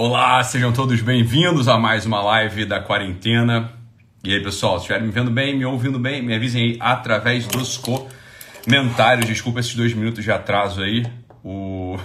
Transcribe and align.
Olá, 0.00 0.44
sejam 0.44 0.72
todos 0.72 1.02
bem-vindos 1.02 1.66
a 1.66 1.76
mais 1.76 2.06
uma 2.06 2.22
live 2.22 2.64
da 2.64 2.78
quarentena. 2.78 3.72
E 4.22 4.32
aí, 4.32 4.40
pessoal, 4.40 4.74
se 4.74 4.82
estiverem 4.82 5.08
me 5.08 5.12
vendo 5.12 5.28
bem, 5.28 5.58
me 5.58 5.64
ouvindo 5.64 5.98
bem, 5.98 6.22
me 6.22 6.32
avisem 6.32 6.62
aí 6.62 6.76
através 6.78 7.48
dos 7.48 7.76
comentários. 7.76 9.26
Desculpa 9.26 9.58
esses 9.58 9.74
dois 9.74 9.92
minutos 9.94 10.22
de 10.22 10.30
atraso 10.30 10.82
aí. 10.82 11.04
O, 11.42 11.98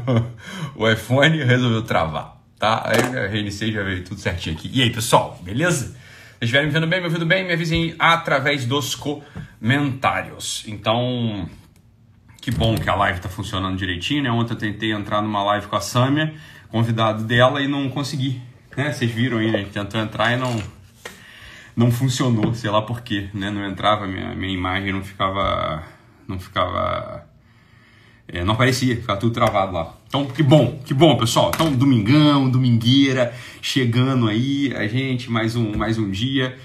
o 0.74 0.90
iPhone 0.90 1.44
resolveu 1.44 1.82
travar, 1.82 2.40
tá? 2.58 2.84
Aí 2.86 3.14
eu 3.14 3.28
reiniciei 3.28 3.70
já 3.70 3.82
veio 3.82 4.02
tudo 4.02 4.18
certinho 4.18 4.56
aqui. 4.56 4.70
E 4.72 4.82
aí, 4.82 4.88
pessoal, 4.88 5.38
beleza? 5.42 5.88
Se 5.88 6.44
estiverem 6.44 6.68
me 6.68 6.72
vendo 6.72 6.86
bem, 6.86 7.00
me 7.00 7.06
ouvindo 7.06 7.26
bem, 7.26 7.46
me 7.46 7.52
avisem 7.52 7.82
aí 7.82 7.96
através 7.98 8.64
dos 8.64 8.94
comentários. 8.94 10.64
Então, 10.66 11.46
que 12.40 12.50
bom 12.50 12.76
que 12.76 12.88
a 12.88 12.94
live 12.94 13.18
está 13.18 13.28
funcionando 13.28 13.76
direitinho, 13.76 14.22
né? 14.22 14.30
Ontem 14.30 14.54
eu 14.54 14.58
tentei 14.58 14.92
entrar 14.92 15.20
numa 15.20 15.42
live 15.42 15.66
com 15.66 15.76
a 15.76 15.82
Samia 15.82 16.32
convidado 16.70 17.24
dela 17.24 17.60
e 17.62 17.68
não 17.68 17.88
consegui. 17.88 18.40
Né? 18.76 18.92
Vocês 18.92 19.10
viram 19.10 19.38
aí, 19.38 19.50
né? 19.50 19.58
A 19.58 19.62
gente 19.62 19.72
tentou 19.72 20.00
entrar 20.00 20.32
e 20.32 20.36
não, 20.36 20.62
não 21.76 21.90
funcionou, 21.90 22.54
sei 22.54 22.70
lá 22.70 22.82
porquê, 22.82 23.28
né? 23.34 23.50
Não 23.50 23.66
entrava, 23.66 24.06
minha, 24.06 24.34
minha 24.34 24.52
imagem 24.52 24.92
não 24.92 25.02
ficava. 25.02 25.82
Não 26.26 26.38
ficava. 26.38 27.28
É, 28.28 28.44
não 28.44 28.54
aparecia, 28.54 28.94
ficava 28.94 29.18
tudo 29.18 29.32
travado 29.32 29.72
lá. 29.72 29.96
Então, 30.06 30.24
que 30.26 30.42
bom, 30.42 30.80
que 30.84 30.94
bom, 30.94 31.16
pessoal. 31.16 31.50
Então, 31.52 31.72
domingão, 31.72 32.48
domingueira, 32.48 33.34
chegando 33.60 34.28
aí, 34.28 34.72
a 34.76 34.86
gente, 34.86 35.30
mais 35.30 35.56
um, 35.56 35.76
mais 35.76 35.98
um 35.98 36.08
dia. 36.08 36.56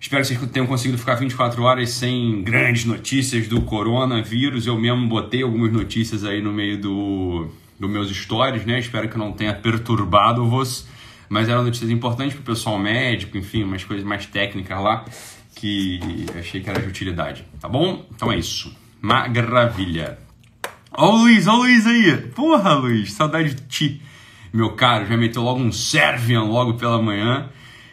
Espero 0.00 0.22
que 0.22 0.28
vocês 0.28 0.50
tenham 0.50 0.66
conseguido 0.66 0.98
ficar 0.98 1.14
24 1.14 1.62
horas 1.62 1.90
sem 1.90 2.42
grandes 2.42 2.84
notícias 2.84 3.46
do 3.46 3.62
coronavírus. 3.62 4.66
Eu 4.66 4.76
mesmo 4.76 5.08
botei 5.08 5.42
algumas 5.42 5.72
notícias 5.72 6.24
aí 6.24 6.42
no 6.42 6.52
meio 6.52 6.78
do, 6.78 7.50
dos 7.78 7.90
meus 7.90 8.10
stories, 8.10 8.64
né? 8.64 8.78
Espero 8.78 9.08
que 9.08 9.18
não 9.18 9.32
tenha 9.32 9.54
perturbado-vos, 9.54 10.86
mas 11.28 11.48
eram 11.48 11.64
notícias 11.64 11.90
importantes 11.90 12.34
para 12.34 12.42
o 12.42 12.44
pessoal 12.44 12.78
médico, 12.78 13.36
enfim, 13.36 13.64
umas 13.64 13.84
coisas 13.84 14.04
mais 14.04 14.26
técnicas 14.26 14.78
lá 14.80 15.04
que 15.54 16.26
achei 16.38 16.60
que 16.60 16.68
era 16.68 16.80
de 16.80 16.88
utilidade, 16.88 17.44
tá 17.60 17.68
bom? 17.68 18.04
Então 18.14 18.30
é 18.30 18.36
isso. 18.36 18.74
Maravilha. 19.00 20.18
Ó 20.92 21.10
o 21.10 21.16
Luiz, 21.22 21.46
ó 21.46 21.54
o 21.54 21.58
Luiz 21.58 21.86
aí. 21.86 22.16
Porra, 22.34 22.74
Luiz, 22.74 23.12
saudade 23.12 23.54
de 23.54 23.62
ti. 23.62 24.02
Meu 24.52 24.72
caro, 24.72 25.06
já 25.06 25.16
meteu 25.16 25.42
logo 25.42 25.60
um 25.60 25.72
Servian 25.72 26.44
logo 26.44 26.74
pela 26.74 27.00
manhã 27.02 27.48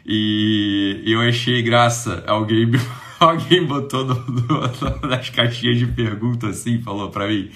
e 0.05 1.01
eu 1.05 1.21
achei 1.21 1.61
graça 1.61 2.23
alguém 2.27 2.69
alguém 3.25 3.65
botou 3.65 4.03
no, 4.03 4.15
no, 4.15 5.07
nas 5.07 5.29
caixinhas 5.29 5.77
de 5.77 5.85
pergunta 5.85 6.47
assim, 6.47 6.81
falou 6.81 7.09
pra 7.09 7.27
mim. 7.27 7.49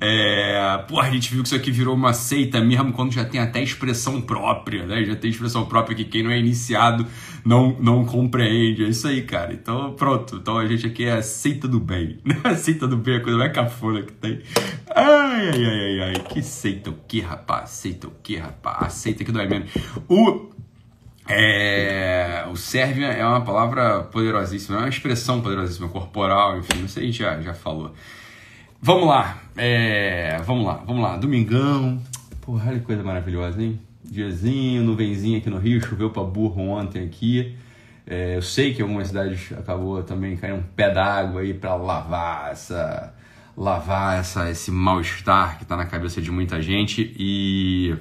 É, 0.00 0.84
pô, 0.88 0.98
a 0.98 1.08
gente 1.08 1.32
viu 1.32 1.42
que 1.42 1.48
isso 1.48 1.54
aqui 1.54 1.70
virou 1.70 1.94
uma 1.94 2.12
seita 2.12 2.60
mesmo 2.60 2.92
quando 2.92 3.12
já 3.12 3.24
tem 3.24 3.40
até 3.40 3.62
expressão 3.62 4.20
própria, 4.20 4.84
né? 4.84 5.04
Já 5.04 5.14
tem 5.14 5.30
expressão 5.30 5.64
própria 5.64 5.94
que 5.94 6.04
quem 6.04 6.24
não 6.24 6.30
é 6.30 6.38
iniciado 6.38 7.06
não, 7.44 7.76
não 7.80 8.04
compreende. 8.04 8.84
É 8.84 8.88
isso 8.88 9.06
aí, 9.06 9.22
cara. 9.22 9.52
Então, 9.52 9.92
pronto. 9.94 10.36
Então 10.36 10.58
a 10.58 10.66
gente 10.66 10.86
aqui 10.86 11.04
é 11.04 11.12
a 11.12 11.22
seita 11.22 11.68
do 11.68 11.78
bem. 11.78 12.18
A 12.42 12.56
seita 12.56 12.88
do 12.88 12.96
bem 12.96 13.14
é 13.14 13.16
a 13.18 13.20
coisa 13.20 13.38
mais 13.38 13.52
cafona 13.52 14.02
que 14.02 14.12
tem. 14.12 14.40
Ai, 14.94 15.48
ai, 15.48 15.64
ai, 15.64 15.64
ai, 15.64 16.00
ai. 16.00 16.14
Que 16.28 16.42
seita 16.42 16.90
o 16.90 16.94
que, 17.06 17.20
rapaz? 17.20 17.70
Seita 17.70 18.08
o 18.08 18.12
que, 18.22 18.36
rapaz? 18.36 18.82
A 18.82 18.88
seita 18.88 19.24
que 19.24 19.30
dói 19.30 19.46
mesmo. 19.46 19.66
O 20.08 20.50
é, 21.28 22.44
o 22.50 22.56
Sérvia 22.56 23.06
é 23.06 23.24
uma 23.24 23.42
palavra 23.42 24.00
poderosíssima, 24.00 24.78
é 24.78 24.80
uma 24.80 24.88
expressão 24.88 25.40
poderosíssima, 25.40 25.88
corporal, 25.88 26.58
enfim, 26.58 26.80
não 26.80 26.88
sei, 26.88 27.04
a 27.04 27.06
gente 27.06 27.18
já, 27.18 27.40
já 27.40 27.54
falou. 27.54 27.94
Vamos 28.80 29.06
lá, 29.06 29.40
é, 29.56 30.38
vamos 30.44 30.66
lá, 30.66 30.82
vamos 30.84 31.02
lá. 31.02 31.16
Domingão, 31.16 32.02
porra, 32.40 32.70
olha 32.70 32.80
que 32.80 32.86
coisa 32.86 33.02
maravilhosa, 33.02 33.62
hein? 33.62 33.80
Diazinho, 34.04 34.82
nuvenzinho 34.82 35.38
aqui 35.38 35.48
no 35.48 35.58
Rio, 35.58 35.80
choveu 35.80 36.10
pra 36.10 36.24
burro 36.24 36.62
ontem 36.62 37.04
aqui. 37.04 37.56
É, 38.06 38.36
eu 38.36 38.42
sei 38.42 38.74
que 38.74 38.82
algumas 38.82 39.08
cidades 39.08 39.52
acabou 39.52 40.02
também 40.02 40.36
caindo 40.36 40.58
um 40.58 40.62
pé 40.62 40.90
d'água 40.90 41.42
aí 41.42 41.54
para 41.54 41.76
lavar 41.76 42.50
essa 42.50 43.14
lavar 43.56 44.18
essa, 44.18 44.50
esse 44.50 44.70
mal-estar 44.70 45.58
que 45.58 45.64
está 45.64 45.76
na 45.76 45.84
cabeça 45.84 46.20
de 46.22 46.30
muita 46.30 46.60
gente 46.62 47.14
e 47.18 47.94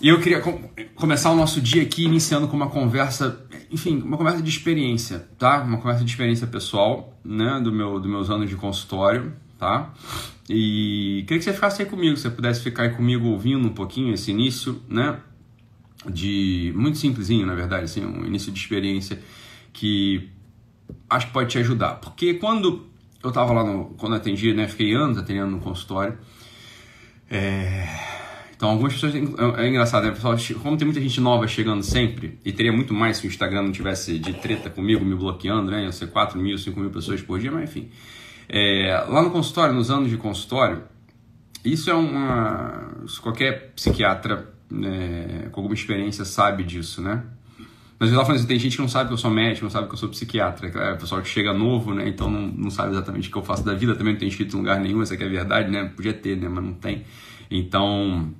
e 0.00 0.08
eu 0.08 0.20
queria 0.20 0.40
com 0.40 0.68
começar 0.94 1.30
o 1.30 1.36
nosso 1.36 1.60
dia 1.60 1.82
aqui 1.82 2.04
iniciando 2.04 2.48
com 2.48 2.56
uma 2.56 2.68
conversa, 2.68 3.46
enfim, 3.70 4.00
uma 4.02 4.16
conversa 4.16 4.42
de 4.42 4.50
experiência, 4.50 5.26
tá? 5.38 5.62
Uma 5.62 5.78
conversa 5.78 6.04
de 6.04 6.10
experiência 6.10 6.46
pessoal, 6.46 7.18
né? 7.24 7.60
Do 7.62 7.72
meu, 7.72 7.98
dos 7.98 8.10
meus 8.10 8.28
anos 8.28 8.48
de 8.48 8.56
consultório, 8.56 9.32
tá? 9.58 9.94
E 10.48 11.24
queria 11.26 11.38
que 11.38 11.44
você 11.44 11.52
ficasse 11.52 11.82
aí 11.82 11.88
comigo, 11.88 12.16
se 12.16 12.22
você 12.22 12.30
pudesse 12.30 12.62
ficar 12.62 12.84
aí 12.84 12.90
comigo 12.90 13.26
ouvindo 13.28 13.66
um 13.66 13.72
pouquinho 13.72 14.12
esse 14.12 14.30
início, 14.30 14.82
né? 14.88 15.18
De 16.08 16.72
muito 16.76 16.98
simplesinho, 16.98 17.46
na 17.46 17.54
verdade, 17.54 17.84
assim, 17.84 18.04
um 18.04 18.24
início 18.24 18.52
de 18.52 18.60
experiência 18.60 19.20
que 19.72 20.28
acho 21.08 21.26
que 21.26 21.32
pode 21.32 21.50
te 21.50 21.58
ajudar. 21.58 21.94
Porque 21.96 22.34
quando 22.34 22.86
eu 23.24 23.32
tava 23.32 23.52
lá 23.52 23.64
no, 23.64 23.86
quando 23.96 24.14
atendi, 24.14 24.52
né? 24.52 24.68
Fiquei 24.68 24.94
anos 24.94 25.16
atendendo 25.16 25.52
no 25.52 25.58
consultório. 25.58 26.18
É 27.30 28.15
então, 28.56 28.70
algumas 28.70 28.94
pessoas. 28.94 29.14
É, 29.14 29.64
é 29.64 29.68
engraçado, 29.68 30.04
né? 30.04 30.12
Pessoal, 30.12 30.34
como 30.62 30.76
tem 30.78 30.86
muita 30.86 31.00
gente 31.00 31.20
nova 31.20 31.46
chegando 31.46 31.82
sempre, 31.82 32.38
e 32.44 32.50
teria 32.52 32.72
muito 32.72 32.94
mais 32.94 33.18
se 33.18 33.26
o 33.26 33.28
Instagram 33.28 33.62
não 33.62 33.72
tivesse 33.72 34.18
de 34.18 34.32
treta 34.32 34.70
comigo, 34.70 35.04
me 35.04 35.14
bloqueando, 35.14 35.70
né? 35.70 35.84
Ia 35.84 35.92
ser 35.92 36.06
4 36.08 36.38
mil, 36.40 36.56
5 36.56 36.80
mil 36.80 36.90
pessoas 36.90 37.20
por 37.20 37.38
dia, 37.38 37.52
mas 37.52 37.68
enfim. 37.68 37.90
É, 38.48 39.04
lá 39.08 39.22
no 39.22 39.30
consultório, 39.30 39.74
nos 39.74 39.90
anos 39.90 40.08
de 40.08 40.16
consultório, 40.16 40.84
isso 41.62 41.90
é 41.90 41.94
uma. 41.94 42.92
Qualquer 43.20 43.72
psiquiatra 43.74 44.48
né, 44.70 45.48
com 45.52 45.60
alguma 45.60 45.74
experiência 45.74 46.24
sabe 46.24 46.64
disso, 46.64 47.02
né? 47.02 47.24
Mas 47.98 48.10
eu 48.10 48.14
tava 48.14 48.26
falando 48.26 48.40
assim, 48.40 48.48
tem 48.48 48.58
gente 48.58 48.76
que 48.76 48.82
não 48.82 48.88
sabe 48.88 49.08
que 49.08 49.14
eu 49.14 49.18
sou 49.18 49.30
médico, 49.30 49.64
não 49.64 49.70
sabe 49.70 49.88
que 49.88 49.94
eu 49.94 49.98
sou 49.98 50.08
psiquiatra. 50.08 50.68
É 50.68 50.92
o 50.92 50.98
pessoal 50.98 51.20
que 51.22 51.28
chega 51.28 51.52
novo, 51.52 51.94
né? 51.94 52.08
Então 52.08 52.30
não, 52.30 52.46
não 52.48 52.70
sabe 52.70 52.92
exatamente 52.92 53.28
o 53.28 53.32
que 53.32 53.38
eu 53.38 53.42
faço 53.42 53.64
da 53.64 53.74
vida, 53.74 53.94
também 53.94 54.14
não 54.14 54.20
tem 54.20 54.28
escrito 54.28 54.54
em 54.54 54.60
lugar 54.60 54.80
nenhum, 54.80 55.02
essa 55.02 55.14
aqui 55.14 55.24
é 55.24 55.26
a 55.26 55.30
verdade, 55.30 55.70
né? 55.70 55.84
Podia 55.94 56.12
ter, 56.14 56.36
né? 56.36 56.48
Mas 56.48 56.64
não 56.64 56.74
tem. 56.74 57.04
Então, 57.50 58.34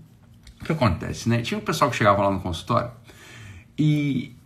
o 0.61 0.65
que 0.65 0.73
acontece, 0.73 1.29
né? 1.29 1.43
Tinha 1.43 1.59
um 1.59 1.65
pessoal 1.65 1.91
que 1.91 1.97
chegava 1.97 2.23
lá 2.23 2.31
no 2.31 2.41
consultório 2.41 2.91
e 3.79 4.37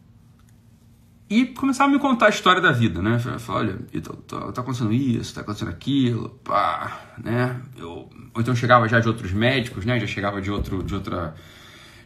e 1.31 1.47
começava 1.47 1.89
a 1.89 1.93
me 1.93 2.01
contar 2.01 2.27
a 2.27 2.29
história 2.29 2.61
da 2.61 2.73
vida, 2.73 3.01
né? 3.01 3.17
Falava, 3.21 3.53
olha, 3.53 3.79
tá, 4.27 4.53
tá, 4.53 4.61
acontecendo 4.63 4.93
isso, 4.93 5.33
tá 5.33 5.43
acontecendo 5.43 5.69
aquilo, 5.69 6.31
pá, 6.43 7.15
né? 7.23 7.61
Eu, 7.79 8.11
ou 8.35 8.41
então 8.41 8.55
chegava 8.57 8.89
já 8.89 8.99
de 8.99 9.07
outros 9.07 9.33
médicos, 9.33 9.85
né? 9.85 10.01
Já 10.01 10.09
chegava 10.09 10.43
de 10.43 10.51
outro, 10.51 10.83
de 10.83 10.93
outra, 10.93 11.33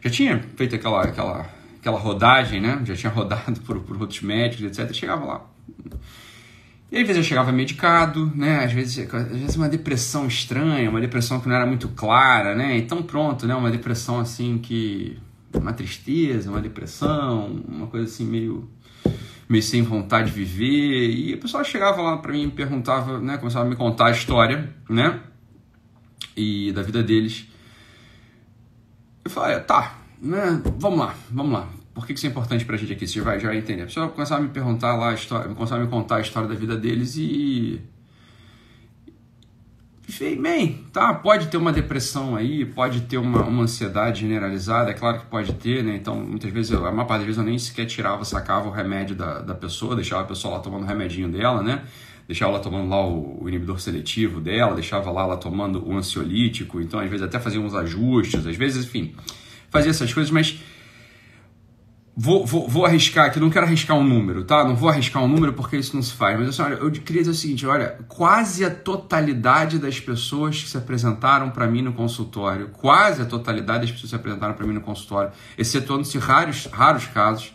já 0.03 0.11
tinha 0.11 0.39
feito 0.55 0.75
aquela, 0.75 1.01
aquela, 1.01 1.49
aquela 1.79 1.97
rodagem, 1.97 2.61
né? 2.61 2.79
Já 2.85 2.95
tinha 2.95 3.09
rodado 3.11 3.59
por, 3.61 3.79
por 3.79 3.99
outros 3.99 4.21
médicos, 4.21 4.63
etc. 4.65 4.93
Chegava 4.93 5.25
lá. 5.25 5.41
E 6.91 6.97
às 6.97 7.01
vezes 7.01 7.17
eu 7.17 7.23
chegava 7.23 7.51
medicado, 7.51 8.31
né? 8.35 8.63
Às 8.63 8.71
vezes, 8.71 9.13
às 9.13 9.27
vezes 9.27 9.55
uma 9.55 9.67
depressão 9.67 10.27
estranha, 10.27 10.89
uma 10.89 11.01
depressão 11.01 11.39
que 11.39 11.47
não 11.47 11.55
era 11.55 11.65
muito 11.65 11.89
clara, 11.89 12.55
né? 12.55 12.77
Então 12.77 13.01
pronto, 13.03 13.47
né? 13.47 13.55
Uma 13.55 13.71
depressão 13.71 14.19
assim 14.19 14.57
que 14.57 15.17
uma 15.53 15.73
tristeza, 15.73 16.49
uma 16.49 16.61
depressão, 16.61 17.63
uma 17.67 17.87
coisa 17.87 18.05
assim 18.05 18.25
meio 18.25 18.69
meio 19.47 19.63
sem 19.63 19.81
vontade 19.81 20.31
de 20.31 20.35
viver. 20.35 21.09
E 21.09 21.33
a 21.33 21.37
pessoa 21.37 21.63
chegava 21.63 22.01
lá 22.01 22.17
para 22.17 22.31
mim 22.31 22.43
e 22.43 22.51
perguntava, 22.51 23.19
né? 23.19 23.37
Começava 23.37 23.65
a 23.65 23.69
me 23.69 23.75
contar 23.75 24.07
a 24.07 24.11
história, 24.11 24.73
né? 24.89 25.19
E 26.35 26.71
da 26.71 26.81
vida 26.81 27.03
deles. 27.03 27.47
Eu 29.23 29.31
falei, 29.31 29.59
tá, 29.61 29.97
né? 30.21 30.61
Vamos 30.77 30.99
lá, 30.99 31.15
vamos 31.31 31.53
lá. 31.53 31.67
Por 31.95 32.05
que 32.05 32.11
isso 32.11 32.25
é 32.25 32.29
importante 32.29 32.65
pra 32.65 32.75
gente 32.75 32.91
aqui? 32.91 33.07
Você 33.07 33.21
vai, 33.21 33.39
já 33.39 33.47
vai 33.47 33.57
entender. 33.57 33.83
A 33.83 33.85
pessoa 33.85 34.09
começava 34.09 34.41
a 34.41 34.43
me 34.43 34.49
perguntar 34.49 34.97
lá, 34.97 35.11
a 35.11 35.13
história, 35.13 35.47
começava 35.55 35.81
a 35.81 35.85
me 35.85 35.89
contar 35.89 36.17
a 36.17 36.21
história 36.21 36.47
da 36.47 36.53
vida 36.53 36.75
deles 36.75 37.15
e. 37.15 37.81
E 40.19 40.35
bem, 40.35 40.85
tá, 40.91 41.13
pode 41.13 41.47
ter 41.47 41.57
uma 41.57 41.71
depressão 41.71 42.35
aí, 42.35 42.63
pode 42.65 43.01
ter 43.01 43.17
uma, 43.17 43.41
uma 43.43 43.63
ansiedade 43.63 44.21
generalizada, 44.21 44.91
é 44.91 44.93
claro 44.93 45.19
que 45.19 45.25
pode 45.27 45.53
ter, 45.53 45.83
né? 45.83 45.95
Então, 45.95 46.15
muitas 46.17 46.51
vezes, 46.51 46.71
eu, 46.71 46.85
a 46.85 46.91
maior 46.91 47.07
parte 47.07 47.19
das 47.19 47.27
vezes 47.27 47.39
eu 47.39 47.45
nem 47.45 47.57
sequer 47.57 47.85
tirava, 47.85 48.23
sacava 48.23 48.67
o 48.67 48.71
remédio 48.71 49.15
da, 49.15 49.39
da 49.39 49.55
pessoa, 49.55 49.95
deixava 49.95 50.21
a 50.21 50.25
pessoa 50.25 50.55
lá 50.55 50.59
tomando 50.59 50.83
o 50.83 50.85
remedinho 50.85 51.29
dela, 51.29 51.63
né? 51.63 51.85
Deixava 52.27 52.51
ela 52.51 52.61
tomando 52.61 52.89
lá 52.89 53.07
o, 53.07 53.43
o 53.43 53.49
inibidor 53.49 53.79
seletivo 53.79 54.41
dela, 54.41 54.75
deixava 54.75 55.09
lá 55.11 55.23
ela 55.23 55.37
tomando 55.37 55.83
o 55.87 55.97
ansiolítico, 55.97 56.81
então 56.81 56.99
às 56.99 57.09
vezes 57.09 57.25
até 57.25 57.39
fazia 57.39 57.59
uns 57.59 57.73
ajustes, 57.73 58.45
às 58.45 58.55
vezes, 58.55 58.85
enfim, 58.85 59.15
fazia 59.69 59.91
essas 59.91 60.13
coisas, 60.13 60.29
mas 60.29 60.59
Vou, 62.17 62.45
vou, 62.45 62.65
vou, 62.65 62.85
arriscar 62.85 63.25
aqui, 63.25 63.41
não 63.41 63.49
quero 63.49 63.65
arriscar 63.65 63.97
um 63.97 64.03
número, 64.03 64.45
tá? 64.45 64.63
Não 64.63 64.73
vou 64.73 64.87
arriscar 64.87 65.21
um 65.21 65.27
número 65.27 65.51
porque 65.51 65.75
isso 65.75 65.93
não 65.93 66.01
se 66.01 66.13
faz. 66.13 66.39
Mas 66.39 66.47
assim, 66.47 66.61
olha, 66.61 66.75
eu 66.75 66.89
queria 66.89 67.21
dizer 67.21 67.31
o 67.31 67.35
seguinte: 67.35 67.67
olha, 67.67 67.97
quase 68.07 68.63
a 68.63 68.71
totalidade 68.71 69.77
das 69.77 69.99
pessoas 69.99 70.63
que 70.63 70.69
se 70.69 70.77
apresentaram 70.77 71.49
para 71.49 71.67
mim 71.67 71.81
no 71.81 71.91
consultório, 71.91 72.69
quase 72.69 73.21
a 73.21 73.25
totalidade 73.25 73.81
das 73.81 73.91
pessoas 73.91 74.03
que 74.03 74.09
se 74.09 74.15
apresentaram 74.15 74.53
para 74.53 74.65
mim 74.65 74.73
no 74.73 74.79
consultório, 74.79 75.33
excetuando-se 75.57 76.17
raros, 76.17 76.69
raros 76.71 77.05
casos, 77.07 77.53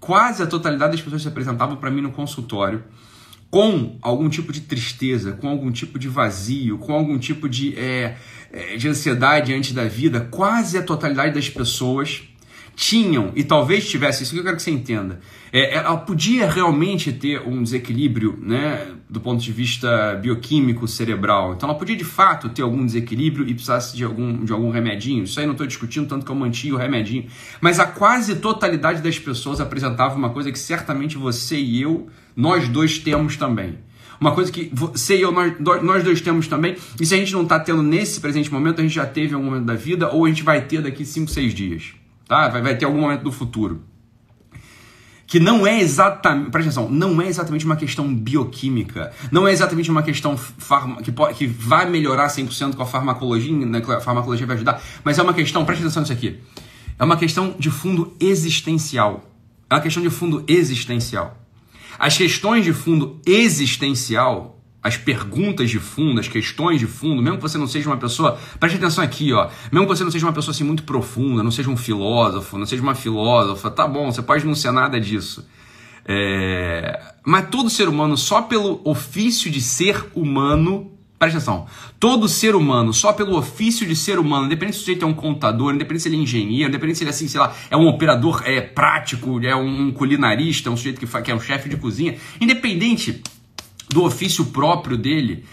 quase 0.00 0.42
a 0.42 0.46
totalidade 0.46 0.90
das 0.90 1.00
pessoas 1.00 1.22
que 1.22 1.28
se 1.28 1.28
apresentavam 1.28 1.76
para 1.76 1.88
mim 1.88 2.00
no 2.00 2.10
consultório, 2.10 2.82
com 3.48 3.96
algum 4.02 4.28
tipo 4.28 4.52
de 4.52 4.62
tristeza, 4.62 5.32
com 5.32 5.48
algum 5.48 5.70
tipo 5.70 6.00
de 6.00 6.08
vazio, 6.08 6.78
com 6.78 6.92
algum 6.92 7.16
tipo 7.16 7.48
de, 7.48 7.78
é, 7.78 8.16
de 8.76 8.88
ansiedade 8.88 9.54
antes 9.54 9.72
da 9.72 9.84
vida, 9.84 10.20
quase 10.32 10.76
a 10.76 10.82
totalidade 10.82 11.34
das 11.34 11.48
pessoas 11.48 12.29
tinham, 12.80 13.30
e 13.36 13.44
talvez 13.44 13.86
tivesse, 13.86 14.22
isso 14.22 14.32
que 14.32 14.38
eu 14.38 14.42
quero 14.42 14.56
que 14.56 14.62
você 14.62 14.70
entenda, 14.70 15.20
é, 15.52 15.74
ela 15.74 15.98
podia 15.98 16.50
realmente 16.50 17.12
ter 17.12 17.38
um 17.46 17.62
desequilíbrio 17.62 18.38
né, 18.40 18.86
do 19.06 19.20
ponto 19.20 19.42
de 19.42 19.52
vista 19.52 20.14
bioquímico 20.14 20.88
cerebral. 20.88 21.52
Então 21.52 21.68
ela 21.68 21.78
podia 21.78 21.94
de 21.94 22.04
fato 22.04 22.48
ter 22.48 22.62
algum 22.62 22.86
desequilíbrio 22.86 23.46
e 23.46 23.52
precisasse 23.52 23.94
de 23.94 24.02
algum, 24.02 24.46
de 24.46 24.50
algum 24.50 24.70
remedinho. 24.70 25.24
Isso 25.24 25.38
aí 25.38 25.44
não 25.44 25.52
estou 25.52 25.66
discutindo, 25.66 26.08
tanto 26.08 26.24
que 26.24 26.32
eu 26.32 26.34
mantinha 26.34 26.74
o 26.74 26.78
remedinho. 26.78 27.26
Mas 27.60 27.78
a 27.78 27.84
quase 27.84 28.36
totalidade 28.36 29.02
das 29.02 29.18
pessoas 29.18 29.60
apresentava 29.60 30.14
uma 30.14 30.30
coisa 30.30 30.50
que 30.50 30.58
certamente 30.58 31.18
você 31.18 31.58
e 31.58 31.82
eu, 31.82 32.08
nós 32.34 32.66
dois 32.66 32.98
temos 32.98 33.36
também. 33.36 33.78
Uma 34.18 34.32
coisa 34.32 34.50
que 34.50 34.70
você 34.72 35.18
e 35.18 35.20
eu, 35.20 35.30
nós, 35.32 35.82
nós 35.82 36.02
dois 36.02 36.22
temos 36.22 36.48
também, 36.48 36.76
e 36.98 37.04
se 37.04 37.14
a 37.14 37.18
gente 37.18 37.34
não 37.34 37.42
está 37.42 37.60
tendo 37.60 37.82
nesse 37.82 38.22
presente 38.22 38.50
momento, 38.50 38.80
a 38.80 38.82
gente 38.82 38.94
já 38.94 39.04
teve 39.04 39.32
em 39.32 39.34
algum 39.34 39.50
momento 39.50 39.66
da 39.66 39.74
vida, 39.74 40.08
ou 40.08 40.24
a 40.24 40.28
gente 40.30 40.42
vai 40.42 40.62
ter 40.62 40.80
daqui 40.80 41.04
5, 41.04 41.30
6 41.30 41.54
dias 41.54 41.99
tá? 42.30 42.48
Vai, 42.48 42.62
vai 42.62 42.76
ter 42.76 42.84
algum 42.84 43.00
momento 43.00 43.24
do 43.24 43.32
futuro. 43.32 43.82
Que 45.26 45.40
não 45.40 45.66
é 45.66 45.80
exatamente, 45.80 46.50
presta 46.50 46.70
atenção, 46.70 46.88
não 46.88 47.20
é 47.20 47.26
exatamente 47.26 47.64
uma 47.64 47.74
questão 47.74 48.14
bioquímica, 48.14 49.12
não 49.32 49.48
é 49.48 49.52
exatamente 49.52 49.90
uma 49.90 50.02
questão 50.02 50.36
farma, 50.36 51.02
que, 51.02 51.10
pode, 51.10 51.34
que 51.34 51.46
vai 51.46 51.90
melhorar 51.90 52.28
100% 52.28 52.76
com 52.76 52.82
a 52.84 52.86
farmacologia, 52.86 53.66
né, 53.66 53.82
a 53.84 54.00
farmacologia 54.00 54.46
vai 54.46 54.54
ajudar, 54.54 54.80
mas 55.04 55.18
é 55.18 55.22
uma 55.22 55.34
questão, 55.34 55.64
presta 55.64 55.84
atenção 55.84 56.02
nisso 56.02 56.12
aqui, 56.12 56.38
é 56.96 57.04
uma 57.04 57.16
questão 57.16 57.54
de 57.58 57.70
fundo 57.70 58.16
existencial. 58.20 59.24
É 59.68 59.74
uma 59.74 59.80
questão 59.80 60.02
de 60.02 60.10
fundo 60.10 60.44
existencial. 60.46 61.36
As 61.98 62.16
questões 62.16 62.64
de 62.64 62.72
fundo 62.72 63.20
existencial 63.26 64.59
as 64.82 64.96
perguntas 64.96 65.68
de 65.68 65.78
fundo, 65.78 66.20
as 66.20 66.28
questões 66.28 66.80
de 66.80 66.86
fundo, 66.86 67.22
mesmo 67.22 67.36
que 67.36 67.42
você 67.42 67.58
não 67.58 67.66
seja 67.66 67.88
uma 67.88 67.98
pessoa, 67.98 68.38
preste 68.58 68.76
atenção 68.76 69.04
aqui, 69.04 69.32
ó, 69.32 69.48
mesmo 69.70 69.86
que 69.86 69.94
você 69.94 70.04
não 70.04 70.10
seja 70.10 70.26
uma 70.26 70.32
pessoa 70.32 70.52
assim 70.52 70.64
muito 70.64 70.84
profunda, 70.84 71.42
não 71.42 71.50
seja 71.50 71.68
um 71.68 71.76
filósofo, 71.76 72.56
não 72.56 72.64
seja 72.66 72.82
uma 72.82 72.94
filósofa, 72.94 73.70
tá 73.70 73.86
bom, 73.86 74.10
você 74.10 74.22
pode 74.22 74.46
não 74.46 74.54
ser 74.54 74.72
nada 74.72 74.98
disso. 74.98 75.46
É... 76.06 76.98
Mas 77.24 77.48
todo 77.50 77.68
ser 77.68 77.88
humano, 77.88 78.16
só 78.16 78.42
pelo 78.42 78.80
ofício 78.84 79.50
de 79.50 79.60
ser 79.60 80.02
humano, 80.14 80.90
preste 81.18 81.36
atenção, 81.36 81.66
todo 81.98 82.26
ser 82.26 82.54
humano, 82.54 82.94
só 82.94 83.12
pelo 83.12 83.36
ofício 83.36 83.86
de 83.86 83.94
ser 83.94 84.18
humano, 84.18 84.46
independente 84.46 84.76
se 84.76 84.82
o 84.82 84.84
sujeito 84.86 85.04
é 85.04 85.08
um 85.08 85.12
contador, 85.12 85.74
independente 85.74 86.04
se 86.04 86.08
ele 86.08 86.16
é 86.16 86.20
engenheiro, 86.20 86.70
independente 86.70 86.96
se 86.96 87.04
ele 87.04 87.10
é 87.10 87.12
assim, 87.12 87.28
sei 87.28 87.38
lá, 87.38 87.54
é 87.70 87.76
um 87.76 87.86
operador 87.86 88.42
é 88.46 88.62
prático, 88.62 89.38
é 89.44 89.54
um 89.54 89.92
culinarista, 89.92 90.70
um 90.70 90.76
sujeito 90.76 90.98
que, 90.98 91.06
que 91.06 91.30
é 91.30 91.34
um 91.34 91.40
chefe 91.40 91.68
de 91.68 91.76
cozinha, 91.76 92.16
independente 92.40 93.22
do 93.90 94.04
ofício 94.04 94.46
próprio 94.46 94.96
dele, 94.96 95.44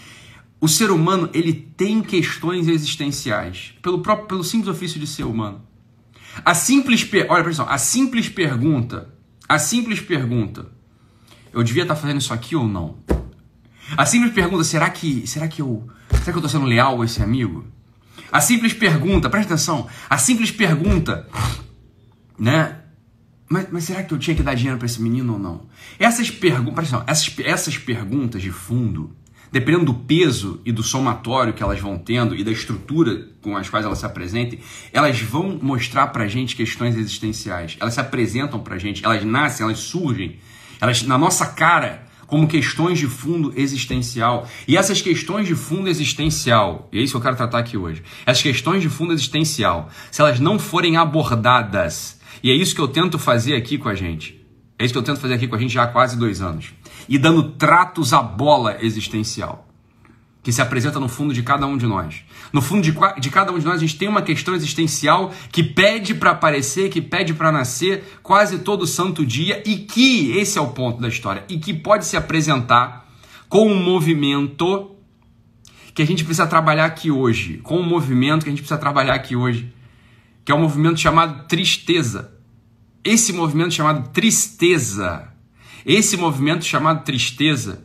o 0.60 0.68
ser 0.68 0.90
humano 0.90 1.28
ele 1.32 1.52
tem 1.52 2.00
questões 2.00 2.66
existenciais 2.66 3.74
pelo 3.82 4.00
próprio 4.00 4.28
pelo 4.28 4.44
simples 4.44 4.68
ofício 4.68 4.98
de 4.98 5.06
ser 5.06 5.24
humano. 5.24 5.60
A 6.44 6.54
simples 6.54 7.08
olha 7.28 7.44
pessoal, 7.44 7.68
a 7.68 7.78
simples 7.78 8.28
pergunta, 8.28 9.12
a 9.48 9.58
simples 9.58 10.00
pergunta, 10.00 10.66
eu 11.52 11.62
devia 11.62 11.82
estar 11.82 11.96
fazendo 11.96 12.18
isso 12.18 12.32
aqui 12.32 12.54
ou 12.54 12.66
não? 12.66 12.96
A 13.96 14.04
simples 14.04 14.32
pergunta, 14.32 14.62
será 14.64 14.88
que 14.90 15.26
será 15.26 15.48
que 15.48 15.62
eu 15.62 15.88
será 16.10 16.24
que 16.24 16.30
eu 16.30 16.36
estou 16.36 16.48
sendo 16.48 16.66
leal 16.66 17.00
a 17.02 17.04
esse 17.04 17.22
amigo? 17.22 17.66
A 18.30 18.40
simples 18.40 18.72
pergunta, 18.72 19.30
presta 19.30 19.54
atenção, 19.54 19.88
a 20.08 20.18
simples 20.18 20.50
pergunta, 20.50 21.26
né? 22.38 22.76
Mas, 23.48 23.68
mas, 23.70 23.84
será 23.84 24.02
que 24.02 24.12
eu 24.12 24.18
tinha 24.18 24.36
que 24.36 24.42
dar 24.42 24.54
dinheiro 24.54 24.78
para 24.78 24.86
esse 24.86 25.00
menino 25.00 25.32
ou 25.34 25.38
não? 25.38 25.62
Essas, 25.98 26.30
pergu 26.30 26.72
essas, 27.06 27.34
essas 27.38 27.78
perguntas 27.78 28.42
de 28.42 28.50
fundo, 28.50 29.16
dependendo 29.50 29.86
do 29.86 29.94
peso 29.94 30.60
e 30.64 30.70
do 30.70 30.82
somatório 30.82 31.54
que 31.54 31.62
elas 31.62 31.80
vão 31.80 31.96
tendo 31.96 32.36
e 32.36 32.44
da 32.44 32.50
estrutura 32.50 33.26
com 33.40 33.56
as 33.56 33.70
quais 33.70 33.86
elas 33.86 33.98
se 33.98 34.06
apresentem, 34.06 34.60
elas 34.92 35.20
vão 35.20 35.58
mostrar 35.62 36.08
para 36.08 36.28
gente 36.28 36.54
questões 36.54 36.96
existenciais. 36.96 37.76
Elas 37.80 37.94
se 37.94 38.00
apresentam 38.00 38.60
para 38.60 38.76
gente, 38.76 39.02
elas 39.04 39.24
nascem, 39.24 39.64
elas 39.64 39.78
surgem, 39.78 40.36
elas 40.80 41.02
na 41.02 41.16
nossa 41.16 41.46
cara 41.46 42.06
como 42.26 42.46
questões 42.46 42.98
de 42.98 43.06
fundo 43.06 43.54
existencial. 43.56 44.46
E 44.68 44.76
essas 44.76 45.00
questões 45.00 45.48
de 45.48 45.54
fundo 45.54 45.88
existencial, 45.88 46.86
e 46.92 46.98
é 46.98 47.02
isso 47.02 47.12
que 47.12 47.16
eu 47.16 47.22
quero 47.22 47.36
tratar 47.36 47.58
aqui 47.58 47.78
hoje. 47.78 48.02
Essas 48.26 48.42
questões 48.42 48.82
de 48.82 48.90
fundo 48.90 49.14
existencial, 49.14 49.88
se 50.10 50.20
elas 50.20 50.38
não 50.38 50.58
forem 50.58 50.98
abordadas 50.98 52.17
e 52.42 52.50
é 52.50 52.54
isso 52.54 52.74
que 52.74 52.80
eu 52.80 52.88
tento 52.88 53.18
fazer 53.18 53.54
aqui 53.54 53.78
com 53.78 53.88
a 53.88 53.94
gente. 53.94 54.38
É 54.78 54.84
isso 54.84 54.94
que 54.94 54.98
eu 54.98 55.02
tento 55.02 55.20
fazer 55.20 55.34
aqui 55.34 55.48
com 55.48 55.56
a 55.56 55.58
gente 55.58 55.74
já 55.74 55.82
há 55.82 55.86
quase 55.88 56.16
dois 56.16 56.40
anos. 56.40 56.72
E 57.08 57.18
dando 57.18 57.42
tratos 57.52 58.12
à 58.12 58.22
bola 58.22 58.78
existencial 58.80 59.68
que 60.42 60.52
se 60.52 60.62
apresenta 60.62 60.98
no 60.98 61.08
fundo 61.08 61.34
de 61.34 61.42
cada 61.42 61.66
um 61.66 61.76
de 61.76 61.86
nós. 61.86 62.22
No 62.52 62.62
fundo 62.62 62.80
de, 62.80 62.94
de 63.20 63.28
cada 63.28 63.52
um 63.52 63.58
de 63.58 63.66
nós, 63.66 63.74
a 63.74 63.80
gente 63.80 63.98
tem 63.98 64.08
uma 64.08 64.22
questão 64.22 64.54
existencial 64.54 65.30
que 65.52 65.62
pede 65.62 66.14
para 66.14 66.30
aparecer, 66.30 66.88
que 66.88 67.02
pede 67.02 67.34
para 67.34 67.52
nascer 67.52 68.18
quase 68.22 68.60
todo 68.60 68.86
santo 68.86 69.26
dia 69.26 69.62
e 69.66 69.76
que, 69.76 70.30
esse 70.38 70.56
é 70.56 70.60
o 70.60 70.68
ponto 70.68 71.02
da 71.02 71.08
história, 71.08 71.44
e 71.48 71.58
que 71.58 71.74
pode 71.74 72.06
se 72.06 72.16
apresentar 72.16 73.06
com 73.48 73.70
um 73.70 73.82
movimento 73.82 74.96
que 75.94 76.00
a 76.00 76.06
gente 76.06 76.24
precisa 76.24 76.46
trabalhar 76.46 76.86
aqui 76.86 77.10
hoje, 77.10 77.58
com 77.58 77.80
um 77.80 77.86
movimento 77.86 78.44
que 78.44 78.48
a 78.48 78.52
gente 78.52 78.62
precisa 78.62 78.80
trabalhar 78.80 79.14
aqui 79.14 79.34
hoje, 79.34 79.70
que 80.48 80.52
é 80.52 80.54
um 80.54 80.60
movimento 80.60 80.98
chamado 80.98 81.46
tristeza. 81.46 82.32
Esse 83.04 83.34
movimento 83.34 83.74
chamado 83.74 84.08
tristeza, 84.08 85.28
esse 85.84 86.16
movimento 86.16 86.64
chamado 86.64 87.04
tristeza, 87.04 87.84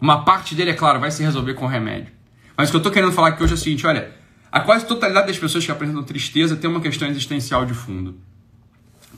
uma 0.00 0.24
parte 0.24 0.54
dele, 0.54 0.70
é 0.70 0.72
claro, 0.72 0.98
vai 0.98 1.10
se 1.10 1.22
resolver 1.22 1.52
com 1.52 1.66
remédio. 1.66 2.10
Mas 2.56 2.68
o 2.68 2.72
que 2.72 2.76
eu 2.76 2.78
estou 2.78 2.90
querendo 2.90 3.12
falar 3.12 3.28
aqui 3.28 3.42
hoje 3.42 3.52
é 3.52 3.54
o 3.54 3.58
seguinte: 3.58 3.86
olha, 3.86 4.16
a 4.50 4.60
quase 4.60 4.86
totalidade 4.86 5.26
das 5.26 5.38
pessoas 5.38 5.62
que 5.62 5.70
apresentam 5.70 6.02
tristeza 6.02 6.56
tem 6.56 6.70
uma 6.70 6.80
questão 6.80 7.06
existencial 7.06 7.66
de 7.66 7.74
fundo. 7.74 8.18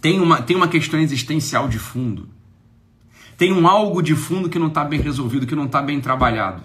Tem 0.01 0.19
uma, 0.19 0.43
tem 0.43 0.57
uma 0.57 0.67
questão 0.67 0.99
existencial 0.99 1.69
de 1.69 1.79
fundo. 1.79 2.31
Tem 3.39 3.53
um 3.53 3.69
algo 3.69 4.03
de 4.03 4.17
fundo 4.17 4.49
que 4.49 4.59
não 4.59 4.67
está 4.67 4.83
bem 4.83 5.01
resolvido, 5.01 5.47
que 5.47 5.55
não 5.55 5.67
está 5.67 5.81
bem 5.81 6.01
trabalhado. 6.01 6.65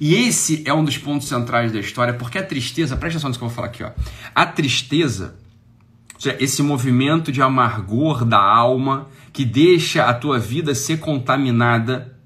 E 0.00 0.14
esse 0.14 0.62
é 0.64 0.72
um 0.72 0.84
dos 0.84 0.96
pontos 0.96 1.28
centrais 1.28 1.72
da 1.72 1.80
história, 1.80 2.14
porque 2.14 2.38
a 2.38 2.44
tristeza, 2.44 2.96
presta 2.96 3.16
atenção 3.16 3.30
nisso 3.30 3.38
que 3.38 3.44
eu 3.44 3.48
vou 3.48 3.54
falar 3.54 3.68
aqui, 3.68 3.82
ó. 3.82 3.90
A 4.34 4.46
tristeza, 4.46 5.36
ou 6.14 6.20
seja, 6.20 6.36
esse 6.40 6.62
movimento 6.62 7.32
de 7.32 7.42
amargor 7.42 8.24
da 8.24 8.40
alma 8.40 9.08
que 9.32 9.44
deixa 9.44 10.04
a 10.04 10.14
tua 10.14 10.38
vida 10.38 10.74
ser 10.74 10.98
contaminada 10.98 12.16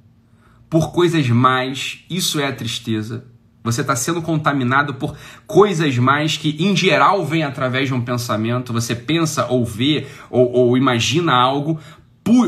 por 0.68 0.92
coisas 0.92 1.28
mais, 1.28 2.04
isso 2.08 2.40
é 2.40 2.46
a 2.46 2.52
tristeza. 2.52 3.26
Você 3.64 3.82
está 3.82 3.94
sendo 3.94 4.20
contaminado 4.20 4.94
por 4.94 5.16
coisas 5.46 5.96
mais 5.98 6.36
que, 6.36 6.56
em 6.58 6.74
geral, 6.74 7.24
vêm 7.24 7.44
através 7.44 7.88
de 7.88 7.94
um 7.94 8.00
pensamento. 8.00 8.72
Você 8.72 8.94
pensa 8.94 9.46
ou 9.46 9.64
vê 9.64 10.06
ou, 10.30 10.50
ou 10.50 10.76
imagina 10.76 11.32
algo. 11.32 11.78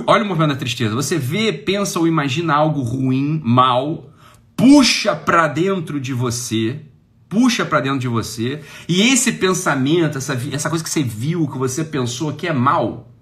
Olha 0.06 0.24
o 0.24 0.26
movimento 0.26 0.50
da 0.50 0.56
tristeza. 0.56 0.94
Você 0.94 1.18
vê, 1.18 1.52
pensa 1.52 1.98
ou 1.98 2.08
imagina 2.08 2.54
algo 2.54 2.82
ruim, 2.82 3.40
mal, 3.44 4.10
puxa 4.56 5.14
para 5.14 5.48
dentro 5.48 6.00
de 6.00 6.12
você, 6.12 6.80
puxa 7.28 7.64
para 7.64 7.80
dentro 7.80 7.98
de 7.98 8.08
você, 8.08 8.60
e 8.88 9.02
esse 9.02 9.32
pensamento, 9.32 10.18
essa, 10.18 10.38
essa 10.52 10.68
coisa 10.68 10.84
que 10.84 10.90
você 10.90 11.02
viu, 11.02 11.48
que 11.48 11.58
você 11.58 11.84
pensou 11.84 12.32
que 12.32 12.46
é 12.46 12.52
mal, 12.52 13.12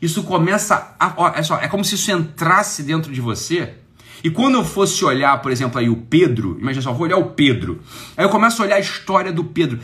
isso 0.00 0.22
começa 0.22 0.94
a. 0.98 1.14
Ó, 1.16 1.28
é, 1.28 1.42
só, 1.42 1.58
é 1.58 1.68
como 1.68 1.84
se 1.84 1.94
isso 1.94 2.10
entrasse 2.10 2.82
dentro 2.82 3.12
de 3.12 3.20
você. 3.20 3.74
E 4.22 4.30
quando 4.30 4.54
eu 4.54 4.64
fosse 4.64 5.04
olhar, 5.04 5.40
por 5.40 5.50
exemplo, 5.50 5.78
aí 5.78 5.88
o 5.88 5.96
Pedro, 5.96 6.56
imagina 6.60 6.82
só, 6.82 6.92
vou 6.92 7.02
olhar 7.02 7.16
o 7.16 7.30
Pedro. 7.30 7.80
Aí 8.16 8.24
eu 8.24 8.28
começo 8.28 8.60
a 8.60 8.66
olhar 8.66 8.76
a 8.76 8.80
história 8.80 9.32
do 9.32 9.44
Pedro. 9.44 9.80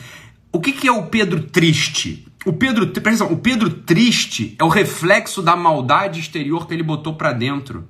O 0.53 0.61
que, 0.61 0.73
que 0.73 0.89
é 0.89 0.93
o 0.93 1.07
Pedro 1.07 1.43
triste? 1.43 2.27
O 2.45 2.53
Pedro, 2.53 2.87
presta 2.87 3.25
atenção, 3.25 3.33
o 3.33 3.39
Pedro 3.39 3.71
triste 3.71 4.55
é 4.59 4.65
o 4.65 4.69
reflexo 4.69 5.43
da 5.43 5.57
maldade 5.57 6.21
exterior 6.21 6.67
que 6.67 6.75
ele 6.75 6.83
botou 6.83 7.15
para 7.15 7.33
dentro. 7.33 7.89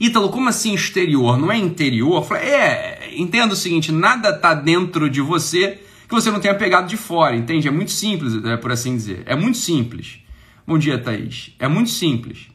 Ítalo, 0.00 0.30
como 0.30 0.48
assim 0.48 0.74
exterior? 0.74 1.36
Não 1.36 1.52
é 1.52 1.58
interior? 1.58 2.16
Eu 2.16 2.22
falei, 2.22 2.48
é, 2.48 3.10
entenda 3.14 3.52
o 3.52 3.56
seguinte, 3.56 3.92
nada 3.92 4.30
está 4.30 4.54
dentro 4.54 5.10
de 5.10 5.20
você 5.20 5.78
que 6.08 6.14
você 6.14 6.30
não 6.30 6.40
tenha 6.40 6.54
pegado 6.54 6.88
de 6.88 6.96
fora, 6.96 7.36
entende? 7.36 7.68
É 7.68 7.70
muito 7.70 7.90
simples, 7.90 8.42
é, 8.44 8.56
por 8.56 8.72
assim 8.72 8.96
dizer. 8.96 9.22
É 9.26 9.36
muito 9.36 9.58
simples. 9.58 10.20
Bom 10.66 10.78
dia, 10.78 10.98
Thaís. 10.98 11.54
É 11.58 11.68
muito 11.68 11.90
simples. 11.90 12.48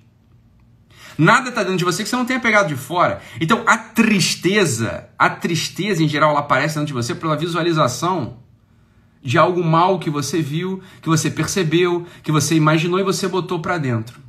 Nada 1.17 1.49
está 1.49 1.61
dentro 1.61 1.77
de 1.77 1.85
você 1.85 2.03
que 2.03 2.09
você 2.09 2.15
não 2.15 2.25
tenha 2.25 2.39
pegado 2.39 2.67
de 2.67 2.75
fora. 2.75 3.21
Então, 3.39 3.63
a 3.65 3.77
tristeza, 3.77 5.07
a 5.17 5.29
tristeza 5.29 6.03
em 6.03 6.07
geral, 6.07 6.31
ela 6.31 6.39
aparece 6.39 6.75
dentro 6.75 6.87
de 6.87 6.93
você 6.93 7.13
pela 7.13 7.37
visualização 7.37 8.39
de 9.21 9.37
algo 9.37 9.63
mal 9.63 9.99
que 9.99 10.09
você 10.09 10.41
viu, 10.41 10.81
que 11.01 11.07
você 11.07 11.29
percebeu, 11.31 12.05
que 12.21 12.31
você 12.31 12.55
imaginou 12.55 12.99
e 12.99 13.03
você 13.03 13.27
botou 13.27 13.59
para 13.59 13.77
dentro. 13.77 14.24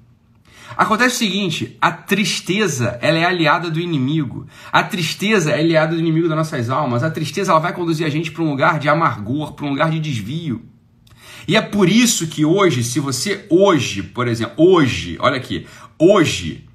Acontece 0.77 1.17
o 1.17 1.19
seguinte, 1.19 1.77
a 1.81 1.93
tristeza, 1.93 2.99
ela 3.01 3.19
é 3.19 3.25
aliada 3.25 3.71
do 3.71 3.81
inimigo. 3.81 4.47
A 4.73 4.83
tristeza 4.83 5.51
é 5.51 5.61
aliada 5.61 5.95
do 5.95 6.01
inimigo 6.01 6.29
das 6.29 6.37
nossas 6.37 6.71
almas. 6.71 7.03
A 7.03 7.11
tristeza 7.11 7.53
ela 7.53 7.61
vai 7.61 7.73
conduzir 7.73 8.07
a 8.07 8.11
gente 8.11 8.31
para 8.31 8.43
um 8.43 8.51
lugar 8.51 8.79
de 8.79 8.89
amargor, 8.89 9.53
para 9.53 9.67
um 9.67 9.71
lugar 9.71 9.91
de 9.91 9.99
desvio. 9.99 10.63
E 11.49 11.57
é 11.57 11.61
por 11.61 11.89
isso 11.89 12.27
que 12.27 12.45
hoje, 12.45 12.83
se 12.83 12.99
você 12.99 13.47
hoje, 13.49 14.03
por 14.03 14.27
exemplo, 14.27 14.55
hoje, 14.57 15.17
olha 15.21 15.37
aqui, 15.37 15.67
hoje, 15.99 16.67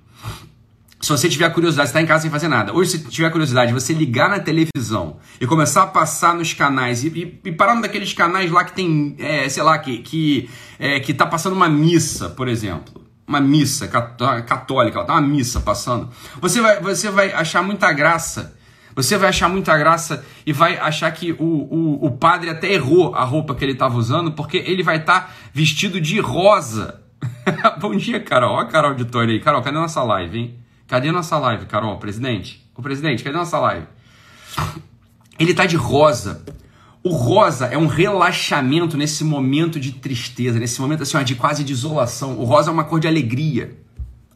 se 1.01 1.09
você 1.09 1.27
tiver 1.27 1.49
curiosidade, 1.49 1.89
está 1.89 2.01
em 2.01 2.05
casa 2.05 2.21
sem 2.21 2.31
fazer 2.31 2.47
nada. 2.47 2.73
Hoje, 2.73 2.91
se 2.91 2.99
tiver 3.09 3.29
curiosidade, 3.31 3.73
você 3.73 3.91
ligar 3.91 4.29
na 4.29 4.39
televisão 4.39 5.17
e 5.41 5.47
começar 5.47 5.83
a 5.83 5.87
passar 5.87 6.35
nos 6.35 6.53
canais 6.53 7.03
e, 7.03 7.07
e, 7.07 7.49
e 7.49 7.51
parar 7.51 7.73
um 7.73 7.81
daqueles 7.81 8.13
canais 8.13 8.51
lá 8.51 8.63
que 8.63 8.73
tem, 8.73 9.15
é, 9.17 9.49
sei 9.49 9.63
lá, 9.63 9.77
que 9.79 9.97
que 9.97 10.49
é, 10.79 10.99
que 10.99 11.13
tá 11.13 11.25
passando 11.25 11.53
uma 11.53 11.67
missa, 11.67 12.29
por 12.29 12.47
exemplo, 12.47 13.00
uma 13.31 13.39
missa 13.39 13.87
católica, 13.87 15.03
tá 15.05 15.13
uma 15.13 15.21
missa 15.21 15.61
passando. 15.61 16.09
Você 16.41 16.61
vai, 16.61 16.81
você 16.81 17.09
vai 17.09 17.31
achar 17.31 17.63
muita 17.63 17.91
graça. 17.93 18.57
Você 18.93 19.17
vai 19.17 19.29
achar 19.29 19.47
muita 19.47 19.77
graça 19.77 20.25
e 20.45 20.51
vai 20.51 20.77
achar 20.77 21.09
que 21.11 21.31
o, 21.31 21.37
o, 21.39 22.05
o 22.07 22.11
padre 22.11 22.49
até 22.49 22.73
errou 22.73 23.15
a 23.15 23.23
roupa 23.23 23.55
que 23.55 23.63
ele 23.63 23.71
estava 23.71 23.97
usando, 23.97 24.33
porque 24.33 24.57
ele 24.57 24.83
vai 24.83 24.97
estar 24.97 25.21
tá 25.21 25.29
vestido 25.53 26.01
de 26.01 26.19
rosa. 26.19 27.01
Bom 27.79 27.95
dia, 27.95 28.19
Carol. 28.19 28.55
Olha 28.55 28.67
a 28.67 28.69
Carol 28.69 28.91
Auditório 28.91 29.33
aí. 29.33 29.39
Carol, 29.39 29.61
cadê 29.61 29.77
nossa 29.77 30.03
live, 30.03 30.37
hein? 30.37 30.59
Cadê 30.87 31.09
nossa 31.09 31.37
live, 31.37 31.65
Carol? 31.67 31.97
Presidente? 31.99 32.69
O 32.75 32.81
presidente, 32.81 33.23
cadê 33.23 33.37
nossa 33.37 33.57
live? 33.59 33.87
Ele 35.39 35.53
tá 35.53 35.65
de 35.65 35.77
rosa. 35.77 36.43
O 37.03 37.09
rosa 37.09 37.65
é 37.65 37.77
um 37.77 37.87
relaxamento 37.87 38.95
nesse 38.95 39.23
momento 39.23 39.79
de 39.79 39.93
tristeza, 39.93 40.59
nesse 40.59 40.79
momento 40.79 41.01
assim, 41.01 41.23
de 41.23 41.35
quase 41.35 41.63
de 41.63 41.73
isolação. 41.73 42.37
O 42.37 42.43
rosa 42.43 42.69
é 42.69 42.73
uma 42.73 42.83
cor 42.83 42.99
de 42.99 43.07
alegria. 43.07 43.75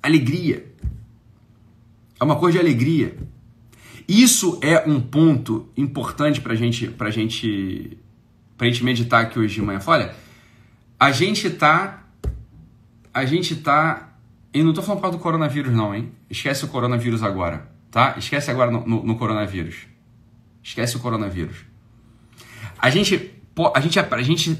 Alegria. 0.01 0.65
É 2.19 2.23
uma 2.23 2.35
cor 2.35 2.51
de 2.51 2.57
alegria. 2.57 3.17
Isso 4.07 4.59
é 4.61 4.83
um 4.87 4.99
ponto 4.99 5.69
importante 5.77 6.41
pra 6.41 6.55
gente, 6.55 6.87
pra 6.87 7.11
gente, 7.11 7.97
gente 8.61 8.83
meditar 8.83 9.21
aqui 9.21 9.37
hoje 9.37 9.55
de 9.55 9.61
manhã. 9.61 9.79
Olha, 9.85 10.15
a 10.99 11.11
gente 11.11 11.49
tá, 11.49 12.03
a 13.13 13.25
gente 13.25 13.55
tá 13.55 14.15
e 14.55 14.63
não 14.63 14.73
tô 14.73 14.81
falando 14.81 14.99
por 14.99 15.01
causa 15.03 15.17
do 15.17 15.21
coronavírus, 15.21 15.73
não, 15.73 15.93
hein? 15.93 16.11
Esquece 16.29 16.63
o 16.63 16.69
coronavírus 16.69 17.21
agora, 17.21 17.69
tá? 17.91 18.15
Esquece 18.17 18.49
agora 18.49 18.71
no, 18.71 18.87
no, 18.87 19.03
no 19.03 19.17
coronavírus. 19.17 19.85
Esquece 20.63 20.95
o 20.95 20.99
coronavírus. 20.99 21.57
A 22.85 22.91
gente, 22.91 23.31
a 23.73 23.79
gente, 23.79 23.99
a 23.99 24.21
gente, 24.21 24.59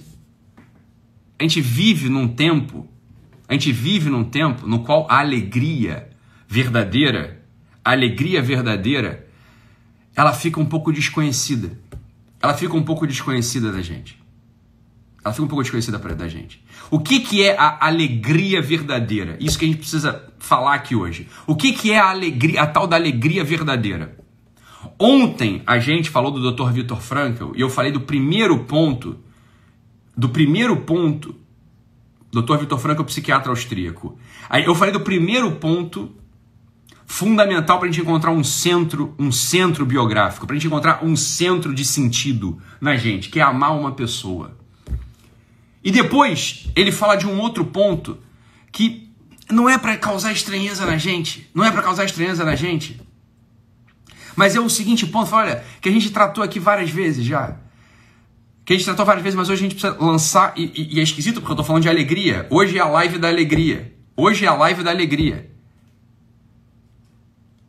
a 1.37 1.43
gente 1.43 1.61
vive 1.61 2.09
num 2.09 2.27
tempo, 2.27 2.89
a 3.47 3.53
gente 3.53 3.71
vive 3.71 4.09
num 4.09 4.23
tempo 4.23 4.65
no 4.65 4.79
qual 4.79 5.05
a 5.07 5.19
alegria 5.19 6.09
verdadeira, 6.47 7.45
a 7.83 7.91
alegria 7.91 8.41
verdadeira, 8.41 9.27
ela 10.15 10.33
fica 10.33 10.59
um 10.59 10.65
pouco 10.65 10.91
desconhecida. 10.91 11.77
Ela 12.41 12.55
fica 12.55 12.75
um 12.75 12.81
pouco 12.81 13.05
desconhecida 13.05 13.71
da 13.71 13.83
gente. 13.83 14.19
Ela 15.23 15.31
fica 15.31 15.45
um 15.45 15.47
pouco 15.47 15.61
desconhecida 15.61 15.99
da 15.99 16.27
gente. 16.27 16.65
O 16.89 16.99
que, 16.99 17.19
que 17.19 17.43
é 17.43 17.55
a 17.55 17.85
alegria 17.85 18.59
verdadeira? 18.59 19.37
Isso 19.39 19.59
que 19.59 19.65
a 19.65 19.67
gente 19.67 19.77
precisa 19.77 20.33
falar 20.39 20.73
aqui 20.73 20.95
hoje. 20.95 21.27
O 21.45 21.55
que, 21.55 21.73
que 21.73 21.91
é 21.91 21.99
a 21.99 22.09
alegria, 22.09 22.63
a 22.63 22.65
tal 22.65 22.87
da 22.87 22.95
alegria 22.95 23.43
verdadeira? 23.43 24.17
Ontem 24.97 25.61
a 25.65 25.77
gente 25.77 26.09
falou 26.09 26.31
do 26.31 26.51
Dr. 26.51 26.71
Viktor 26.71 27.01
Frankl 27.01 27.51
e 27.55 27.61
eu 27.61 27.69
falei 27.69 27.91
do 27.91 28.01
primeiro 28.01 28.59
ponto, 28.59 29.19
do 30.15 30.29
primeiro 30.29 30.77
ponto, 30.77 31.35
Dr. 32.31 32.57
Viktor 32.59 32.79
Frankl, 32.79 33.03
psiquiatra 33.03 33.49
austríaco. 33.49 34.17
Aí 34.49 34.63
eu 34.63 34.73
falei 34.73 34.93
do 34.93 35.01
primeiro 35.01 35.51
ponto 35.53 36.15
fundamental 37.05 37.77
para 37.77 37.87
a 37.87 37.91
gente 37.91 38.01
encontrar 38.01 38.31
um 38.31 38.43
centro, 38.43 39.13
um 39.19 39.31
centro 39.31 39.85
biográfico, 39.85 40.47
para 40.47 40.55
a 40.55 40.59
gente 40.59 40.67
encontrar 40.67 41.03
um 41.03 41.15
centro 41.15 41.73
de 41.73 41.85
sentido 41.85 42.59
na 42.81 42.95
gente, 42.95 43.29
que 43.29 43.39
é 43.39 43.43
amar 43.43 43.77
uma 43.77 43.91
pessoa. 43.91 44.57
E 45.83 45.91
depois 45.91 46.67
ele 46.75 46.91
fala 46.91 47.15
de 47.15 47.27
um 47.27 47.39
outro 47.39 47.63
ponto 47.65 48.17
que 48.71 49.09
não 49.51 49.69
é 49.69 49.77
para 49.77 49.95
causar 49.97 50.31
estranheza 50.31 50.85
na 50.85 50.97
gente, 50.97 51.49
não 51.53 51.63
é 51.63 51.71
para 51.71 51.83
causar 51.83 52.05
estranheza 52.05 52.43
na 52.43 52.55
gente. 52.55 52.99
Mas 54.35 54.55
é 54.55 54.59
o 54.59 54.69
seguinte 54.69 55.05
ponto, 55.05 55.33
olha, 55.33 55.63
que 55.81 55.89
a 55.89 55.91
gente 55.91 56.09
tratou 56.09 56.43
aqui 56.43 56.59
várias 56.59 56.89
vezes 56.89 57.25
já. 57.25 57.55
Que 58.65 58.73
a 58.73 58.75
gente 58.75 58.85
tratou 58.85 59.05
várias 59.05 59.23
vezes, 59.23 59.37
mas 59.37 59.49
hoje 59.49 59.65
a 59.65 59.69
gente 59.69 59.79
precisa 59.79 60.03
lançar, 60.03 60.53
e, 60.57 60.71
e, 60.75 60.95
e 60.95 60.99
é 60.99 61.03
esquisito 61.03 61.39
porque 61.39 61.51
eu 61.51 61.55
tô 61.55 61.63
falando 61.63 61.83
de 61.83 61.89
alegria. 61.89 62.47
Hoje 62.49 62.77
é 62.77 62.81
a 62.81 62.87
live 62.87 63.17
da 63.17 63.27
alegria. 63.27 63.93
Hoje 64.17 64.45
é 64.45 64.47
a 64.47 64.53
live 64.53 64.83
da 64.83 64.91
alegria. 64.91 65.54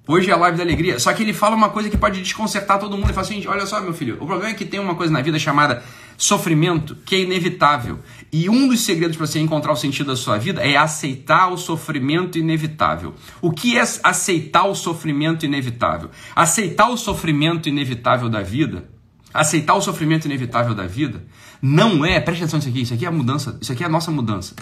Hoje 0.08 0.30
é 0.30 0.32
a 0.32 0.36
live 0.36 0.56
da 0.56 0.62
alegria. 0.62 1.00
Só 1.00 1.12
que 1.12 1.22
ele 1.22 1.32
fala 1.32 1.56
uma 1.56 1.68
coisa 1.68 1.90
que 1.90 1.96
pode 1.96 2.22
desconcertar 2.22 2.78
todo 2.78 2.92
mundo. 2.92 3.06
Ele 3.06 3.12
fala 3.12 3.26
assim: 3.26 3.44
olha 3.46 3.66
só, 3.66 3.80
meu 3.80 3.92
filho, 3.92 4.14
o 4.20 4.26
problema 4.26 4.50
é 4.50 4.54
que 4.54 4.64
tem 4.64 4.78
uma 4.78 4.94
coisa 4.94 5.12
na 5.12 5.20
vida 5.20 5.38
chamada 5.38 5.82
sofrimento 6.16 6.96
que 7.04 7.16
é 7.16 7.20
inevitável. 7.20 7.98
E 8.32 8.48
um 8.48 8.68
dos 8.68 8.80
segredos 8.82 9.16
para 9.16 9.26
você 9.26 9.40
encontrar 9.40 9.72
o 9.72 9.76
sentido 9.76 10.06
da 10.06 10.16
sua 10.16 10.38
vida 10.38 10.62
é 10.62 10.76
aceitar 10.76 11.48
o 11.48 11.56
sofrimento 11.56 12.38
inevitável. 12.38 13.14
O 13.42 13.50
que 13.50 13.76
é 13.76 13.82
aceitar 14.02 14.64
o 14.64 14.75
sofrimento 14.75 15.44
inevitável? 15.44 16.10
Aceitar 16.34 16.88
o 16.88 16.96
sofrimento 16.96 17.68
inevitável 17.68 18.28
da 18.28 18.42
vida, 18.42 18.88
aceitar 19.34 19.75
o 19.75 19.80
sofrimento 19.80 20.26
inevitável 20.26 20.75
da 20.75 20.86
vida, 20.86 21.25
não 21.60 22.04
é, 22.04 22.20
preste 22.20 22.42
atenção 22.42 22.58
nisso 22.58 22.68
aqui, 22.68 22.80
isso 22.82 22.94
aqui 22.94 23.04
é 23.04 23.08
a 23.08 23.12
mudança, 23.12 23.58
isso 23.60 23.72
aqui 23.72 23.82
é 23.82 23.86
a 23.86 23.90
nossa 23.90 24.10
mudança. 24.10 24.54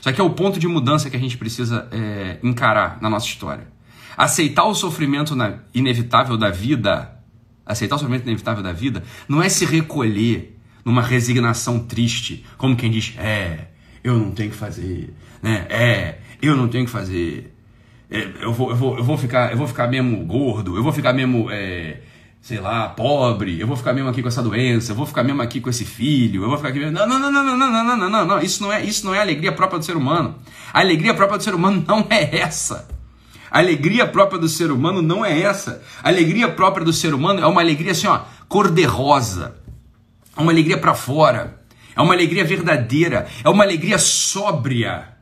Isso 0.00 0.08
aqui 0.08 0.20
é 0.20 0.24
o 0.24 0.30
ponto 0.30 0.58
de 0.58 0.66
mudança 0.66 1.10
que 1.10 1.16
a 1.16 1.20
gente 1.20 1.36
precisa 1.36 1.86
é, 1.92 2.38
encarar 2.42 2.98
na 3.00 3.10
nossa 3.10 3.26
história. 3.26 3.75
Aceitar 4.16 4.64
o 4.64 4.74
sofrimento 4.74 5.36
inevitável 5.74 6.36
da 6.36 6.50
vida, 6.50 7.20
aceitar 7.64 7.96
o 7.96 7.98
sofrimento 7.98 8.24
inevitável 8.24 8.62
da 8.62 8.72
vida, 8.72 9.02
não 9.28 9.42
é 9.42 9.48
se 9.48 9.64
recolher 9.64 10.56
numa 10.84 11.02
resignação 11.02 11.80
triste, 11.80 12.46
como 12.56 12.76
quem 12.76 12.90
diz: 12.90 13.14
é, 13.18 13.66
eu 14.04 14.16
não 14.16 14.30
tenho 14.30 14.50
que 14.50 14.56
fazer, 14.56 15.12
né? 15.42 15.66
É, 15.68 16.18
eu 16.40 16.56
não 16.56 16.68
tenho 16.68 16.84
que 16.84 16.90
fazer. 16.90 17.52
É, 18.08 18.30
eu, 18.40 18.52
vou, 18.52 18.70
eu, 18.70 18.76
vou, 18.76 18.96
eu, 18.98 19.02
vou 19.02 19.18
ficar, 19.18 19.50
eu 19.50 19.58
vou 19.58 19.66
ficar 19.66 19.88
mesmo 19.88 20.24
gordo, 20.24 20.76
eu 20.76 20.82
vou 20.82 20.92
ficar 20.92 21.12
mesmo, 21.12 21.50
é, 21.50 22.02
sei 22.40 22.60
lá, 22.60 22.88
pobre, 22.88 23.60
eu 23.60 23.66
vou 23.66 23.76
ficar 23.76 23.92
mesmo 23.92 24.08
aqui 24.08 24.22
com 24.22 24.28
essa 24.28 24.44
doença, 24.44 24.92
eu 24.92 24.96
vou 24.96 25.04
ficar 25.04 25.24
mesmo 25.24 25.42
aqui 25.42 25.60
com 25.60 25.68
esse 25.68 25.84
filho, 25.84 26.44
eu 26.44 26.48
vou 26.48 26.56
ficar 26.56 26.68
aqui 26.68 26.78
mesmo. 26.78 26.92
Não, 26.92 27.04
não, 27.04 27.18
não, 27.18 27.32
não, 27.32 27.44
não, 27.44 27.56
não, 27.58 27.84
não, 27.84 27.96
não, 27.96 28.08
não, 28.10 28.24
não. 28.24 28.40
Isso 28.40 28.62
não 28.62 28.72
é, 28.72 28.84
isso 28.84 29.04
não 29.04 29.12
é 29.12 29.20
alegria 29.20 29.50
própria 29.50 29.80
do 29.80 29.84
ser 29.84 29.96
humano. 29.96 30.36
A 30.72 30.78
alegria 30.78 31.14
própria 31.14 31.36
do 31.36 31.42
ser 31.42 31.54
humano 31.54 31.84
não 31.86 32.06
é 32.08 32.38
essa. 32.38 32.95
A 33.50 33.58
alegria 33.58 34.06
própria 34.06 34.38
do 34.38 34.48
ser 34.48 34.70
humano 34.70 35.02
não 35.02 35.24
é 35.24 35.40
essa. 35.40 35.82
A 36.02 36.08
alegria 36.08 36.48
própria 36.48 36.84
do 36.84 36.92
ser 36.92 37.14
humano 37.14 37.40
é 37.40 37.46
uma 37.46 37.60
alegria 37.60 37.92
assim, 37.92 38.06
ó, 38.06 38.20
cor-de-rosa 38.48 39.66
é 40.36 40.42
uma 40.42 40.52
alegria 40.52 40.76
para 40.76 40.94
fora, 40.94 41.62
é 41.96 42.00
uma 42.00 42.12
alegria 42.12 42.44
verdadeira, 42.44 43.26
é 43.42 43.48
uma 43.48 43.64
alegria 43.64 43.98
sóbria, 43.98 45.16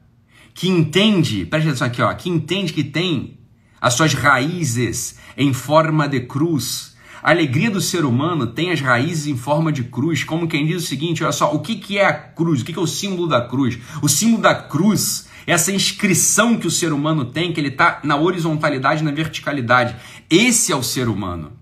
que 0.52 0.68
entende, 0.68 1.46
preste 1.46 1.68
atenção 1.68 1.86
aqui, 1.86 2.02
ó, 2.02 2.12
que 2.12 2.28
entende 2.28 2.72
que 2.72 2.82
tem 2.82 3.38
as 3.80 3.94
suas 3.94 4.12
raízes 4.12 5.18
em 5.36 5.52
forma 5.52 6.08
de 6.08 6.20
cruz. 6.20 6.96
A 7.22 7.30
alegria 7.30 7.70
do 7.70 7.80
ser 7.80 8.04
humano 8.04 8.48
tem 8.48 8.72
as 8.72 8.80
raízes 8.80 9.26
em 9.28 9.36
forma 9.36 9.72
de 9.72 9.84
cruz, 9.84 10.24
como 10.24 10.48
quem 10.48 10.66
diz 10.66 10.82
o 10.82 10.86
seguinte: 10.86 11.22
olha 11.22 11.32
só, 11.32 11.54
o 11.54 11.60
que, 11.60 11.76
que 11.76 11.96
é 11.96 12.06
a 12.06 12.12
cruz? 12.12 12.60
O 12.60 12.64
que, 12.64 12.72
que 12.72 12.78
é 12.78 12.82
o 12.82 12.86
símbolo 12.86 13.28
da 13.28 13.40
cruz? 13.40 13.78
O 14.02 14.08
símbolo 14.08 14.42
da 14.42 14.54
cruz 14.54 15.28
essa 15.46 15.72
inscrição 15.72 16.56
que 16.56 16.66
o 16.66 16.70
ser 16.70 16.92
humano 16.92 17.24
tem, 17.24 17.52
que 17.52 17.60
ele 17.60 17.68
está 17.68 18.00
na 18.02 18.16
horizontalidade, 18.16 19.04
na 19.04 19.10
verticalidade. 19.10 19.96
Esse 20.30 20.72
é 20.72 20.76
o 20.76 20.82
ser 20.82 21.08
humano. 21.08 21.52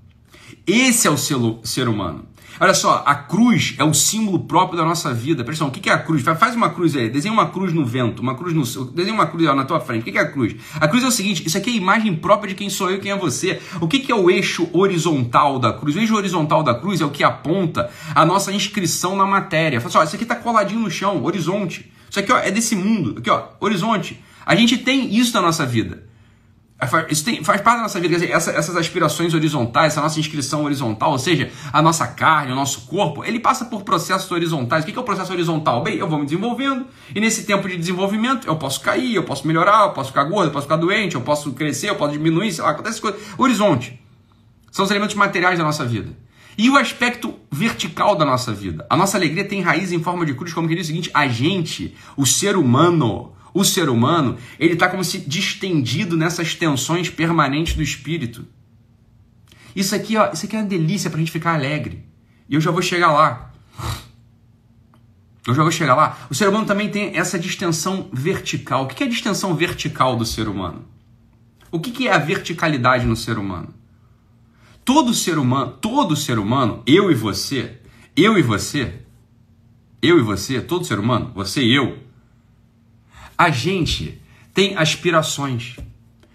Esse 0.67 1.09
é 1.09 1.11
o 1.11 1.17
ser 1.17 1.89
humano. 1.89 2.33
Olha 2.61 2.75
só, 2.75 3.03
a 3.05 3.15
cruz 3.15 3.75
é 3.77 3.83
o 3.83 3.93
símbolo 3.93 4.41
próprio 4.41 4.79
da 4.79 4.85
nossa 4.85 5.13
vida. 5.13 5.43
Pessoal, 5.43 5.69
o 5.69 5.73
que 5.73 5.91
é 5.91 5.93
a 5.93 5.99
cruz? 5.99 6.23
Faz 6.23 6.55
uma 6.55 6.71
cruz 6.71 6.95
aí, 6.95 7.11
desenha 7.11 7.33
uma 7.33 7.49
cruz 7.49 7.73
no 7.73 7.85
vento, 7.85 8.21
uma 8.21 8.37
cruz 8.37 8.55
no 8.55 8.85
desenha 8.93 9.15
uma 9.15 9.27
cruz 9.27 9.45
na 9.45 9.65
tua 9.65 9.81
frente. 9.81 10.03
O 10.03 10.05
que 10.13 10.17
é 10.17 10.21
a 10.21 10.31
cruz? 10.31 10.55
A 10.75 10.87
cruz 10.87 11.03
é 11.03 11.09
o 11.09 11.11
seguinte: 11.11 11.45
isso 11.45 11.59
aqui 11.59 11.71
é 11.71 11.73
a 11.73 11.77
imagem 11.77 12.15
própria 12.15 12.51
de 12.51 12.55
quem 12.55 12.71
sou 12.71 12.89
eu 12.89 13.01
quem 13.01 13.11
é 13.11 13.17
você. 13.17 13.61
O 13.81 13.89
que 13.89 14.13
é 14.13 14.15
o 14.15 14.31
eixo 14.31 14.69
horizontal 14.73 15.59
da 15.59 15.73
cruz? 15.73 15.97
O 15.97 15.99
eixo 15.99 16.15
horizontal 16.15 16.63
da 16.63 16.73
cruz 16.73 17.01
é 17.01 17.05
o 17.05 17.11
que 17.11 17.25
aponta 17.25 17.91
a 18.15 18.25
nossa 18.25 18.53
inscrição 18.53 19.17
na 19.17 19.27
matéria. 19.27 19.81
Fala 19.81 19.89
assim, 19.89 19.99
ó, 19.99 20.05
isso 20.05 20.15
aqui 20.15 20.25
está 20.25 20.37
coladinho 20.37 20.81
no 20.83 20.91
chão, 20.91 21.25
horizonte. 21.25 21.92
Isso 22.13 22.21
aqui 22.21 22.31
ó, 22.31 22.39
é 22.39 22.51
desse 22.51 22.77
mundo. 22.77 23.19
Aqui, 23.19 23.31
ó, 23.31 23.45
horizonte. 23.59 24.23
A 24.45 24.55
gente 24.55 24.77
tem 24.77 25.17
isso 25.17 25.33
na 25.33 25.41
nossa 25.41 25.65
vida. 25.65 26.05
Isso 27.09 27.25
tem, 27.25 27.43
faz 27.43 27.63
parte 27.63 27.77
da 27.77 27.83
nossa 27.85 27.99
vida, 28.01 28.23
essa, 28.27 28.51
essas 28.51 28.77
aspirações 28.77 29.33
horizontais, 29.33 29.93
essa 29.93 30.03
nossa 30.03 30.21
inscrição 30.21 30.65
horizontal, 30.65 31.13
ou 31.13 31.19
seja, 31.19 31.51
a 31.73 31.81
nossa 31.81 32.07
carne, 32.09 32.51
o 32.51 32.57
nosso 32.57 32.83
corpo, 32.83 33.25
ele 33.25 33.39
passa 33.39 33.65
por 33.65 33.83
processos 33.83 34.31
horizontais. 34.31 34.83
O 34.83 34.87
que 34.87 34.99
é 34.99 35.01
o 35.01 35.05
processo 35.05 35.33
horizontal? 35.33 35.83
Bem, 35.83 35.97
eu 35.97 36.09
vou 36.09 36.19
me 36.19 36.25
desenvolvendo, 36.25 36.85
e 37.15 37.21
nesse 37.21 37.45
tempo 37.45 37.69
de 37.69 37.77
desenvolvimento 37.77 38.49
eu 38.49 38.57
posso 38.57 38.81
cair, 38.81 39.15
eu 39.15 39.23
posso 39.23 39.47
melhorar, 39.47 39.85
eu 39.85 39.91
posso 39.93 40.09
ficar 40.09 40.25
gordo, 40.25 40.49
eu 40.49 40.53
posso 40.53 40.67
ficar 40.67 40.77
doente, 40.77 41.15
eu 41.15 41.23
posso 41.23 41.53
crescer, 41.53 41.89
eu 41.89 41.95
posso 41.95 42.13
diminuir, 42.13 42.53
sei 42.53 42.65
lá, 42.65 42.71
acontece 42.71 43.01
coisa. 43.01 43.17
Horizonte. 43.39 44.03
São 44.73 44.85
os 44.85 44.91
elementos 44.91 45.15
materiais 45.15 45.57
da 45.57 45.65
nossa 45.65 45.85
vida. 45.85 46.11
E 46.57 46.69
o 46.69 46.77
aspecto 46.77 47.35
vertical 47.51 48.15
da 48.15 48.25
nossa 48.25 48.53
vida. 48.53 48.87
A 48.91 48.97
nossa 48.97 49.17
alegria 49.17 49.45
tem 49.45 49.63
raiz 49.63 49.91
em 49.93 50.03
forma 50.03 50.27
de 50.27 50.35
cruz, 50.35 50.53
como 50.53 50.69
que 50.69 50.75
diz 50.75 50.85
o 50.85 50.89
seguinte: 50.89 51.11
a 51.15 51.27
gente, 51.27 51.95
o 52.17 52.27
ser 52.27 52.57
humano, 52.57 53.33
o 53.55 53.65
ser 53.65 53.89
humano, 53.89 54.37
ele 54.59 54.75
está 54.75 54.89
como 54.89 55.05
se 55.05 55.19
distendido 55.19 56.17
nessas 56.17 56.55
tensões 56.55 57.09
permanentes 57.09 57.75
do 57.75 57.83
espírito. 57.83 58.47
Isso 59.75 59.95
aqui, 59.95 60.17
ó, 60.17 60.31
isso 60.33 60.45
aqui 60.45 60.57
é 60.57 60.59
uma 60.59 60.69
delícia 60.69 61.09
para 61.09 61.17
a 61.17 61.21
gente 61.21 61.33
ficar 61.33 61.55
alegre. 61.55 62.05
E 62.49 62.55
eu 62.55 62.61
já 62.61 62.71
vou 62.71 62.83
chegar 62.83 63.13
lá. 63.13 63.53
Eu 65.47 65.55
já 65.55 65.63
vou 65.63 65.73
chegar 65.73 65.95
lá. 65.95 66.19
O 66.31 66.35
ser 66.35 66.49
humano 66.49 66.67
também 66.67 66.91
tem 66.91 67.17
essa 67.17 67.39
distensão 67.39 68.09
vertical. 68.13 68.85
O 68.85 68.87
que 68.87 69.03
é 69.03 69.07
a 69.07 69.11
distensão 69.11 69.55
vertical 69.55 70.17
do 70.17 70.25
ser 70.25 70.49
humano? 70.49 70.85
O 71.71 71.81
que, 71.81 71.91
que 71.91 72.07
é 72.07 72.13
a 72.13 72.19
verticalidade 72.19 73.07
no 73.07 73.17
ser 73.17 73.39
humano? 73.39 73.75
Todo 74.85 75.15
ser 75.15 75.39
humano, 75.39 75.73
todo 75.81 76.17
ser 76.17 76.39
humano, 76.39 76.83
eu 76.87 77.11
e 77.11 77.15
você, 77.15 77.79
eu 78.17 78.37
e 78.37 78.43
você, 78.43 78.93
eu 80.01 80.19
e 80.19 80.23
você, 80.23 80.61
todo 80.61 80.85
ser 80.85 80.99
humano, 80.99 81.31
você 81.35 81.63
e 81.63 81.75
eu, 81.75 81.99
a 83.39 83.51
gente 83.51 84.21
tem 84.53 84.77
aspirações. 84.77 85.77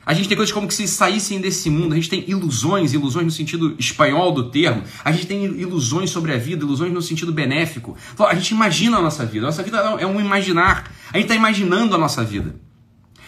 A 0.05 0.13
gente 0.13 0.29
tem 0.29 0.37
coisas 0.37 0.53
como 0.53 0.69
que 0.69 0.73
se 0.73 0.87
saíssem 0.87 1.41
desse 1.41 1.69
mundo, 1.69 1.91
a 1.91 1.95
gente 1.95 2.09
tem 2.09 2.23
ilusões, 2.29 2.93
ilusões 2.93 3.25
no 3.25 3.31
sentido 3.31 3.75
espanhol 3.77 4.31
do 4.31 4.49
termo, 4.49 4.81
a 5.03 5.11
gente 5.11 5.27
tem 5.27 5.43
ilusões 5.43 6.09
sobre 6.09 6.31
a 6.31 6.37
vida, 6.37 6.63
ilusões 6.63 6.93
no 6.93 7.01
sentido 7.01 7.33
benéfico. 7.33 7.97
A 8.17 8.33
gente 8.33 8.51
imagina 8.51 8.97
a 8.97 9.01
nossa 9.01 9.25
vida, 9.25 9.45
a 9.45 9.49
nossa 9.49 9.63
vida 9.63 9.77
é 9.99 10.07
um 10.07 10.21
imaginar, 10.21 10.89
a 11.11 11.17
gente 11.17 11.25
está 11.25 11.35
imaginando 11.35 11.93
a 11.93 11.97
nossa 11.97 12.23
vida. 12.23 12.55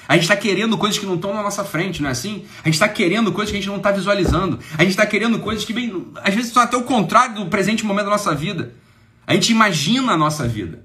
A 0.09 0.15
gente 0.15 0.23
está 0.23 0.35
querendo 0.35 0.75
coisas 0.75 0.97
que 0.97 1.05
não 1.05 1.13
estão 1.13 1.35
na 1.35 1.43
nossa 1.43 1.63
frente, 1.63 2.01
não 2.01 2.09
é 2.09 2.13
assim? 2.13 2.43
A 2.63 2.65
gente 2.67 2.73
está 2.73 2.89
querendo 2.89 3.31
coisas 3.31 3.51
que 3.51 3.57
a 3.57 3.61
gente 3.61 3.69
não 3.69 3.77
está 3.77 3.91
visualizando. 3.91 4.57
A 4.75 4.81
gente 4.81 4.89
está 4.89 5.05
querendo 5.05 5.37
coisas 5.37 5.63
que, 5.63 5.71
às 6.23 6.33
vezes, 6.33 6.51
são 6.51 6.63
até 6.63 6.75
o 6.75 6.81
contrário 6.81 7.35
do 7.35 7.45
presente 7.45 7.85
momento 7.85 8.05
da 8.05 8.11
nossa 8.13 8.33
vida. 8.33 8.73
A 9.27 9.35
gente 9.35 9.51
imagina 9.51 10.13
a 10.13 10.17
nossa 10.17 10.47
vida. 10.47 10.83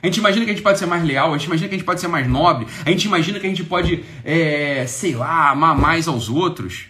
A 0.00 0.06
gente 0.06 0.18
imagina 0.18 0.44
que 0.44 0.52
a 0.52 0.54
gente 0.54 0.62
pode 0.62 0.78
ser 0.78 0.86
mais 0.86 1.02
leal, 1.02 1.34
a 1.34 1.36
gente 1.36 1.46
imagina 1.46 1.68
que 1.68 1.74
a 1.74 1.78
gente 1.78 1.84
pode 1.84 2.00
ser 2.00 2.06
mais 2.06 2.28
nobre, 2.28 2.68
a 2.86 2.90
gente 2.90 3.06
imagina 3.06 3.40
que 3.40 3.46
a 3.46 3.48
gente 3.48 3.64
pode, 3.64 4.04
é, 4.24 4.86
sei 4.86 5.16
lá, 5.16 5.50
amar 5.50 5.76
mais 5.76 6.06
aos 6.06 6.28
outros. 6.28 6.86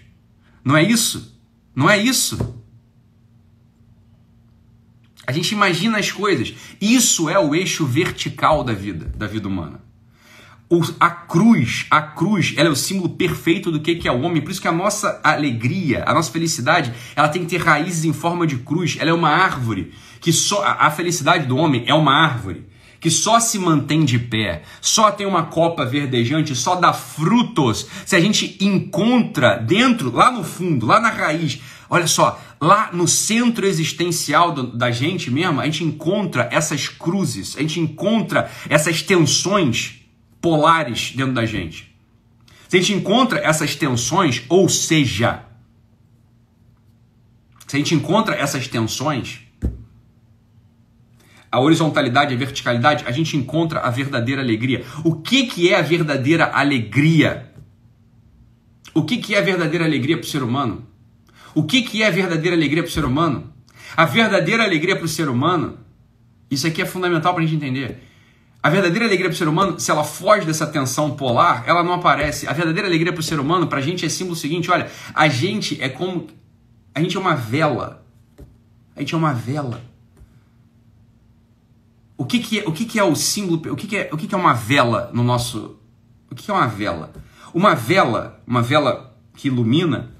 Não 0.62 0.76
é 0.76 0.82
isso? 0.82 1.34
Não 1.74 1.88
é 1.88 1.96
isso? 1.96 2.62
A 5.26 5.32
gente 5.32 5.52
imagina 5.52 5.96
as 5.96 6.12
coisas. 6.12 6.54
Isso 6.78 7.30
é 7.30 7.38
o 7.38 7.54
eixo 7.54 7.86
vertical 7.86 8.62
da 8.62 8.74
vida, 8.74 9.06
da 9.16 9.26
vida 9.26 9.48
humana. 9.48 9.87
A 11.00 11.08
cruz, 11.08 11.86
a 11.90 12.02
cruz, 12.02 12.52
ela 12.56 12.68
é 12.68 12.72
o 12.72 12.76
símbolo 12.76 13.08
perfeito 13.10 13.70
do 13.70 13.80
que, 13.80 13.94
que 13.94 14.06
é 14.06 14.12
o 14.12 14.20
homem. 14.20 14.42
Por 14.42 14.50
isso 14.50 14.60
que 14.60 14.68
a 14.68 14.72
nossa 14.72 15.18
alegria, 15.24 16.04
a 16.06 16.12
nossa 16.12 16.30
felicidade, 16.30 16.92
ela 17.16 17.28
tem 17.28 17.42
que 17.42 17.48
ter 17.48 17.62
raízes 17.62 18.04
em 18.04 18.12
forma 18.12 18.46
de 18.46 18.58
cruz. 18.58 18.96
Ela 19.00 19.10
é 19.10 19.14
uma 19.14 19.30
árvore 19.30 19.92
que 20.20 20.32
só 20.32 20.62
a 20.64 20.90
felicidade 20.90 21.46
do 21.46 21.56
homem 21.56 21.84
é 21.86 21.94
uma 21.94 22.12
árvore 22.12 22.66
que 23.00 23.10
só 23.10 23.38
se 23.38 23.58
mantém 23.58 24.04
de 24.04 24.18
pé, 24.18 24.62
só 24.80 25.10
tem 25.10 25.26
uma 25.26 25.44
copa 25.44 25.84
verdejante, 25.84 26.54
só 26.54 26.74
dá 26.74 26.92
frutos 26.92 27.86
se 28.04 28.16
a 28.16 28.20
gente 28.20 28.56
encontra 28.60 29.56
dentro, 29.56 30.10
lá 30.14 30.30
no 30.30 30.42
fundo, 30.42 30.86
lá 30.86 31.00
na 31.00 31.08
raiz, 31.08 31.60
olha 31.88 32.06
só, 32.06 32.40
lá 32.60 32.90
no 32.92 33.06
centro 33.06 33.66
existencial 33.66 34.52
do, 34.52 34.76
da 34.76 34.90
gente 34.90 35.30
mesmo, 35.30 35.60
a 35.60 35.64
gente 35.64 35.84
encontra 35.84 36.48
essas 36.50 36.88
cruzes, 36.88 37.56
a 37.56 37.60
gente 37.60 37.78
encontra 37.78 38.50
essas 38.68 39.00
tensões 39.00 39.97
polares 40.40 41.12
dentro 41.14 41.32
da 41.32 41.44
gente. 41.44 41.94
Se 42.68 42.76
a 42.76 42.80
gente 42.80 42.92
encontra 42.92 43.38
essas 43.38 43.74
tensões, 43.74 44.42
ou 44.48 44.68
seja, 44.68 45.44
se 47.66 47.76
a 47.76 47.78
gente 47.78 47.94
encontra 47.94 48.34
essas 48.34 48.68
tensões, 48.68 49.40
a 51.50 51.60
horizontalidade, 51.60 52.34
a 52.34 52.36
verticalidade, 52.36 53.04
a 53.06 53.10
gente 53.10 53.36
encontra 53.36 53.80
a 53.80 53.90
verdadeira 53.90 54.42
alegria. 54.42 54.84
O 55.02 55.16
que, 55.16 55.46
que 55.46 55.72
é 55.72 55.78
a 55.78 55.82
verdadeira 55.82 56.46
alegria? 56.52 57.52
O 58.94 59.02
que, 59.02 59.16
que 59.16 59.34
é 59.34 59.38
a 59.38 59.42
verdadeira 59.42 59.84
alegria 59.84 60.16
para 60.16 60.26
o 60.26 60.28
ser 60.28 60.42
humano? 60.42 60.86
O 61.54 61.62
que, 61.62 61.82
que 61.82 62.02
é 62.02 62.06
a 62.06 62.10
verdadeira 62.10 62.54
alegria 62.54 62.82
para 62.82 62.90
o 62.90 62.92
ser 62.92 63.04
humano? 63.04 63.52
A 63.96 64.04
verdadeira 64.04 64.62
alegria 64.62 64.96
para 64.96 65.06
o 65.06 65.08
ser 65.08 65.28
humano, 65.28 65.78
isso 66.50 66.66
aqui 66.66 66.82
é 66.82 66.86
fundamental 66.86 67.32
para 67.32 67.42
a 67.42 67.46
gente 67.46 67.56
entender. 67.56 68.07
A 68.60 68.70
verdadeira 68.70 69.06
alegria 69.06 69.28
para 69.28 69.34
o 69.34 69.38
ser 69.38 69.46
humano, 69.46 69.78
se 69.78 69.90
ela 69.90 70.02
foge 70.02 70.44
dessa 70.44 70.66
tensão 70.66 71.14
polar, 71.14 71.62
ela 71.66 71.82
não 71.82 71.92
aparece. 71.92 72.48
A 72.48 72.52
verdadeira 72.52 72.88
alegria 72.88 73.12
para 73.12 73.20
o 73.20 73.22
ser 73.22 73.38
humano, 73.38 73.68
para 73.68 73.78
a 73.78 73.82
gente, 73.82 74.04
é 74.04 74.08
símbolo 74.08 74.34
seguinte: 74.34 74.70
olha, 74.70 74.90
a 75.14 75.28
gente 75.28 75.80
é 75.80 75.88
como. 75.88 76.26
A 76.94 77.00
gente 77.00 77.16
é 77.16 77.20
uma 77.20 77.36
vela. 77.36 78.04
A 78.96 79.00
gente 79.00 79.14
é 79.14 79.16
uma 79.16 79.32
vela. 79.32 79.80
O 82.16 82.24
que, 82.24 82.40
que, 82.40 82.58
é, 82.58 82.64
o 82.66 82.72
que, 82.72 82.84
que 82.84 82.98
é 82.98 83.04
o 83.04 83.14
símbolo? 83.14 83.72
O 83.72 83.76
que, 83.76 83.86
que, 83.86 83.96
é, 83.96 84.10
o 84.12 84.16
que, 84.16 84.26
que 84.26 84.34
é 84.34 84.38
uma 84.38 84.54
vela 84.54 85.08
no 85.14 85.22
nosso. 85.22 85.78
O 86.28 86.34
que, 86.34 86.42
que 86.42 86.50
é 86.50 86.54
uma 86.54 86.66
vela? 86.66 87.12
Uma 87.54 87.76
vela, 87.76 88.42
uma 88.44 88.60
vela 88.60 89.16
que 89.34 89.46
ilumina, 89.46 90.10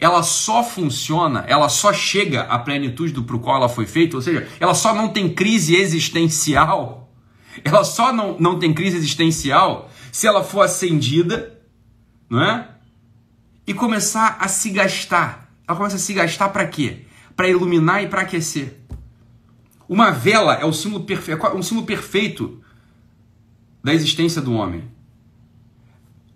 ela 0.00 0.22
só 0.24 0.64
funciona, 0.64 1.44
ela 1.46 1.68
só 1.68 1.92
chega 1.92 2.42
à 2.42 2.58
plenitude 2.58 3.12
do 3.12 3.22
para 3.22 3.38
qual 3.38 3.56
ela 3.56 3.68
foi 3.68 3.86
feita, 3.86 4.16
ou 4.16 4.22
seja, 4.22 4.48
ela 4.58 4.74
só 4.74 4.92
não 4.92 5.08
tem 5.08 5.32
crise 5.32 5.76
existencial 5.76 7.07
ela 7.64 7.84
só 7.84 8.12
não, 8.12 8.38
não 8.38 8.58
tem 8.58 8.72
crise 8.72 8.96
existencial 8.96 9.90
se 10.12 10.26
ela 10.26 10.42
for 10.42 10.62
acendida, 10.62 11.58
não 12.28 12.42
é? 12.42 12.68
E 13.66 13.74
começar 13.74 14.36
a 14.40 14.48
se 14.48 14.70
gastar. 14.70 15.52
Ela 15.66 15.76
começa 15.76 15.96
a 15.96 15.98
se 15.98 16.12
gastar 16.14 16.48
para 16.48 16.66
quê? 16.66 17.04
Para 17.36 17.48
iluminar 17.48 18.02
e 18.02 18.08
para 18.08 18.22
aquecer. 18.22 18.80
Uma 19.88 20.10
vela 20.10 20.54
é 20.54 20.64
o 20.64 20.72
símbolo 20.72 21.04
perfeito, 21.04 21.46
é 21.46 21.54
um 21.54 21.62
símbolo 21.62 21.86
perfeito 21.86 22.60
da 23.82 23.94
existência 23.94 24.40
do 24.40 24.52
homem. 24.52 24.84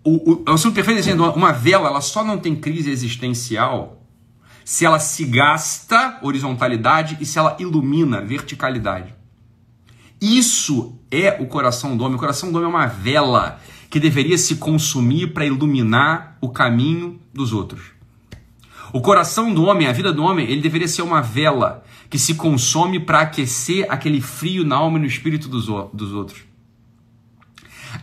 O, 0.03 0.31
o, 0.31 0.53
é 0.53 0.57
símbolo 0.57 0.75
perfeito 0.75 0.95
da 0.95 0.99
existência 0.99 1.15
do 1.15 1.23
homem. 1.23 1.35
Uma 1.35 1.51
vela, 1.51 1.87
ela 1.87 2.01
só 2.01 2.23
não 2.23 2.37
tem 2.37 2.55
crise 2.55 2.89
existencial 2.89 4.03
se 4.65 4.85
ela 4.85 4.99
se 4.99 5.25
gasta 5.25 6.19
horizontalidade 6.21 7.17
e 7.19 7.25
se 7.25 7.37
ela 7.37 7.57
ilumina 7.59 8.21
verticalidade. 8.21 9.13
Isso 10.23 10.97
é 11.11 11.35
o 11.41 11.47
coração 11.47 11.97
do 11.97 12.03
homem. 12.05 12.15
O 12.15 12.19
coração 12.19 12.49
do 12.49 12.57
homem 12.57 12.71
é 12.71 12.73
uma 12.73 12.85
vela 12.85 13.59
que 13.89 13.99
deveria 13.99 14.37
se 14.37 14.55
consumir 14.55 15.33
para 15.33 15.45
iluminar 15.45 16.37
o 16.39 16.47
caminho 16.47 17.19
dos 17.33 17.51
outros. 17.51 17.81
O 18.93 19.01
coração 19.01 19.53
do 19.53 19.65
homem, 19.65 19.85
a 19.85 19.91
vida 19.91 20.13
do 20.13 20.23
homem, 20.23 20.49
ele 20.49 20.61
deveria 20.61 20.87
ser 20.87 21.01
uma 21.01 21.21
vela 21.21 21.83
que 22.09 22.17
se 22.17 22.35
consome 22.35 23.01
para 23.01 23.19
aquecer 23.19 23.85
aquele 23.89 24.21
frio 24.21 24.63
na 24.63 24.77
alma 24.77 24.97
e 24.97 25.01
no 25.01 25.07
espírito 25.07 25.49
dos, 25.49 25.65
dos 25.93 26.13
outros. 26.13 26.39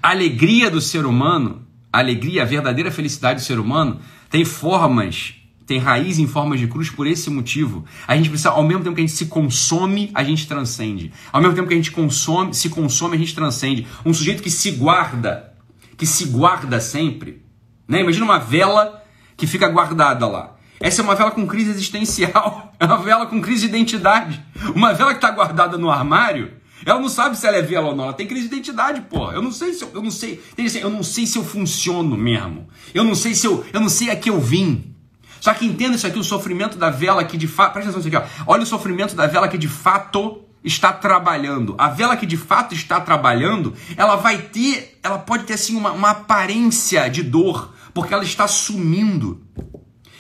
A 0.03 0.11
alegria 0.11 0.71
do 0.71 0.81
ser 0.83 1.07
humano, 1.07 1.67
a 1.91 2.01
alegria, 2.01 2.43
a 2.43 2.45
verdadeira 2.45 2.91
felicidade 2.91 3.41
do 3.41 3.47
ser 3.47 3.59
humano, 3.59 3.99
tem 4.29 4.45
formas 4.45 5.40
tem 5.71 5.79
raiz 5.79 6.19
em 6.19 6.27
forma 6.27 6.57
de 6.57 6.67
cruz 6.67 6.91
por 6.91 7.07
esse 7.07 7.31
motivo. 7.31 7.85
A 8.05 8.17
gente 8.17 8.29
precisa, 8.29 8.51
ao 8.51 8.65
mesmo 8.65 8.83
tempo 8.83 8.97
que 8.97 9.03
a 9.03 9.07
gente 9.07 9.17
se 9.17 9.27
consome, 9.27 10.11
a 10.13 10.25
gente 10.25 10.49
transcende. 10.49 11.13
Ao 11.33 11.41
mesmo 11.41 11.55
tempo 11.55 11.69
que 11.69 11.75
a 11.75 11.77
gente 11.77 11.93
consome, 11.93 12.53
se 12.53 12.69
consome, 12.69 13.15
a 13.15 13.19
gente 13.21 13.33
transcende. 13.37 13.87
Um 14.05 14.13
sujeito 14.13 14.43
que 14.43 14.51
se 14.51 14.73
guarda, 14.73 15.55
que 15.97 16.05
se 16.05 16.25
guarda 16.25 16.81
sempre. 16.81 17.45
Né? 17.87 18.01
Imagina 18.01 18.25
uma 18.25 18.41
vela 18.41 19.05
que 19.37 19.47
fica 19.47 19.69
guardada 19.69 20.27
lá. 20.27 20.57
Essa 20.81 21.03
é 21.03 21.05
uma 21.05 21.15
vela 21.15 21.31
com 21.31 21.47
crise 21.47 21.71
existencial, 21.71 22.73
é 22.81 22.85
uma 22.85 22.99
vela 22.99 23.27
com 23.27 23.41
crise 23.41 23.61
de 23.61 23.69
identidade. 23.69 24.45
Uma 24.75 24.93
vela 24.93 25.13
que 25.13 25.19
está 25.19 25.31
guardada 25.31 25.79
no 25.79 25.89
armário, 25.89 26.51
ela 26.85 26.99
não 26.99 27.09
sabe 27.09 27.39
se 27.39 27.47
ela 27.47 27.59
é 27.59 27.63
vela 27.63 27.91
ou 27.91 27.95
não, 27.95 28.05
ela 28.07 28.13
tem 28.13 28.27
crise 28.27 28.49
de 28.49 28.57
identidade, 28.57 29.03
pô. 29.03 29.31
Eu 29.31 29.41
não 29.41 29.53
sei 29.53 29.73
se 29.73 29.85
eu, 29.85 29.91
eu 29.95 30.03
não 30.03 30.11
sei, 30.11 30.43
eu 30.83 30.91
não 30.91 31.05
sei 31.05 31.27
se 31.27 31.39
eu 31.39 31.45
funciono 31.45 32.17
mesmo. 32.17 32.67
Eu 32.93 33.05
não 33.05 33.15
sei 33.15 33.37
se 33.37 33.47
eu, 33.47 33.65
eu 33.73 33.81
não 33.81 33.89
sei 33.89 34.11
a 34.11 34.17
que 34.17 34.31
eu 34.31 34.41
vim. 34.41 34.97
Só 35.41 35.55
que 35.55 35.65
entenda 35.65 35.97
isso 35.97 36.07
aqui, 36.07 36.19
o 36.19 36.25
sofrimento 36.25 36.79
da 36.79 36.91
vela 36.91 37.25
que 37.25 37.37
de 37.37 37.49
fato. 37.49 37.73
Presta 37.73 37.91
atenção 37.91 38.11
nisso 38.11 38.17
aqui, 38.17 38.41
ó. 38.43 38.45
Olha 38.53 38.63
o 38.63 38.67
sofrimento 38.67 39.17
da 39.17 39.27
vela 39.27 39.49
que 39.49 39.57
de 39.57 39.69
fato 39.69 40.45
está 40.63 40.93
trabalhando. 40.93 41.75
A 41.79 41.89
vela 41.89 42.17
que 42.17 42.27
de 42.27 42.37
fato 42.37 42.75
está 42.75 43.01
trabalhando, 43.01 43.75
ela 43.97 44.17
vai 44.17 44.39
ter. 44.39 44.99
Ela 45.03 45.19
pode 45.19 45.45
ter 45.45 45.55
assim 45.55 45.77
uma, 45.77 45.93
uma 45.93 46.11
aparência 46.11 47.09
de 47.09 47.23
dor, 47.23 47.75
porque 47.95 48.13
ela 48.13 48.23
está 48.23 48.47
sumindo. 48.47 49.43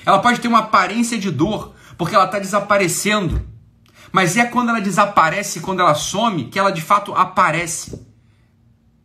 Ela 0.07 0.19
pode 0.19 0.41
ter 0.41 0.49
uma 0.49 0.61
aparência 0.61 1.19
de 1.19 1.31
dor, 1.31 1.75
porque 1.99 2.15
ela 2.15 2.25
está 2.25 2.39
desaparecendo. 2.39 3.47
Mas 4.11 4.37
é 4.37 4.45
quando 4.45 4.71
ela 4.71 4.81
desaparece, 4.81 5.61
quando 5.61 5.81
ela 5.81 5.95
some, 5.95 6.45
que 6.45 6.59
ela 6.59 6.71
de 6.71 6.81
fato 6.81 7.15
aparece. 7.15 8.09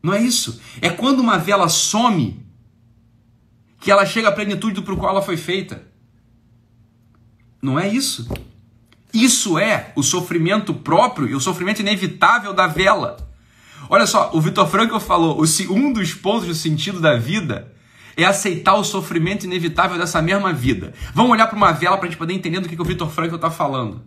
Não 0.02 0.14
é 0.14 0.22
isso? 0.22 0.62
É 0.82 0.90
quando 0.90 1.20
uma 1.20 1.38
vela 1.38 1.68
some 1.68 2.46
que 3.80 3.92
ela 3.92 4.06
chega 4.06 4.30
à 4.30 4.32
plenitude 4.32 4.82
para 4.82 4.94
o 4.94 4.98
qual 4.98 5.12
ela 5.12 5.22
foi 5.22 5.38
feita. 5.38 5.95
Não 7.66 7.80
é 7.80 7.88
isso. 7.88 8.28
Isso 9.12 9.58
é 9.58 9.92
o 9.96 10.04
sofrimento 10.04 10.72
próprio 10.72 11.28
e 11.28 11.34
o 11.34 11.40
sofrimento 11.40 11.80
inevitável 11.80 12.54
da 12.54 12.68
vela. 12.68 13.18
Olha 13.90 14.06
só, 14.06 14.30
o 14.34 14.40
Vitor 14.40 14.68
Frankl 14.68 15.00
falou: 15.00 15.44
um 15.72 15.92
dos 15.92 16.14
pontos 16.14 16.48
do 16.48 16.54
sentido 16.54 17.02
da 17.02 17.18
vida 17.18 17.74
é 18.16 18.24
aceitar 18.24 18.76
o 18.76 18.84
sofrimento 18.84 19.46
inevitável 19.46 19.98
dessa 19.98 20.22
mesma 20.22 20.54
vida. 20.54 20.94
Vamos 21.12 21.32
olhar 21.32 21.48
para 21.48 21.58
uma 21.58 21.72
vela 21.72 21.98
para 21.98 22.06
a 22.06 22.10
gente 22.10 22.20
poder 22.20 22.36
entender 22.36 22.60
do 22.60 22.70
que, 22.70 22.76
que 22.76 22.82
o 22.82 22.86
Vitor 22.86 23.10
Frankl 23.10 23.36
está 23.36 23.50
falando. 23.50 24.04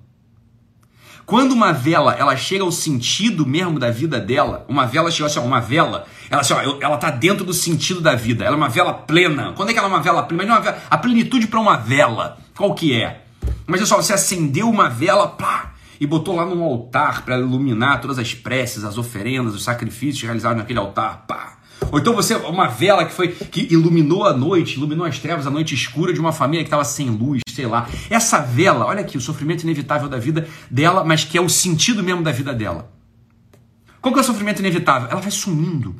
Quando 1.26 1.50
uma 1.50 1.72
vela 1.72 2.14
ela 2.14 2.36
chega 2.36 2.62
ao 2.62 2.70
sentido 2.70 3.44
mesmo 3.44 3.80
da 3.80 3.90
vida 3.90 4.20
dela, 4.20 4.64
uma 4.68 4.86
vela 4.86 5.10
chega 5.10 5.26
assim, 5.26 5.40
ó, 5.40 5.42
uma 5.42 5.60
vela, 5.60 6.06
ela 6.30 6.42
assim, 6.42 6.54
ó, 6.54 6.78
ela 6.80 6.96
tá 6.96 7.10
dentro 7.10 7.44
do 7.44 7.52
sentido 7.52 8.00
da 8.00 8.14
vida. 8.14 8.44
Ela 8.44 8.54
é 8.54 8.56
uma 8.56 8.68
vela 8.68 8.94
plena. 8.94 9.52
Quando 9.56 9.70
é 9.70 9.72
que 9.72 9.78
ela 9.80 9.88
é 9.88 9.90
uma 9.90 10.00
vela 10.00 10.22
plena? 10.22 10.54
Uma 10.54 10.60
vela, 10.60 10.78
a 10.88 10.96
plenitude 10.96 11.48
para 11.48 11.58
uma 11.58 11.76
vela, 11.76 12.38
qual 12.54 12.72
que 12.72 12.94
é? 12.94 13.24
Mas 13.68 13.80
olha 13.80 13.86
só, 13.86 13.96
você 13.96 14.14
acendeu 14.14 14.70
uma 14.70 14.88
vela, 14.88 15.28
pá, 15.28 15.74
e 16.00 16.06
botou 16.06 16.34
lá 16.34 16.46
num 16.46 16.62
altar 16.64 17.22
para 17.22 17.38
iluminar 17.38 18.00
todas 18.00 18.18
as 18.18 18.32
preces, 18.32 18.82
as 18.82 18.96
oferendas, 18.96 19.54
os 19.54 19.62
sacrifícios 19.62 20.22
realizados 20.22 20.56
naquele 20.56 20.78
altar, 20.78 21.26
pá. 21.28 21.58
Ou 21.92 21.98
então 21.98 22.14
você, 22.14 22.34
uma 22.34 22.66
vela 22.66 23.04
que 23.04 23.12
foi 23.12 23.28
que 23.28 23.68
iluminou 23.70 24.24
a 24.24 24.32
noite, 24.32 24.78
iluminou 24.78 25.04
as 25.04 25.18
trevas, 25.18 25.46
a 25.46 25.50
noite 25.50 25.74
escura 25.74 26.14
de 26.14 26.18
uma 26.18 26.32
família 26.32 26.64
que 26.64 26.68
estava 26.68 26.82
sem 26.82 27.10
luz, 27.10 27.42
sei 27.50 27.66
lá. 27.66 27.86
Essa 28.08 28.40
vela, 28.40 28.86
olha 28.86 29.02
aqui, 29.02 29.18
o 29.18 29.20
sofrimento 29.20 29.64
inevitável 29.64 30.08
da 30.08 30.18
vida 30.18 30.48
dela, 30.70 31.04
mas 31.04 31.24
que 31.24 31.36
é 31.36 31.40
o 31.40 31.48
sentido 31.48 32.02
mesmo 32.02 32.22
da 32.22 32.32
vida 32.32 32.54
dela. 32.54 32.90
Qual 34.00 34.14
que 34.14 34.18
é 34.18 34.22
o 34.22 34.26
sofrimento 34.26 34.60
inevitável? 34.60 35.10
Ela 35.10 35.20
vai 35.20 35.30
sumindo. 35.30 35.94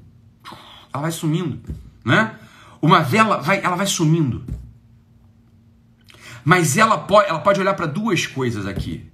Ela 0.93 1.03
vai 1.03 1.13
sumindo, 1.13 1.61
né? 2.03 2.35
Uma 2.81 3.01
vela 3.01 3.39
vai, 3.39 3.61
ela 3.63 3.77
vai 3.77 3.87
sumindo. 3.87 4.43
Mas 6.45 6.77
ela 6.77 6.99
pode, 6.99 7.29
ela 7.29 7.41
pode 7.41 7.61
olhar 7.61 7.75
para 7.75 7.87
duas 7.87 8.27
coisas 8.27 8.67
aqui. 8.67 9.07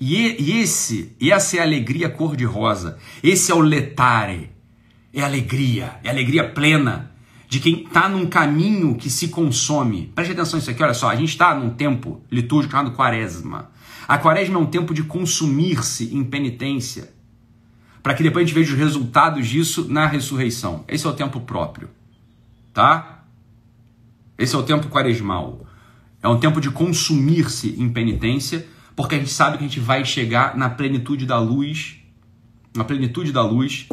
E, 0.00 0.36
e 0.42 0.60
esse, 0.60 1.16
essa 1.20 1.56
é 1.56 1.60
a 1.60 1.64
alegria 1.64 2.08
cor-de-rosa. 2.08 2.98
Esse 3.22 3.50
é 3.50 3.54
o 3.54 3.60
letare. 3.60 4.50
É 5.12 5.22
alegria, 5.22 5.98
é 6.04 6.10
alegria 6.10 6.48
plena 6.48 7.12
de 7.48 7.60
quem 7.60 7.84
está 7.84 8.08
num 8.08 8.26
caminho 8.26 8.94
que 8.94 9.08
se 9.08 9.28
consome. 9.28 10.12
Preste 10.14 10.32
atenção 10.32 10.58
nisso 10.58 10.70
aqui, 10.70 10.82
olha 10.82 10.92
só, 10.92 11.08
a 11.08 11.16
gente 11.16 11.30
está 11.30 11.54
num 11.54 11.70
tempo 11.70 12.20
litúrgico 12.30 12.72
chamado 12.72 12.94
quaresma. 12.94 13.70
A 14.06 14.18
quaresma 14.18 14.56
é 14.56 14.58
um 14.58 14.66
tempo 14.66 14.92
de 14.92 15.02
consumir-se 15.02 16.14
em 16.14 16.22
penitência, 16.22 17.12
para 18.02 18.14
que 18.14 18.22
depois 18.22 18.44
a 18.44 18.46
gente 18.46 18.54
veja 18.54 18.72
os 18.72 18.78
resultados 18.78 19.48
disso 19.48 19.86
na 19.88 20.06
ressurreição. 20.06 20.84
Esse 20.86 21.06
é 21.06 21.10
o 21.10 21.14
tempo 21.14 21.40
próprio, 21.40 21.88
tá? 22.72 23.24
Esse 24.36 24.54
é 24.54 24.58
o 24.58 24.62
tempo 24.62 24.88
quaresmal. 24.88 25.66
É 26.22 26.28
um 26.28 26.38
tempo 26.38 26.60
de 26.60 26.70
consumir-se 26.70 27.74
em 27.78 27.88
penitência, 27.88 28.66
porque 28.96 29.14
a 29.14 29.18
gente 29.18 29.30
sabe 29.30 29.58
que 29.58 29.64
a 29.64 29.68
gente 29.68 29.80
vai 29.80 30.04
chegar 30.04 30.56
na 30.56 30.68
plenitude 30.68 31.24
da 31.24 31.38
luz, 31.38 31.96
na 32.74 32.84
plenitude 32.84 33.32
da 33.32 33.42
luz, 33.42 33.88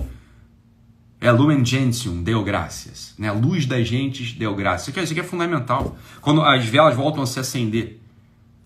é 1.22 1.32
Lumen 1.32 1.64
Gentium, 1.64 2.22
deu 2.22 2.44
graças. 2.44 3.14
Né? 3.18 3.32
Luz 3.32 3.66
das 3.66 3.88
gentes 3.88 4.34
deu 4.34 4.54
graças. 4.56 4.82
Isso 4.82 4.90
aqui, 4.92 5.00
isso 5.02 5.14
aqui 5.14 5.22
é 5.22 5.24
fundamental. 5.24 5.98
Quando 6.22 6.42
as 6.42 6.66
velas 6.66 6.96
voltam 6.96 7.24
a 7.24 7.26
se 7.26 7.40
acender 7.40 8.00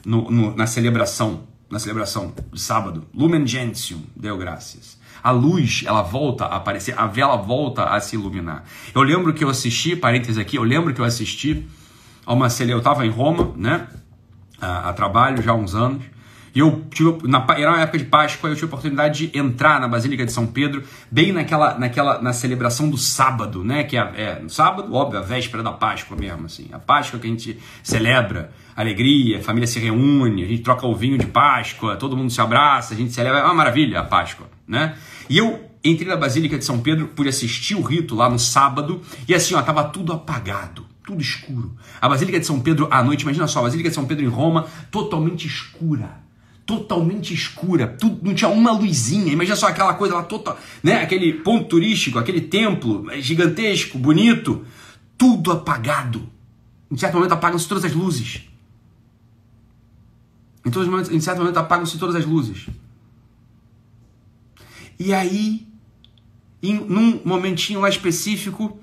no, 0.06 0.30
no, 0.32 0.56
na 0.56 0.68
celebração, 0.68 1.44
na 1.70 1.80
celebração 1.80 2.34
de 2.52 2.60
sábado, 2.60 3.06
Lumen 3.14 3.46
Gentium, 3.46 4.02
deu 4.16 4.38
graças. 4.38 4.98
A 5.22 5.32
luz, 5.32 5.84
ela 5.86 6.02
volta 6.02 6.46
a 6.46 6.56
aparecer, 6.56 6.98
a 6.98 7.06
vela 7.06 7.36
volta 7.36 7.84
a 7.84 8.00
se 8.00 8.16
iluminar. 8.16 8.64
Eu 8.96 9.04
lembro 9.04 9.34
que 9.34 9.44
eu 9.44 9.50
assisti, 9.50 9.96
parênteses 9.96 10.38
aqui, 10.38 10.58
eu 10.58 10.64
lembro 10.64 10.94
que 10.94 11.02
eu 11.02 11.06
assisti 11.06 11.68
a 12.30 12.34
uma 12.34 12.48
celebração, 12.48 12.76
eu 12.76 12.78
estava 12.78 13.06
em 13.08 13.10
Roma, 13.10 13.54
né, 13.58 13.88
a, 14.62 14.90
a 14.90 14.94
trabalho 14.94 15.42
já 15.42 15.52
há 15.52 15.56
uns 15.56 15.74
anos, 15.74 16.04
e 16.54 16.60
eu 16.60 16.86
tive, 16.92 17.28
na, 17.28 17.44
era 17.58 17.72
uma 17.72 17.82
época 17.82 17.98
de 17.98 18.06
Páscoa, 18.06 18.52
eu 18.52 18.54
tive 18.54 18.66
a 18.66 18.68
oportunidade 18.68 19.28
de 19.28 19.38
entrar 19.38 19.82
na 19.82 19.88
Basílica 19.88 20.24
de 20.24 20.32
São 20.32 20.46
Pedro, 20.46 20.84
bem 21.10 21.32
naquela, 21.32 21.78
naquela 21.80 22.22
na 22.22 22.32
celebração 22.32 22.88
do 22.88 22.98
sábado, 22.98 23.64
né? 23.64 23.84
Que 23.84 23.98
é, 23.98 24.12
é 24.16 24.40
no 24.40 24.50
sábado, 24.50 24.94
óbvio, 24.94 25.20
a 25.20 25.22
véspera 25.24 25.64
da 25.64 25.72
Páscoa 25.72 26.18
mesmo, 26.18 26.46
assim. 26.46 26.68
A 26.72 26.80
Páscoa 26.80 27.20
que 27.20 27.28
a 27.28 27.30
gente 27.30 27.60
celebra, 27.84 28.52
alegria, 28.76 29.40
a 29.40 29.42
família 29.42 29.68
se 29.68 29.80
reúne, 29.80 30.44
a 30.44 30.48
gente 30.48 30.62
troca 30.62 30.86
o 30.88 30.96
vinho 30.96 31.18
de 31.18 31.28
Páscoa, 31.28 31.96
todo 31.98 32.18
mundo 32.18 32.32
se 32.32 32.42
abraça, 32.42 32.96
a 32.96 32.98
gente 32.98 33.12
celebra, 33.12 33.40
é 33.40 33.44
uma 33.44 33.54
maravilha 33.54 34.00
a 34.00 34.04
Páscoa, 34.04 34.48
né? 34.68 34.96
E 35.30 35.38
eu 35.38 35.70
entrei 35.84 36.08
na 36.08 36.18
Basílica 36.18 36.58
de 36.58 36.66
São 36.66 36.80
Pedro, 36.80 37.08
pude 37.08 37.30
assistir 37.30 37.76
o 37.76 37.82
rito 37.82 38.16
lá 38.16 38.28
no 38.28 38.40
sábado, 38.40 39.02
e 39.28 39.36
assim, 39.36 39.54
ó, 39.54 39.62
tava 39.62 39.84
tudo 39.84 40.14
apagado 40.14 40.89
tudo 41.10 41.22
escuro. 41.22 41.76
A 42.00 42.08
Basílica 42.08 42.40
de 42.40 42.46
São 42.46 42.60
Pedro 42.60 42.88
à 42.92 43.04
noite, 43.04 43.24
imagina 43.24 43.48
só, 43.48 43.60
a 43.60 43.62
Basílica 43.64 43.90
de 43.90 43.96
São 43.96 44.06
Pedro 44.06 44.24
em 44.24 44.28
Roma, 44.28 44.68
totalmente 44.92 45.48
escura 45.48 46.30
totalmente 46.70 47.34
escura, 47.34 47.88
tudo, 47.88 48.24
não 48.24 48.36
tinha 48.36 48.48
uma 48.48 48.72
luzinha. 48.72 49.34
Imagina 49.34 49.56
só 49.56 49.70
aquela 49.70 49.96
coisa 49.96 50.14
lá 50.14 50.22
total, 50.22 50.56
né? 50.84 51.02
Aquele 51.02 51.34
ponto 51.34 51.66
turístico, 51.66 52.20
aquele 52.20 52.42
templo 52.42 53.08
gigantesco, 53.20 53.98
bonito, 53.98 54.64
tudo 55.18 55.52
apagado. 55.52 56.30
Em 56.92 56.96
certo 56.96 57.16
momento 57.16 57.32
apagam-se 57.32 57.68
todas 57.68 57.84
as 57.84 57.94
luzes. 57.94 58.48
Em, 60.64 60.70
todos 60.70 60.88
momentos, 60.88 61.12
em 61.12 61.20
certo 61.20 61.40
momento 61.40 61.58
apagam-se 61.58 61.98
todas 61.98 62.16
as 62.16 62.24
luzes. 62.24 62.68
E 65.00 65.12
aí, 65.12 65.66
em, 66.62 66.76
num 66.76 67.20
momentinho 67.26 67.80
lá 67.80 67.90
específico, 67.90 68.80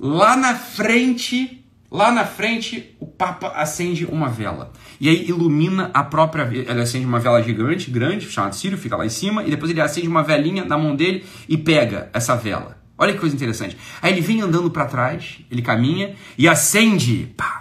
lá 0.00 0.36
na 0.36 0.54
frente 0.54 1.60
Lá 1.90 2.12
na 2.12 2.24
frente, 2.24 2.94
o 3.00 3.06
Papa 3.06 3.48
acende 3.48 4.04
uma 4.04 4.28
vela. 4.28 4.72
E 5.00 5.08
aí 5.08 5.28
ilumina 5.28 5.90
a 5.92 6.04
própria. 6.04 6.44
Ele 6.44 6.80
acende 6.80 7.04
uma 7.04 7.18
vela 7.18 7.42
gigante, 7.42 7.90
grande, 7.90 8.30
chamada 8.30 8.52
Sírio, 8.52 8.78
fica 8.78 8.96
lá 8.96 9.04
em 9.04 9.10
cima, 9.10 9.42
e 9.42 9.50
depois 9.50 9.72
ele 9.72 9.80
acende 9.80 10.06
uma 10.06 10.22
velinha 10.22 10.64
na 10.64 10.78
mão 10.78 10.94
dele 10.94 11.24
e 11.48 11.56
pega 11.56 12.08
essa 12.12 12.36
vela. 12.36 12.78
Olha 12.96 13.12
que 13.12 13.18
coisa 13.18 13.34
interessante. 13.34 13.76
Aí 14.00 14.12
ele 14.12 14.20
vem 14.20 14.40
andando 14.40 14.70
para 14.70 14.84
trás, 14.84 15.40
ele 15.50 15.62
caminha 15.62 16.14
e 16.38 16.46
acende. 16.46 17.34
Pá. 17.36 17.59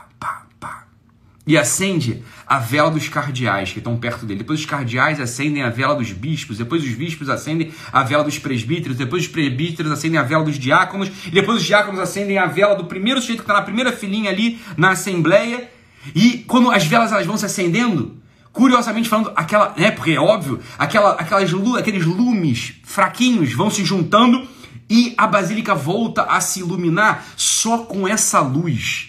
E 1.49 1.57
acende 1.57 2.21
a 2.45 2.59
vela 2.59 2.91
dos 2.91 3.09
cardeais 3.09 3.71
que 3.71 3.79
estão 3.79 3.97
perto 3.97 4.23
dele. 4.23 4.41
Depois 4.41 4.59
os 4.59 4.67
cardeais 4.67 5.19
acendem 5.19 5.63
a 5.63 5.69
vela 5.71 5.95
dos 5.95 6.11
bispos, 6.11 6.59
depois 6.59 6.83
os 6.83 6.91
bispos 6.91 7.27
acendem 7.27 7.71
a 7.91 8.03
vela 8.03 8.23
dos 8.23 8.37
presbíteros, 8.37 8.95
depois 8.95 9.23
os 9.23 9.29
presbíteros 9.29 9.91
acendem 9.91 10.19
a 10.19 10.21
vela 10.21 10.43
dos 10.43 10.59
diáconos, 10.59 11.09
e 11.25 11.31
depois 11.31 11.57
os 11.57 11.65
diáconos 11.65 11.99
acendem 11.99 12.37
a 12.37 12.45
vela 12.45 12.75
do 12.75 12.85
primeiro 12.85 13.19
sujeito 13.19 13.39
que 13.39 13.45
está 13.45 13.55
na 13.55 13.63
primeira 13.63 13.91
filinha 13.91 14.29
ali 14.29 14.59
na 14.77 14.91
assembleia. 14.91 15.71
E 16.13 16.45
quando 16.45 16.69
as 16.69 16.85
velas 16.85 17.11
elas 17.11 17.25
vão 17.25 17.35
se 17.35 17.47
acendendo, 17.47 18.15
curiosamente 18.53 19.09
falando, 19.09 19.31
aquela, 19.35 19.73
né, 19.75 19.89
porque 19.89 20.11
é 20.11 20.19
óbvio, 20.19 20.59
aquela, 20.77 21.13
aquelas, 21.13 21.51
aqueles 21.79 22.05
lumes 22.05 22.75
fraquinhos 22.83 23.53
vão 23.53 23.71
se 23.71 23.83
juntando 23.83 24.47
e 24.87 25.15
a 25.17 25.25
basílica 25.25 25.73
volta 25.73 26.25
a 26.25 26.39
se 26.41 26.59
iluminar 26.59 27.25
só 27.35 27.79
com 27.79 28.07
essa 28.07 28.39
luz, 28.39 29.08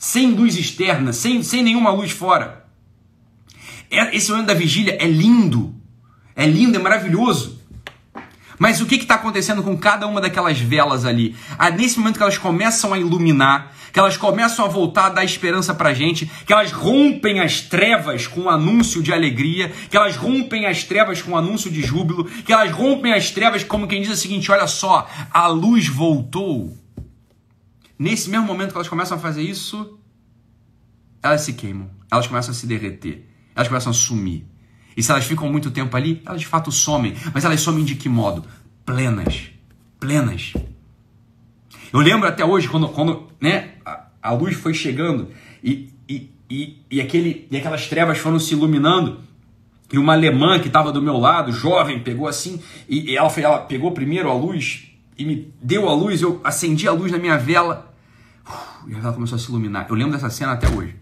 sem 0.00 0.30
luz 0.32 0.56
externa, 0.56 1.12
sem, 1.12 1.42
sem 1.42 1.62
nenhuma 1.62 1.90
luz 1.90 2.10
fora. 2.10 2.64
É, 3.90 4.16
esse 4.16 4.30
momento 4.30 4.46
da 4.46 4.54
vigília 4.54 4.96
é 4.98 5.06
lindo, 5.06 5.74
é 6.34 6.46
lindo, 6.46 6.78
é 6.78 6.80
maravilhoso. 6.80 7.60
Mas 8.58 8.80
o 8.80 8.86
que 8.86 8.94
está 8.94 9.16
acontecendo 9.16 9.62
com 9.62 9.76
cada 9.76 10.06
uma 10.06 10.20
daquelas 10.20 10.58
velas 10.58 11.04
ali? 11.04 11.36
Ah, 11.58 11.70
nesse 11.70 11.98
momento 11.98 12.16
que 12.16 12.22
elas 12.22 12.38
começam 12.38 12.94
a 12.94 12.98
iluminar, 12.98 13.74
que 13.92 13.98
elas 13.98 14.16
começam 14.16 14.64
a 14.64 14.68
voltar 14.68 15.06
a 15.06 15.10
dar 15.10 15.24
esperança 15.24 15.74
pra 15.74 15.92
gente, 15.92 16.30
que 16.46 16.52
elas 16.52 16.72
rompem 16.72 17.40
as 17.40 17.60
trevas 17.60 18.26
com 18.26 18.42
o 18.42 18.50
anúncio 18.50 19.02
de 19.02 19.12
alegria, 19.12 19.70
que 19.90 19.96
elas 19.96 20.16
rompem 20.16 20.66
as 20.66 20.82
trevas 20.82 21.20
com 21.20 21.32
o 21.32 21.36
anúncio 21.36 21.70
de 21.70 21.82
júbilo, 21.82 22.24
que 22.24 22.52
elas 22.52 22.70
rompem 22.70 23.12
as 23.12 23.30
trevas 23.30 23.64
como 23.64 23.86
quem 23.86 24.00
diz 24.00 24.10
o 24.10 24.16
seguinte: 24.16 24.50
olha 24.50 24.66
só, 24.66 25.06
a 25.30 25.46
luz 25.46 25.88
voltou. 25.88 26.74
Nesse 28.00 28.30
mesmo 28.30 28.46
momento 28.46 28.70
que 28.70 28.76
elas 28.78 28.88
começam 28.88 29.16
a 29.16 29.20
fazer 29.20 29.42
isso, 29.42 30.00
elas 31.22 31.42
se 31.42 31.52
queimam, 31.52 31.88
elas 32.10 32.26
começam 32.26 32.50
a 32.50 32.54
se 32.54 32.66
derreter 32.66 33.30
elas 33.54 33.68
começam 33.68 33.90
a 33.90 33.94
sumir. 33.94 34.44
E 34.96 35.02
se 35.02 35.10
elas 35.10 35.24
ficam 35.24 35.50
muito 35.50 35.70
tempo 35.70 35.96
ali, 35.96 36.22
elas 36.24 36.40
de 36.40 36.46
fato 36.46 36.72
somem. 36.72 37.14
Mas 37.32 37.44
elas 37.44 37.60
somem 37.60 37.84
de 37.84 37.94
que 37.94 38.08
modo? 38.08 38.44
Plenas. 38.84 39.50
Plenas. 39.98 40.54
Eu 41.92 42.00
lembro 42.00 42.28
até 42.28 42.44
hoje, 42.44 42.68
quando, 42.68 42.88
quando 42.88 43.28
né, 43.40 43.72
a, 43.84 44.06
a 44.22 44.32
luz 44.32 44.56
foi 44.56 44.72
chegando 44.72 45.28
e, 45.62 45.92
e, 46.08 46.30
e, 46.48 46.82
e, 46.90 47.00
aquele, 47.00 47.46
e 47.50 47.56
aquelas 47.56 47.86
trevas 47.88 48.18
foram 48.18 48.38
se 48.38 48.54
iluminando. 48.54 49.20
E 49.92 49.98
uma 49.98 50.12
alemã 50.12 50.58
que 50.58 50.68
estava 50.68 50.92
do 50.92 51.02
meu 51.02 51.18
lado, 51.18 51.52
jovem, 51.52 52.00
pegou 52.00 52.28
assim, 52.28 52.62
e, 52.88 53.10
e 53.10 53.16
ela, 53.16 53.32
ela 53.36 53.58
pegou 53.58 53.92
primeiro 53.92 54.30
a 54.30 54.34
luz 54.34 54.86
e 55.18 55.24
me 55.24 55.52
deu 55.60 55.88
a 55.88 55.94
luz, 55.94 56.22
eu 56.22 56.40
acendi 56.44 56.86
a 56.86 56.92
luz 56.92 57.10
na 57.10 57.18
minha 57.18 57.36
vela, 57.36 57.89
e 58.86 58.94
a 58.94 59.00
vela 59.00 59.12
começou 59.12 59.36
a 59.36 59.38
se 59.38 59.48
iluminar. 59.48 59.86
Eu 59.88 59.94
lembro 59.94 60.12
dessa 60.12 60.30
cena 60.30 60.52
até 60.52 60.68
hoje. 60.68 60.96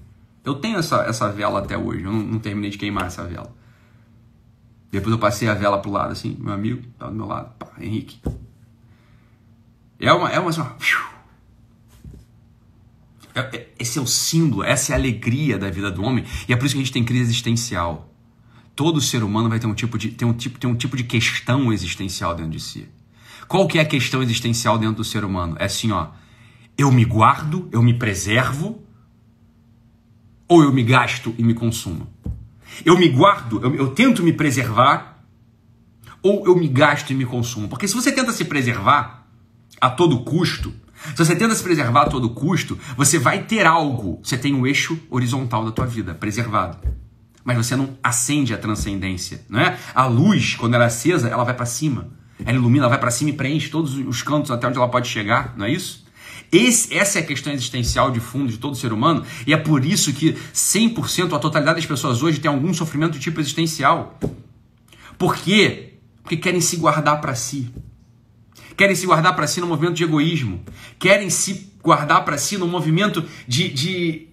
Eu 0.44 0.54
tenho 0.56 0.78
essa, 0.78 1.02
essa 1.02 1.30
vela 1.30 1.58
até 1.58 1.76
hoje, 1.76 2.04
eu 2.04 2.12
não, 2.12 2.20
não 2.20 2.38
terminei 2.38 2.70
de 2.70 2.78
queimar 2.78 3.06
essa 3.06 3.24
vela. 3.24 3.54
Depois 4.90 5.12
eu 5.12 5.18
passei 5.18 5.48
a 5.48 5.54
vela 5.54 5.78
pro 5.78 5.90
lado, 5.90 6.12
assim, 6.12 6.36
meu 6.40 6.52
amigo 6.52 6.82
tá 6.98 7.08
do 7.08 7.14
meu 7.14 7.26
lado, 7.26 7.52
pá, 7.58 7.70
Henrique. 7.78 8.20
É 10.00 10.12
uma, 10.12 10.30
é 10.30 10.38
uma, 10.38 10.48
assim, 10.48 10.62
é, 13.34 13.40
é, 13.56 13.68
esse 13.78 13.98
é 13.98 14.02
o 14.02 14.06
símbolo, 14.06 14.64
essa 14.64 14.92
é 14.92 14.94
a 14.94 14.98
alegria 14.98 15.58
da 15.58 15.70
vida 15.70 15.90
do 15.90 16.02
homem, 16.02 16.24
e 16.48 16.52
é 16.52 16.56
por 16.56 16.64
isso 16.64 16.74
que 16.74 16.80
a 16.80 16.84
gente 16.84 16.92
tem 16.92 17.04
crise 17.04 17.22
existencial. 17.22 18.12
Todo 18.74 19.00
ser 19.00 19.22
humano 19.22 19.48
vai 19.48 19.58
ter 19.58 19.66
um 19.66 19.74
tipo 19.74 19.98
de, 19.98 20.08
ter 20.10 20.24
um 20.24 20.32
tipo, 20.32 20.58
ter 20.58 20.66
um 20.66 20.74
tipo 20.74 20.96
de 20.96 21.04
questão 21.04 21.72
existencial 21.72 22.34
dentro 22.34 22.52
de 22.52 22.60
si. 22.60 22.88
Qual 23.46 23.66
que 23.66 23.78
é 23.78 23.82
a 23.82 23.84
questão 23.84 24.22
existencial 24.22 24.78
dentro 24.78 24.96
do 24.96 25.04
ser 25.04 25.24
humano? 25.24 25.56
É 25.58 25.64
assim, 25.64 25.90
ó, 25.90 26.08
eu 26.78 26.92
me 26.92 27.04
guardo, 27.04 27.68
eu 27.72 27.82
me 27.82 27.92
preservo, 27.92 28.80
ou 30.46 30.62
eu 30.62 30.72
me 30.72 30.84
gasto 30.84 31.34
e 31.36 31.42
me 31.42 31.52
consumo? 31.52 32.08
Eu 32.84 32.96
me 32.96 33.08
guardo, 33.08 33.60
eu, 33.60 33.74
eu 33.74 33.88
tento 33.88 34.22
me 34.22 34.32
preservar, 34.32 35.24
ou 36.22 36.46
eu 36.46 36.56
me 36.56 36.68
gasto 36.68 37.10
e 37.10 37.14
me 37.14 37.26
consumo? 37.26 37.68
Porque 37.68 37.88
se 37.88 37.94
você 37.94 38.12
tenta 38.12 38.32
se 38.32 38.44
preservar 38.44 39.26
a 39.80 39.90
todo 39.90 40.20
custo, 40.20 40.72
se 41.14 41.24
você 41.24 41.34
tenta 41.34 41.54
se 41.54 41.62
preservar 41.62 42.02
a 42.02 42.08
todo 42.08 42.30
custo, 42.30 42.78
você 42.96 43.18
vai 43.18 43.42
ter 43.42 43.66
algo. 43.66 44.20
Você 44.22 44.36
tem 44.36 44.54
o 44.54 44.66
eixo 44.66 44.98
horizontal 45.10 45.64
da 45.64 45.72
tua 45.72 45.86
vida 45.86 46.14
preservado. 46.14 46.78
Mas 47.44 47.56
você 47.56 47.76
não 47.76 47.96
acende 48.02 48.52
a 48.52 48.58
transcendência, 48.58 49.44
não 49.48 49.60
é? 49.60 49.78
A 49.94 50.06
luz, 50.06 50.54
quando 50.56 50.74
ela 50.74 50.84
é 50.84 50.86
acesa, 50.88 51.28
ela 51.28 51.44
vai 51.44 51.54
para 51.54 51.66
cima. 51.66 52.08
Ela 52.44 52.56
ilumina, 52.56 52.84
ela 52.84 52.90
vai 52.90 52.98
para 52.98 53.10
cima 53.10 53.30
e 53.30 53.32
preenche 53.32 53.68
todos 53.68 53.94
os 53.94 54.22
cantos 54.22 54.50
até 54.50 54.66
onde 54.66 54.76
ela 54.76 54.88
pode 54.88 55.08
chegar, 55.08 55.54
não 55.56 55.66
é 55.66 55.70
isso? 55.70 56.04
Esse, 56.50 56.94
essa 56.94 57.18
é 57.18 57.22
a 57.22 57.26
questão 57.26 57.52
existencial 57.52 58.10
de 58.10 58.20
fundo 58.20 58.50
de 58.50 58.58
todo 58.58 58.74
ser 58.74 58.92
humano, 58.92 59.24
e 59.46 59.52
é 59.52 59.56
por 59.56 59.84
isso 59.84 60.12
que 60.12 60.32
100%, 60.54 61.34
a 61.34 61.38
totalidade 61.38 61.76
das 61.76 61.86
pessoas 61.86 62.22
hoje 62.22 62.40
tem 62.40 62.50
algum 62.50 62.72
sofrimento 62.72 63.12
de 63.12 63.20
tipo 63.20 63.40
existencial. 63.40 64.18
Por 65.18 65.36
quê? 65.36 65.94
Porque 66.22 66.36
querem 66.36 66.60
se 66.60 66.76
guardar 66.76 67.20
para 67.20 67.34
si. 67.34 67.70
Querem 68.76 68.94
se 68.94 69.06
guardar 69.06 69.34
para 69.34 69.46
si 69.46 69.60
no 69.60 69.66
movimento 69.66 69.94
de 69.94 70.04
egoísmo. 70.04 70.62
Querem 70.98 71.28
se 71.28 71.72
guardar 71.82 72.24
para 72.24 72.38
si 72.38 72.56
no 72.56 72.66
movimento 72.66 73.24
de, 73.46 73.68
de, 73.68 74.28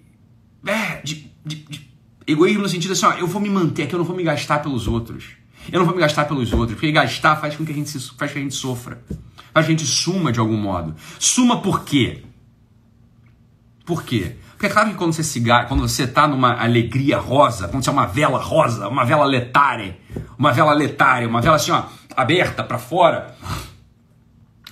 é, 0.64 1.00
de, 1.02 1.30
de, 1.44 1.56
de 1.56 1.90
egoísmo 2.26 2.62
no 2.62 2.68
sentido 2.68 2.92
assim, 2.92 3.06
ó, 3.06 3.12
eu 3.12 3.26
vou 3.26 3.42
me 3.42 3.50
manter 3.50 3.82
aqui, 3.82 3.94
eu 3.94 3.98
não 3.98 4.06
vou 4.06 4.16
me 4.16 4.22
gastar 4.22 4.60
pelos 4.60 4.86
outros. 4.86 5.24
Eu 5.70 5.80
não 5.80 5.86
vou 5.86 5.94
me 5.94 6.00
gastar 6.00 6.24
pelos 6.26 6.52
outros, 6.52 6.74
porque 6.74 6.92
gastar 6.92 7.36
faz 7.36 7.56
com 7.56 7.64
que 7.64 7.72
a 7.72 7.74
gente, 7.74 7.92
faz 7.92 8.30
com 8.30 8.34
que 8.34 8.38
a 8.38 8.42
gente 8.42 8.54
sofra 8.54 9.02
a 9.56 9.62
gente 9.62 9.86
suma 9.86 10.30
de 10.30 10.38
algum 10.38 10.56
modo. 10.58 10.94
Suma 11.18 11.62
por 11.62 11.82
quê? 11.82 12.22
Por 13.86 14.02
quê? 14.02 14.36
Porque 14.50 14.66
é 14.66 14.68
claro 14.68 14.90
que 14.90 14.96
quando 14.96 15.14
você 15.14 15.24
se 15.24 15.42
quando 15.66 15.80
você 15.80 16.02
está 16.02 16.28
numa 16.28 16.62
alegria 16.62 17.18
rosa, 17.18 17.66
quando 17.66 17.82
você 17.82 17.88
é 17.88 17.92
uma 17.92 18.04
vela 18.04 18.38
rosa, 18.38 18.86
uma 18.86 19.02
vela 19.06 19.24
letária, 19.24 19.98
uma 20.38 20.52
vela 20.52 20.74
letária, 20.74 21.26
uma 21.26 21.40
vela 21.40 21.56
assim, 21.56 21.70
ó, 21.70 21.84
aberta 22.14 22.62
para 22.62 22.76
fora, 22.76 23.34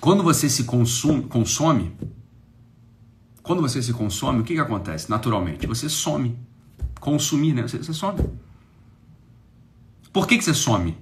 quando 0.01 0.23
você 0.23 0.51
se 0.51 0.64
consome, 0.64 1.23
consome, 1.23 1.97
quando 3.42 3.62
você 3.62 3.81
se 3.83 3.94
consome, 3.94 4.40
o 4.40 4.44
que, 4.44 4.53
que 4.53 4.61
acontece? 4.61 5.09
Naturalmente, 5.09 5.66
você 5.66 5.88
some. 5.88 6.38
Consumir, 7.01 7.55
né? 7.55 7.62
Você, 7.62 7.79
você 7.79 7.94
some. 7.94 8.20
Por 10.12 10.27
que, 10.27 10.37
que 10.37 10.44
você 10.44 10.53
some? 10.53 10.94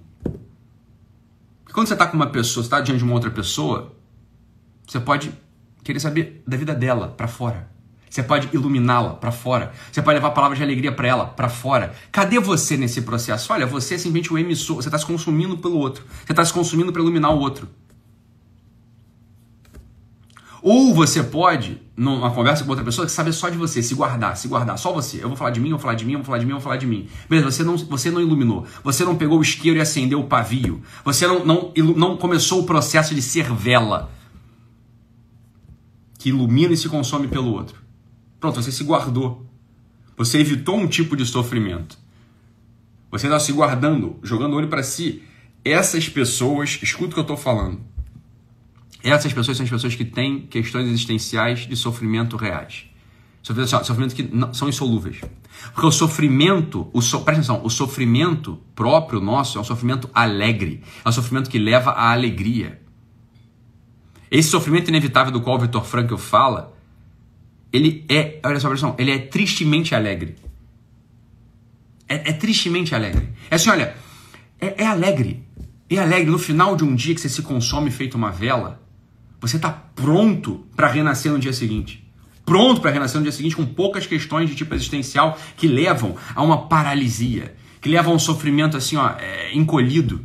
Quando 1.73 1.87
você 1.89 1.95
está 1.95 2.07
com 2.07 2.17
uma 2.17 2.27
pessoa, 2.27 2.63
está 2.63 2.81
diante 2.81 2.99
de 2.99 3.05
uma 3.05 3.15
outra 3.15 3.31
pessoa, 3.31 3.95
você 4.87 5.01
pode 5.01 5.33
querer 5.83 6.01
saber 6.01 6.43
da 6.47 6.57
vida 6.57 6.75
dela 6.75 7.09
para 7.09 7.27
fora. 7.27 7.71
Você 8.11 8.23
pode 8.23 8.51
iluminá-la 8.53 9.15
para 9.15 9.33
fora. 9.33 9.73
Você 9.91 10.03
pode 10.03 10.17
levar 10.17 10.33
palavras 10.33 10.59
de 10.59 10.65
alegria 10.65 10.93
para 10.93 11.09
ela 11.09 11.25
para 11.25 11.49
fora. 11.49 11.95
Cadê 12.13 12.39
você 12.39 12.77
nesse 12.77 13.01
processo? 13.01 13.51
Olha, 13.51 13.67
você 13.67 13.95
é 13.95 13.99
simplesmente 13.99 14.31
o 14.31 14.37
emissor. 14.37 14.77
Você 14.77 14.89
está 14.89 14.99
se 14.99 15.07
consumindo 15.07 15.57
pelo 15.57 15.79
outro. 15.79 16.05
Você 16.27 16.33
está 16.35 16.45
se 16.45 16.53
consumindo 16.53 16.93
para 16.93 17.01
iluminar 17.01 17.33
o 17.33 17.39
outro. 17.39 17.67
Ou 20.63 20.95
você 20.95 21.25
pode, 21.25 21.83
numa 21.97 22.31
conversa 22.31 22.63
com 22.63 22.71
outra 22.71 22.85
pessoa, 22.85 23.09
saber 23.09 23.33
só 23.33 23.49
de 23.49 23.59
você, 23.59 23.83
se 23.83 23.97
guardar, 23.97 24.37
se 24.37 24.47
guardar, 24.47 24.79
só 24.79 24.93
você. 24.93 25.17
Eu 25.17 25.27
vou 25.27 25.37
falar 25.37 25.51
de 25.51 25.59
mim, 25.59 25.71
eu 25.71 25.77
vou 25.77 25.81
falar 25.81 25.95
de 25.95 26.05
mim, 26.05 26.13
eu 26.13 26.19
vou 26.19 26.25
falar 26.25 26.39
de 26.39 26.47
mim, 26.47 26.53
eu 26.53 26.57
vou 26.57 26.63
falar 26.63 26.77
de 26.77 26.87
mim. 26.87 27.09
Beleza, 27.29 27.51
você 27.51 27.65
não, 27.65 27.77
você 27.77 28.13
não 28.13 28.21
iluminou, 28.21 28.65
você 28.85 29.05
não 29.05 29.17
pegou 29.17 29.41
o 29.41 29.43
isqueiro 29.43 29.79
e 29.79 29.81
acendeu 29.81 30.21
o 30.21 30.29
pavio, 30.29 30.81
você 31.05 31.27
não, 31.27 31.45
não, 31.45 31.73
não 31.97 32.17
começou 32.17 32.61
o 32.61 32.65
processo 32.65 33.13
de 33.13 33.21
ser 33.21 33.53
vela 33.53 34.09
que 36.17 36.29
ilumina 36.29 36.73
e 36.73 36.77
se 36.77 36.89
consome 36.89 37.27
pelo 37.27 37.53
outro. 37.53 37.83
Pronto, 38.39 38.63
você 38.63 38.71
se 38.71 38.85
guardou. 38.85 39.45
Você 40.17 40.39
evitou 40.39 40.77
um 40.77 40.87
tipo 40.87 41.17
de 41.17 41.27
sofrimento. 41.27 41.99
Você 43.11 43.27
está 43.27 43.41
se 43.41 43.53
guardando, 43.53 44.17
jogando 44.23 44.53
o 44.53 44.57
olho 44.59 44.69
para 44.69 44.85
si. 44.85 45.25
Essas 45.65 46.09
pessoas, 46.09 46.79
escuta 46.81 47.11
o 47.11 47.15
que 47.15 47.19
eu 47.19 47.23
estou 47.23 47.37
falando 47.37 47.92
essas 49.03 49.33
pessoas 49.33 49.57
são 49.57 49.65
as 49.65 49.71
pessoas 49.71 49.95
que 49.95 50.05
têm 50.05 50.43
questões 50.43 50.87
existenciais 50.87 51.67
de 51.67 51.77
sofrimento 51.77 52.37
reais. 52.37 52.87
Sofrimento, 53.43 54.15
que 54.15 54.23
não, 54.23 54.55
são 54.55 54.69
insolúveis. 54.69 55.21
Porque 55.75 55.87
o 55.87 55.91
sofrimento, 55.91 56.89
o 56.93 57.03
so, 57.03 57.21
presta 57.23 57.41
atenção, 57.41 57.67
o 57.67 57.71
sofrimento 57.71 58.61
próprio 58.75 59.21
nosso 59.21 59.59
é 59.59 59.61
um 59.61 59.65
sofrimento 59.65 60.09
alegre. 60.15 60.83
É 61.05 61.09
um 61.09 61.13
sofrimento 61.13 61.51
que 61.51 61.59
leva 61.59 61.91
à 61.91 62.13
alegria. 62.13 62.81
Esse 64.31 64.49
sofrimento 64.49 64.89
inevitável 64.89 65.33
do 65.33 65.41
qual 65.41 65.57
o 65.57 65.59
Victor 65.59 65.85
Frankl 65.85 66.17
fala, 66.17 66.73
ele 67.73 68.05
é, 68.09 68.39
olha 68.45 68.61
só, 68.61 68.69
atenção, 68.69 68.95
ele 68.97 69.11
é 69.11 69.19
tristemente 69.19 69.93
alegre. 69.95 70.37
É, 72.09 72.31
é, 72.31 72.33
tristemente 72.33 72.95
alegre. 72.95 73.29
É 73.51 73.57
assim, 73.57 73.71
olha, 73.71 73.97
é, 74.61 74.85
é 74.85 74.87
alegre. 74.87 75.43
É 75.91 75.99
alegre 75.99 76.31
no 76.31 76.39
final 76.39 76.77
de 76.77 76.85
um 76.85 76.95
dia 76.95 77.15
que 77.15 77.21
você 77.21 77.29
se 77.29 77.43
consome 77.43 77.91
feito 77.91 78.15
uma 78.15 78.31
vela 78.31 78.82
você 79.43 79.57
está 79.57 79.71
pronto 79.71 80.65
para 80.77 80.87
renascer 80.87 81.33
no 81.33 81.39
dia 81.39 81.53
seguinte. 81.53 82.09
Pronto 82.47 82.81
para 82.81 82.93
renascer 82.93 83.19
no 83.19 83.25
dia 83.25 83.33
seguinte 83.33 83.57
com 83.57 83.67
poucas 83.67 84.07
questões 84.07 84.49
de 84.49 84.55
tipo 84.55 84.73
existencial 84.73 85.37
que 85.57 85.67
levam 85.67 86.17
a 86.33 86.43
uma 86.45 86.69
paralisia, 86.69 87.57
que 87.81 87.89
levam 87.89 88.13
a 88.13 88.17
um 88.17 88.21
sofrimento 88.21 88.77
assim, 88.77 88.97
ó, 88.97 89.11
é, 89.19 89.53
encolhido. 89.53 90.25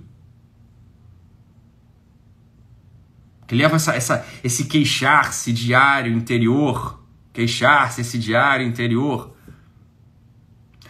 Que 3.47 3.55
leva 3.55 3.77
essa, 3.77 3.95
essa, 3.95 4.25
esse 4.43 4.65
queixar-se 4.65 5.51
diário 5.51 6.13
interior, 6.13 7.03
queixar-se 7.33 8.01
esse 8.01 8.19
diário 8.19 8.67
interior, 8.67 9.35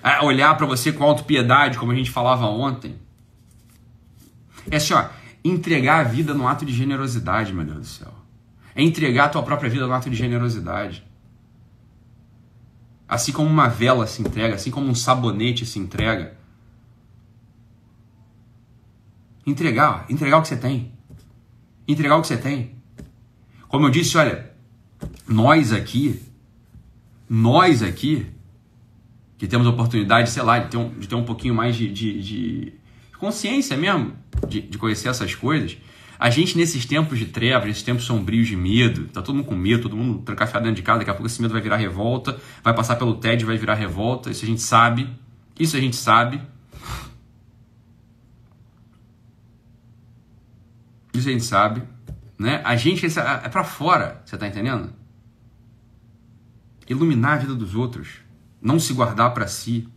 a 0.03 0.25
olhar 0.25 0.57
para 0.57 0.65
você 0.65 0.91
com 0.91 1.05
autopiedade, 1.05 1.77
como 1.77 1.93
a 1.93 1.95
gente 1.95 2.11
falava 2.11 2.45
ontem. 2.45 2.97
É 4.69 4.75
assim, 4.75 4.93
ó, 4.93 5.05
entregar 5.45 5.99
a 6.01 6.03
vida 6.03 6.33
no 6.33 6.45
ato 6.45 6.65
de 6.65 6.73
generosidade, 6.73 7.53
meu 7.53 7.63
Deus 7.63 7.79
do 7.79 7.85
céu. 7.85 8.16
É 8.77 8.83
entregar 8.83 9.25
a 9.25 9.29
tua 9.29 9.41
própria 9.41 9.71
vida 9.71 9.87
no 9.87 9.93
ato 9.93 10.07
de 10.07 10.15
generosidade. 10.15 11.03
Assim 13.07 13.31
como 13.31 13.49
uma 13.49 13.67
vela 13.67 14.05
se 14.05 14.21
entrega, 14.21 14.53
assim 14.53 14.69
como 14.69 14.87
um 14.87 14.93
sabonete 14.93 15.65
se 15.65 15.79
entrega. 15.79 16.37
Entregar, 19.47 20.05
entregar 20.07 20.37
o 20.37 20.41
que 20.43 20.49
você 20.49 20.57
tem. 20.57 20.91
Entregar 21.87 22.17
o 22.17 22.21
que 22.21 22.27
você 22.27 22.37
tem. 22.37 22.75
Como 23.67 23.87
eu 23.87 23.89
disse, 23.89 24.15
olha, 24.15 24.51
nós 25.27 25.73
aqui, 25.73 26.21
nós 27.27 27.81
aqui, 27.81 28.27
que 29.39 29.47
temos 29.47 29.65
a 29.65 29.71
oportunidade, 29.71 30.29
sei 30.29 30.43
lá, 30.43 30.59
de 30.59 30.69
ter 30.69 30.77
um, 30.77 30.89
de 30.89 31.07
ter 31.07 31.15
um 31.15 31.25
pouquinho 31.25 31.55
mais 31.55 31.75
de, 31.75 31.91
de, 31.91 32.21
de 32.21 32.73
consciência 33.17 33.75
mesmo, 33.75 34.13
de, 34.47 34.61
de 34.61 34.77
conhecer 34.77 35.09
essas 35.09 35.33
coisas, 35.33 35.77
a 36.19 36.29
gente, 36.29 36.57
nesses 36.57 36.85
tempos 36.85 37.19
de 37.19 37.25
trevas, 37.25 37.67
nesses 37.67 37.83
tempos 37.83 38.03
sombrios 38.03 38.47
de 38.47 38.55
medo, 38.55 39.05
tá 39.07 39.21
todo 39.21 39.35
mundo 39.35 39.45
com 39.45 39.55
medo, 39.55 39.83
todo 39.83 39.95
mundo 39.95 40.19
trancafiado 40.19 40.65
dentro 40.65 40.77
de 40.77 40.81
casa, 40.81 40.99
daqui 40.99 41.11
a 41.11 41.13
pouco 41.13 41.27
esse 41.27 41.41
medo 41.41 41.51
vai 41.51 41.61
virar 41.61 41.77
revolta, 41.77 42.39
vai 42.63 42.73
passar 42.73 42.95
pelo 42.95 43.15
TED, 43.15 43.45
vai 43.45 43.57
virar 43.57 43.75
revolta, 43.75 44.31
isso 44.31 44.43
a 44.43 44.47
gente 44.47 44.61
sabe, 44.61 45.09
isso 45.59 45.77
a 45.77 45.79
gente 45.79 45.95
sabe. 45.95 46.41
Isso 51.13 51.29
a 51.29 51.31
gente 51.31 51.45
sabe, 51.45 51.81
né? 52.37 52.61
A 52.63 52.75
gente 52.75 53.05
é, 53.05 53.49
para 53.49 53.63
fora, 53.63 54.21
você 54.23 54.37
tá 54.37 54.47
entendendo? 54.47 54.93
Iluminar 56.87 57.33
a 57.33 57.37
vida 57.37 57.55
dos 57.55 57.73
outros, 57.73 58.19
não 58.61 58.79
se 58.79 58.93
guardar 58.93 59.33
para 59.33 59.47
si, 59.47 59.89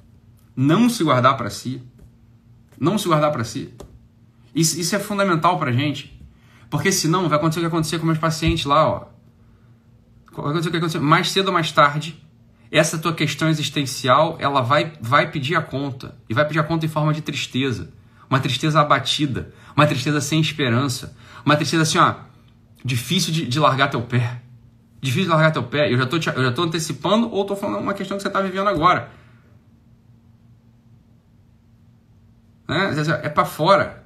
não 0.56 0.88
se 0.88 1.04
guardar 1.04 1.36
para 1.36 1.50
si, 1.50 1.82
não 2.78 2.96
se 2.96 3.06
guardar 3.06 3.30
para 3.32 3.44
si. 3.44 3.74
Isso, 4.54 4.80
isso 4.80 4.96
é 4.96 4.98
fundamental 4.98 5.58
pra 5.58 5.70
gente. 5.70 6.09
Porque 6.70 6.92
senão 6.92 7.28
vai 7.28 7.36
acontecer 7.36 7.58
o 7.58 7.62
que 7.62 7.66
aconteceu 7.66 7.98
com 7.98 8.06
meus 8.06 8.18
pacientes 8.18 8.64
lá, 8.64 8.88
ó. 8.88 8.98
Vai 10.32 10.50
acontecer 10.50 10.68
o 10.68 10.70
que 10.70 10.76
aconteceu. 10.78 11.02
Mais 11.02 11.28
cedo 11.30 11.48
ou 11.48 11.52
mais 11.52 11.72
tarde, 11.72 12.24
essa 12.70 12.96
tua 12.96 13.12
questão 13.12 13.48
existencial, 13.48 14.36
ela 14.38 14.60
vai, 14.60 14.92
vai 15.00 15.28
pedir 15.28 15.56
a 15.56 15.62
conta. 15.62 16.16
E 16.28 16.32
vai 16.32 16.46
pedir 16.46 16.60
a 16.60 16.62
conta 16.62 16.86
em 16.86 16.88
forma 16.88 17.12
de 17.12 17.20
tristeza. 17.20 17.92
Uma 18.30 18.38
tristeza 18.38 18.80
abatida. 18.80 19.52
Uma 19.76 19.84
tristeza 19.86 20.20
sem 20.20 20.40
esperança. 20.40 21.16
Uma 21.44 21.56
tristeza 21.56 21.82
assim, 21.82 21.98
ó. 21.98 22.14
Difícil 22.84 23.32
de, 23.32 23.48
de 23.48 23.58
largar 23.58 23.90
teu 23.90 24.02
pé. 24.02 24.40
Difícil 25.00 25.24
de 25.24 25.30
largar 25.30 25.50
teu 25.50 25.64
pé. 25.64 25.92
Eu 25.92 25.98
já 25.98 26.06
tô, 26.06 26.16
eu 26.16 26.44
já 26.44 26.52
tô 26.52 26.62
antecipando 26.62 27.28
ou 27.32 27.44
tô 27.44 27.56
falando 27.56 27.82
uma 27.82 27.94
questão 27.94 28.16
que 28.16 28.22
você 28.22 28.28
está 28.28 28.40
vivendo 28.40 28.68
agora. 28.68 29.10
Né? 32.68 32.94
É 33.24 33.28
para 33.28 33.44
fora 33.44 34.00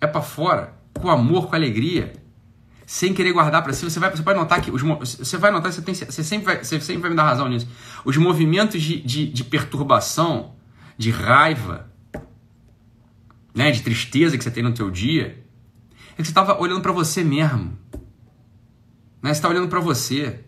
é 0.00 0.06
para 0.06 0.22
fora, 0.22 0.74
com 0.98 1.10
amor, 1.10 1.48
com 1.48 1.54
alegria, 1.54 2.12
sem 2.86 3.12
querer 3.12 3.32
guardar 3.32 3.62
para 3.62 3.72
si. 3.72 3.84
Você 3.84 3.98
vai, 3.98 4.10
você 4.10 4.22
pode 4.22 4.38
notar 4.38 4.60
que 4.60 4.70
os, 4.70 4.82
você 4.82 5.36
vai 5.36 5.50
notar, 5.50 5.72
você, 5.72 5.82
tem, 5.82 5.94
você, 5.94 6.22
sempre 6.22 6.46
vai, 6.46 6.64
você 6.64 6.80
sempre 6.80 7.02
vai 7.02 7.10
me 7.10 7.16
dar 7.16 7.24
razão 7.24 7.48
nisso. 7.48 7.68
Os 8.04 8.16
movimentos 8.16 8.80
de, 8.80 9.00
de, 9.00 9.26
de 9.26 9.44
perturbação, 9.44 10.54
de 10.96 11.10
raiva, 11.10 11.90
né, 13.54 13.70
de 13.70 13.82
tristeza 13.82 14.36
que 14.36 14.44
você 14.44 14.50
tem 14.50 14.62
no 14.62 14.72
teu 14.72 14.90
dia, 14.90 15.42
é 16.12 16.16
que 16.16 16.24
você 16.24 16.30
estava 16.30 16.60
olhando 16.60 16.80
para 16.80 16.92
você 16.92 17.22
mesmo. 17.24 17.76
Né? 19.22 19.32
Você 19.32 19.38
está 19.38 19.48
olhando 19.48 19.68
para 19.68 19.80
você. 19.80 20.40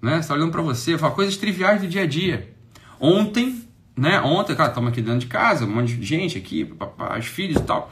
Né? 0.00 0.14
Você 0.14 0.20
está 0.20 0.34
olhando 0.34 0.52
para 0.52 0.62
você. 0.62 0.96
Fala 0.96 1.14
coisas 1.14 1.36
triviais 1.36 1.80
do 1.80 1.88
dia 1.88 2.02
a 2.02 2.06
dia. 2.06 2.54
Ontem 2.98 3.66
né? 3.96 4.20
Ontem, 4.20 4.54
cara, 4.54 4.68
estamos 4.68 4.90
aqui 4.90 5.00
dentro 5.00 5.20
de 5.20 5.26
casa, 5.26 5.64
um 5.64 5.70
monte 5.70 5.96
de 5.96 6.04
gente 6.04 6.36
aqui, 6.36 6.70
os 7.18 7.26
filhos 7.26 7.56
e 7.56 7.64
tal. 7.64 7.90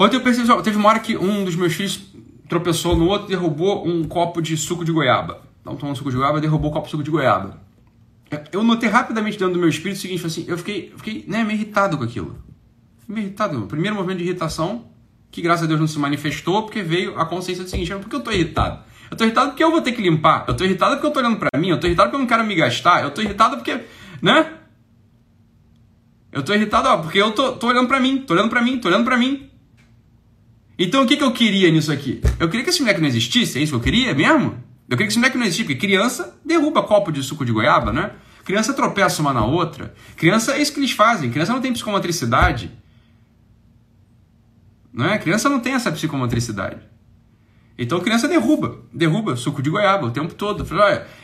Ontem 0.00 0.16
eu 0.16 0.22
percebi, 0.22 0.48
teve 0.62 0.78
uma 0.78 0.88
hora 0.88 0.98
que 0.98 1.14
um 1.14 1.44
dos 1.44 1.54
meus 1.54 1.74
filhos 1.74 2.00
tropeçou 2.48 2.96
no 2.96 3.06
outro, 3.06 3.28
derrubou 3.28 3.86
um 3.86 4.02
copo 4.04 4.40
de 4.40 4.56
suco 4.56 4.82
de 4.82 4.90
goiaba. 4.90 5.42
Então 5.60 5.90
um 5.90 5.94
suco 5.94 6.10
de 6.10 6.16
goiaba, 6.16 6.40
derrubou 6.40 6.70
o 6.70 6.72
copo 6.72 6.86
de 6.86 6.90
suco 6.90 7.02
de 7.02 7.10
goiaba. 7.10 7.60
Eu 8.50 8.64
notei 8.64 8.88
rapidamente 8.88 9.38
dentro 9.38 9.52
do 9.52 9.60
meu 9.60 9.68
espírito 9.68 9.98
o 9.98 10.00
seguinte, 10.00 10.24
assim, 10.24 10.46
eu 10.48 10.56
fiquei, 10.56 10.90
fiquei 10.96 11.26
né, 11.28 11.44
meio 11.44 11.56
irritado 11.58 11.98
com 11.98 12.04
aquilo. 12.04 12.34
meio 13.06 13.26
irritado. 13.26 13.60
Primeiro 13.66 13.94
movimento 13.94 14.18
de 14.18 14.24
irritação, 14.24 14.86
que 15.30 15.42
graças 15.42 15.64
a 15.64 15.66
Deus 15.66 15.78
não 15.78 15.86
se 15.86 15.98
manifestou, 15.98 16.62
porque 16.62 16.82
veio 16.82 17.18
a 17.20 17.26
consciência 17.26 17.62
do 17.62 17.68
seguinte: 17.68 17.94
por 17.96 18.08
que 18.08 18.16
eu 18.16 18.20
tô 18.20 18.32
irritado? 18.32 18.82
Eu 19.10 19.18
tô 19.18 19.24
irritado 19.24 19.50
porque 19.50 19.62
eu 19.62 19.70
vou 19.70 19.82
ter 19.82 19.92
que 19.92 20.00
limpar. 20.00 20.46
Eu 20.48 20.56
tô 20.56 20.64
irritado 20.64 20.92
porque 20.92 21.08
eu 21.08 21.10
tô 21.10 21.20
olhando 21.20 21.36
para 21.36 21.60
mim. 21.60 21.68
Eu 21.68 21.78
tô 21.78 21.86
irritado 21.86 22.08
porque 22.08 22.16
eu 22.16 22.20
não 22.20 22.26
quero 22.26 22.44
me 22.44 22.54
gastar. 22.54 23.02
Eu 23.02 23.10
tô 23.10 23.20
irritado 23.20 23.56
porque, 23.56 23.80
né? 24.22 24.50
Eu 26.32 26.42
tô 26.42 26.54
irritado 26.54 26.88
ó, 26.88 26.96
porque 26.98 27.18
eu 27.18 27.32
tô, 27.32 27.52
tô 27.52 27.66
olhando 27.66 27.88
para 27.88 28.00
mim, 28.00 28.18
tô 28.18 28.32
olhando 28.32 28.48
para 28.48 28.62
mim, 28.62 28.78
tô 28.78 28.88
olhando 28.88 29.04
para 29.04 29.18
mim. 29.18 29.49
Então 30.82 31.02
o 31.02 31.06
que, 31.06 31.18
que 31.18 31.22
eu 31.22 31.30
queria 31.30 31.70
nisso 31.70 31.92
aqui? 31.92 32.22
Eu 32.38 32.48
queria 32.48 32.64
que 32.64 32.70
esse 32.70 32.80
moleque 32.80 33.02
não 33.02 33.06
existisse, 33.06 33.58
é 33.58 33.62
isso 33.62 33.72
que 33.72 33.76
eu 33.76 33.82
queria 33.82 34.14
mesmo? 34.14 34.56
Eu 34.88 34.96
queria 34.96 35.06
que 35.06 35.12
esse 35.12 35.18
moleque 35.18 35.36
não 35.36 35.44
existisse, 35.44 35.68
porque 35.68 35.86
criança 35.86 36.40
derruba 36.42 36.82
copo 36.82 37.12
de 37.12 37.22
suco 37.22 37.44
de 37.44 37.52
goiaba, 37.52 37.92
né? 37.92 38.12
Criança 38.46 38.72
tropeça 38.72 39.20
uma 39.20 39.34
na 39.34 39.44
outra. 39.44 39.94
Criança 40.16 40.54
é 40.54 40.62
isso 40.62 40.72
que 40.72 40.80
eles 40.80 40.92
fazem. 40.92 41.30
Criança 41.30 41.52
não 41.52 41.60
tem 41.60 41.70
psicomotricidade. 41.70 42.70
Não 44.90 45.04
é? 45.04 45.18
Criança 45.18 45.50
não 45.50 45.60
tem 45.60 45.74
essa 45.74 45.92
psicomotricidade. 45.92 46.80
Então 47.76 48.00
criança 48.00 48.26
derruba, 48.26 48.80
derruba 48.90 49.36
suco 49.36 49.62
de 49.62 49.68
goiaba 49.68 50.06
o 50.06 50.10
tempo 50.10 50.32
todo. 50.34 50.66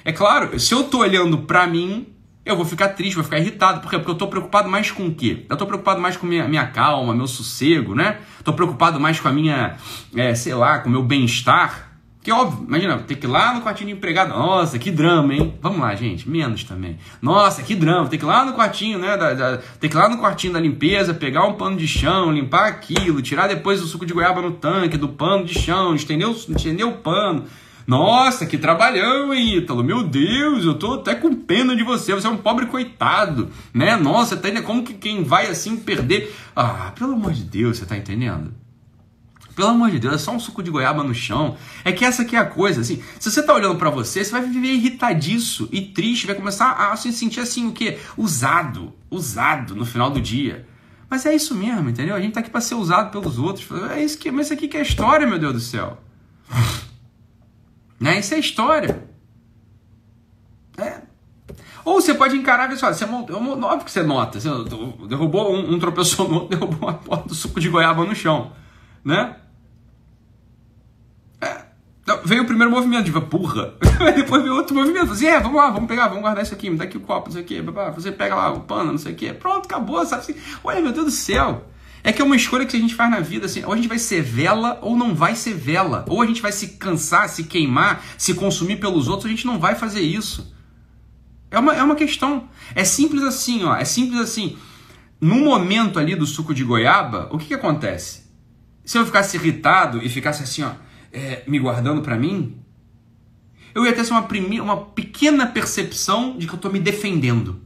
É 0.05 0.13
claro, 0.13 0.61
se 0.61 0.75
eu 0.75 0.85
tô 0.85 0.99
olhando 0.99 1.39
pra 1.39 1.67
mim, 1.67 2.07
eu 2.47 2.55
vou 2.55 2.65
ficar 2.65 2.91
triste, 2.91 3.17
vou 3.17 3.25
ficar 3.25 3.39
irritado. 3.39 3.81
Por 3.81 3.91
quê? 3.91 3.99
Porque 3.99 4.13
eu 4.13 4.15
tô 4.15 4.29
preocupado 4.29 4.69
mais 4.69 4.93
com 4.93 5.09
o 5.09 5.15
quê? 5.15 5.45
Eu 5.51 5.57
tô 5.57 5.67
preocupado 5.67 6.01
mais 6.01 6.17
com 6.17 6.27
minha, 6.27 6.47
minha 6.47 6.67
calma, 6.69 7.13
meu 7.13 7.27
sossego, 7.27 7.93
né? 7.95 8.19
Tô 8.45 8.53
preocupado 8.53 9.01
mais 9.01 9.19
com 9.19 9.27
a 9.27 9.33
minha, 9.33 9.77
é, 10.15 10.33
sei 10.35 10.55
lá, 10.55 10.79
com 10.79 10.89
o 10.89 10.93
meu 10.93 11.03
bem-estar. 11.03 11.91
Que 12.23 12.33
óbvio, 12.33 12.65
imagina, 12.67 12.99
ter 12.99 13.17
que 13.17 13.27
ir 13.27 13.29
lá 13.29 13.55
no 13.55 13.63
quartinho 13.63 13.89
de 13.89 13.97
empregado. 13.97 14.31
Nossa, 14.31 14.79
que 14.79 14.91
drama, 14.93 15.35
hein? 15.35 15.55
Vamos 15.61 15.81
lá, 15.81 15.95
gente, 15.97 16.29
menos 16.29 16.63
também. 16.63 16.99
Nossa, 17.21 17.63
que 17.63 17.75
drama, 17.75 18.09
ter 18.09 18.19
que 18.19 18.25
ir 18.25 18.27
lá 18.27 18.45
no 18.45 18.53
quartinho, 18.53 18.99
né? 18.99 19.17
Da, 19.17 19.35
da, 19.35 19.59
ter 19.59 19.89
que 19.89 19.97
ir 19.97 19.99
lá 19.99 20.09
no 20.09 20.19
quartinho 20.19 20.53
da 20.53 20.61
limpeza, 20.61 21.15
pegar 21.15 21.45
um 21.45 21.55
pano 21.55 21.77
de 21.77 21.87
chão, 21.87 22.33
limpar 22.33 22.69
aquilo, 22.69 23.23
tirar 23.23 23.49
depois 23.49 23.83
o 23.83 23.87
suco 23.87 24.07
de 24.07 24.13
goiaba 24.13 24.41
no 24.41 24.53
tanque, 24.53 24.97
do 24.97 25.09
pano 25.09 25.45
de 25.45 25.55
chão, 25.55 25.95
estender 25.95 26.29
o, 26.29 26.33
estender 26.33 26.87
o 26.87 26.93
pano. 26.93 27.45
Nossa, 27.87 28.45
que 28.45 28.59
trabalhão, 28.59 29.33
hein, 29.33 29.59
Ítalo? 29.59 29.85
Meu 29.85 30.03
Deus, 30.03 30.65
eu 30.65 30.75
tô 30.75 30.95
até 30.95 31.15
com 31.15 31.33
pena 31.35 31.77
de 31.77 31.85
você. 31.85 32.13
Você 32.13 32.27
é 32.27 32.31
um 32.31 32.37
pobre 32.37 32.67
coitado, 32.67 33.51
né? 33.73 33.95
Nossa, 33.97 34.37
tá 34.37 34.49
entendendo? 34.49 34.67
Como 34.67 34.83
que 34.83 34.95
quem 34.95 35.23
vai 35.23 35.47
assim 35.47 35.77
perder. 35.77 36.35
Ah, 36.55 36.93
pelo 36.99 37.13
amor 37.13 37.33
de 37.33 37.45
Deus, 37.45 37.79
você 37.79 37.87
tá 37.87 37.97
entendendo? 37.97 38.53
Pelo 39.55 39.69
amor 39.69 39.91
de 39.91 40.01
Deus, 40.01 40.15
é 40.15 40.19
só 40.19 40.33
um 40.33 40.41
suco 40.41 40.63
de 40.63 40.71
goiaba 40.71 41.03
no 41.05 41.15
chão. 41.15 41.57
É 41.85 41.93
que 41.93 42.05
essa 42.05 42.23
aqui 42.23 42.35
é 42.35 42.41
a 42.41 42.45
coisa, 42.45 42.81
assim. 42.81 43.03
Se 43.21 43.31
você 43.31 43.43
tá 43.43 43.55
olhando 43.55 43.77
para 43.77 43.89
você, 43.89 44.23
você 44.23 44.33
vai 44.33 44.43
viver 44.43 44.75
irritadiço 44.75 45.69
e 45.73 45.81
triste, 45.81 46.27
vai 46.27 46.35
começar 46.35 46.73
a 46.73 46.97
se 46.97 47.13
sentir 47.13 47.41
assim, 47.41 47.69
o 47.69 47.73
quê? 47.73 47.99
Usado. 48.19 48.93
Usado 49.11 49.75
no 49.77 49.87
final 49.87 50.11
do 50.11 50.21
dia. 50.21 50.67
Mas 51.09 51.25
é 51.25 51.35
isso 51.35 51.55
mesmo, 51.55 51.89
entendeu? 51.89 52.17
A 52.17 52.21
gente 52.21 52.35
tá 52.35 52.41
aqui 52.41 52.51
para 52.51 52.61
ser 52.61 52.75
usado 52.75 53.11
pelos 53.13 53.39
outros. 53.39 53.67
É 53.93 54.03
isso 54.03 54.19
que, 54.19 54.31
mas 54.31 54.47
isso 54.47 54.55
aqui 54.55 54.67
que 54.67 54.77
é 54.77 54.83
história, 54.83 55.27
meu 55.27 55.39
Deus 55.39 55.53
do 55.55 55.61
céu. 55.61 56.03
Né? 57.99 58.19
Isso 58.19 58.35
é 58.35 58.39
história. 58.39 59.09
É. 60.79 61.03
Ou 61.85 62.01
você 62.01 62.13
pode 62.15 62.37
encarar 62.37 62.71
e 62.73 62.77
você 62.77 63.07
montou, 63.07 63.37
óbvio 63.37 63.85
que 63.85 63.91
você 63.91 64.03
nota. 64.03 64.41
Você 64.41 64.49
derrubou 65.09 65.55
um, 65.55 65.75
um 65.75 65.79
tropeçou 65.79 66.29
no 66.29 66.35
outro, 66.35 66.49
derrubou 66.59 66.89
uma 66.89 66.99
porta 66.99 67.29
do 67.29 67.35
suco 67.35 67.61
de 67.61 67.69
goiaba 67.69 68.05
no 68.05 68.15
chão. 68.15 68.53
Né? 69.05 69.37
Veio 72.25 72.45
o 72.45 72.47
primeiro 72.47 72.71
movimento, 72.71 73.05
de 73.05 73.21
porra. 73.21 73.75
Depois 74.15 74.43
veio 74.43 74.55
outro 74.55 74.77
movimento. 74.77 75.13
Assim, 75.13 75.27
é, 75.27 75.41
vamos 75.41 75.57
lá, 75.57 75.71
vamos 75.71 75.89
pegar, 75.89 76.07
vamos 76.07 76.23
guardar 76.23 76.45
isso 76.45 76.55
aqui, 76.55 76.71
me 76.71 76.77
dá 76.77 76.85
aqui 76.85 76.97
o 76.97 77.01
copo, 77.01 77.27
não 77.27 77.33
sei 77.33 77.43
o 77.43 77.45
quê. 77.45 77.63
Você 77.95 78.13
pega 78.13 78.35
lá 78.35 78.53
o 78.53 78.61
pano, 78.61 78.93
não 78.93 78.99
sei 78.99 79.13
o 79.13 79.17
quê. 79.17 79.33
Pronto, 79.33 79.67
acabou, 79.67 80.05
sabe 80.07 80.23
assim? 80.23 80.35
Olha, 80.63 80.81
meu 80.81 80.93
Deus 80.93 81.07
do 81.07 81.11
céu. 81.11 81.65
É 82.07 82.13
que 82.13 82.23
é 82.23 82.25
uma 82.25 82.37
escolha 82.37 82.65
que 82.65 82.77
a 82.77 82.81
gente 82.81 82.95
faz 82.95 83.11
na 83.11 83.21
vida, 83.21 83.47
assim, 83.47 83.65
ou 83.65 83.73
a 83.73 83.77
gente 83.77 83.89
vai 83.89 83.99
ser 83.99 84.23
vela 84.23 84.79
ou 84.81 84.97
não 84.97 85.15
vai 85.15 85.35
ser 85.35 85.55
vela. 85.55 86.05
Ou 86.09 86.23
a 86.23 86.27
gente 86.27 86.41
vai 86.41 86.53
se 86.53 86.69
cansar, 86.79 87.29
se 87.29 87.45
queimar, 87.45 88.03
se 88.17 88.33
consumir 88.35 88.77
pelos 88.77 89.09
outros, 89.09 89.27
a 89.27 89.31
gente 89.31 89.47
não 89.47 89.59
vai 89.59 89.75
fazer 89.75 90.01
isso. 90.01 90.55
É 91.51 91.59
uma, 91.59 91.75
é 91.75 91.83
uma 91.83 91.97
questão. 91.97 92.49
É 92.75 92.85
simples 92.85 93.23
assim, 93.23 93.65
ó. 93.65 93.75
É 93.77 93.85
simples 93.85 94.21
assim. 94.21 94.57
No 95.21 95.37
momento 95.37 95.99
ali 95.99 96.15
do 96.15 96.27
suco 96.27 96.55
de 96.55 96.63
goiaba, 96.63 97.29
o 97.33 97.39
que, 97.39 97.47
que 97.47 97.55
acontece? 97.55 98.25
Se 98.85 98.97
eu 98.97 99.05
ficasse 99.05 99.37
irritado 99.37 100.01
e 100.03 100.09
ficasse 100.09 100.43
assim, 100.43 100.63
ó 100.63 100.87
é, 101.17 101.43
me 101.47 101.59
guardando 101.59 102.03
para 102.03 102.17
mim, 102.17 102.57
eu 103.75 103.87
ia 103.87 103.93
ter 103.93 104.03
assim, 104.03 104.13
uma, 104.13 104.25
primeira, 104.25 104.63
uma 104.63 104.77
pequena 104.77 105.47
percepção 105.47 106.37
de 106.37 106.47
que 106.47 106.53
eu 106.53 106.57
estou 106.57 106.71
me 106.71 106.79
defendendo. 106.79 107.63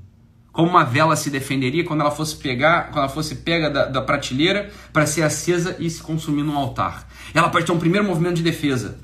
Como 0.52 0.68
uma 0.68 0.84
vela 0.84 1.14
se 1.16 1.30
defenderia 1.30 1.84
quando 1.84 2.00
ela 2.00 2.10
fosse 2.10 2.36
pegar, 2.36 2.86
quando 2.86 2.98
ela 2.98 3.08
fosse 3.08 3.36
pega 3.36 3.70
da, 3.70 3.86
da 3.86 4.02
prateleira 4.02 4.70
para 4.92 5.06
ser 5.06 5.22
acesa 5.22 5.76
e 5.78 5.88
se 5.88 6.02
consumir 6.02 6.42
no 6.42 6.56
altar. 6.56 7.06
Ela 7.32 7.48
pode 7.48 7.66
ter 7.66 7.72
um 7.72 7.78
primeiro 7.78 8.06
movimento 8.06 8.36
de 8.36 8.42
defesa. 8.42 8.98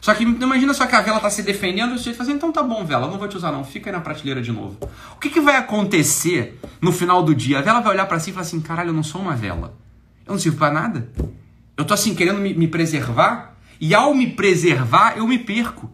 Só 0.00 0.12
que 0.12 0.22
imagina 0.22 0.74
só 0.74 0.86
que 0.86 0.94
a 0.94 1.00
vela 1.00 1.16
está 1.16 1.30
se 1.30 1.42
defendendo 1.42 1.94
e 1.94 1.98
você 1.98 2.12
fala 2.12 2.24
assim, 2.24 2.36
então 2.36 2.52
tá 2.52 2.62
bom, 2.62 2.84
vela, 2.84 3.06
não 3.06 3.18
vou 3.18 3.26
te 3.26 3.38
usar 3.38 3.50
não, 3.50 3.64
fica 3.64 3.88
aí 3.88 3.96
na 3.96 4.02
prateleira 4.02 4.42
de 4.42 4.52
novo. 4.52 4.76
O 5.16 5.18
que, 5.18 5.30
que 5.30 5.40
vai 5.40 5.56
acontecer 5.56 6.60
no 6.78 6.92
final 6.92 7.22
do 7.22 7.34
dia? 7.34 7.60
A 7.60 7.62
vela 7.62 7.80
vai 7.80 7.94
olhar 7.94 8.04
para 8.04 8.20
si 8.20 8.28
e 8.28 8.32
falar 8.34 8.42
assim, 8.42 8.60
caralho, 8.60 8.90
eu 8.90 8.92
não 8.92 9.02
sou 9.02 9.22
uma 9.22 9.34
vela. 9.34 9.74
Eu 10.26 10.32
não 10.32 10.38
sirvo 10.38 10.58
para 10.58 10.70
nada. 10.70 11.10
Eu 11.74 11.86
tô 11.86 11.94
assim 11.94 12.14
querendo 12.14 12.38
me, 12.38 12.52
me 12.52 12.68
preservar 12.68 13.56
e 13.80 13.94
ao 13.94 14.14
me 14.14 14.26
preservar, 14.26 15.16
eu 15.16 15.26
me 15.26 15.38
perco. 15.38 15.90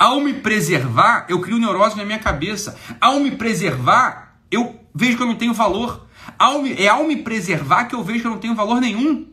Ao 0.00 0.18
me 0.18 0.32
preservar, 0.32 1.26
eu 1.28 1.42
crio 1.42 1.58
neurose 1.58 1.94
na 1.94 2.06
minha 2.06 2.18
cabeça. 2.18 2.74
Ao 2.98 3.20
me 3.20 3.32
preservar, 3.32 4.40
eu 4.50 4.80
vejo 4.94 5.18
que 5.18 5.22
eu 5.22 5.26
não 5.26 5.36
tenho 5.36 5.52
valor. 5.52 6.06
Ao 6.38 6.62
me, 6.62 6.72
é 6.72 6.88
ao 6.88 7.06
me 7.06 7.16
preservar 7.16 7.84
que 7.84 7.94
eu 7.94 8.02
vejo 8.02 8.20
que 8.22 8.26
eu 8.26 8.30
não 8.30 8.38
tenho 8.38 8.54
valor 8.54 8.80
nenhum. 8.80 9.28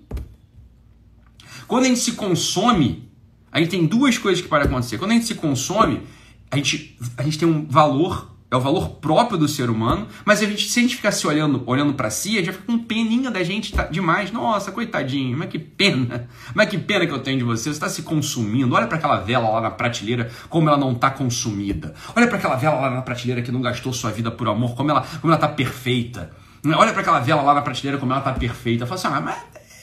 Quando 1.70 1.86
a 1.86 1.88
gente 1.88 2.02
se 2.02 2.12
consome, 2.12 3.10
a 3.50 3.60
gente 3.60 3.70
tem 3.70 3.86
duas 3.86 4.18
coisas 4.18 4.42
que 4.42 4.50
podem 4.50 4.68
acontecer. 4.68 4.98
Quando 4.98 5.12
a 5.12 5.14
gente 5.14 5.28
se 5.28 5.36
consome, 5.36 6.04
a 6.52 6.58
gente, 6.58 7.00
a 7.18 7.24
gente 7.24 7.40
tem 7.40 7.48
um 7.48 7.66
valor 7.66 8.37
é 8.50 8.56
o 8.56 8.62
valor 8.62 8.92
próprio 9.02 9.38
do 9.38 9.46
ser 9.46 9.70
humano, 9.70 10.08
mas 10.24 10.42
a 10.42 10.46
gente, 10.46 10.70
se 10.70 10.80
a 10.80 10.82
gente 10.82 10.96
ficar 10.96 11.12
se 11.12 11.28
olhando, 11.28 11.62
olhando 11.66 11.94
para 11.94 12.10
si, 12.10 12.36
a 12.36 12.40
gente 12.40 12.46
vai 12.46 12.54
ficar 12.54 12.66
com 12.66 12.80
peninha 12.80 13.30
da 13.30 13.44
gente 13.44 13.74
tá, 13.74 13.84
demais. 13.84 14.32
Nossa, 14.32 14.72
coitadinho, 14.72 15.38
mas 15.38 15.50
que 15.50 15.60
pena. 15.60 16.30
Mas 16.56 16.70
que 16.70 16.78
pena 16.78 17.06
que 17.06 17.12
eu 17.12 17.20
tenho 17.20 17.38
de 17.38 17.44
você. 17.44 17.64
Você 17.64 17.70
está 17.72 17.90
se 17.90 18.04
consumindo. 18.04 18.74
Olha 18.74 18.88
para 18.88 18.98
aquela 18.98 19.18
vela 19.18 19.50
lá 19.50 19.62
na 19.62 19.70
prateleira, 19.70 20.32
como 20.50 20.70
ela 20.70 20.78
não 20.78 20.94
está 20.94 21.10
consumida. 21.10 21.94
Olha 22.16 22.28
para 22.28 22.38
aquela 22.38 22.56
vela 22.56 22.80
lá 22.80 22.90
na 22.90 23.02
prateleira 23.02 23.42
que 23.42 23.52
não 23.52 23.62
gastou 23.62 23.92
sua 23.92 24.12
vida 24.12 24.32
por 24.32 24.48
amor, 24.48 24.76
como 24.76 24.92
ela, 24.92 25.06
como 25.22 25.34
ela 25.34 25.40
tá 25.40 25.48
perfeita. 25.48 26.32
Olha 26.66 26.94
para 26.94 27.02
aquela 27.02 27.20
vela 27.20 27.42
lá 27.42 27.54
na 27.54 27.62
prateleira, 27.62 27.98
como 27.98 28.12
ela 28.12 28.22
está 28.22 28.32
perfeita. 28.34 28.86
Fala 28.86 29.00
assim, 29.00 29.08
ah, 29.08 29.22
mas 29.22 29.38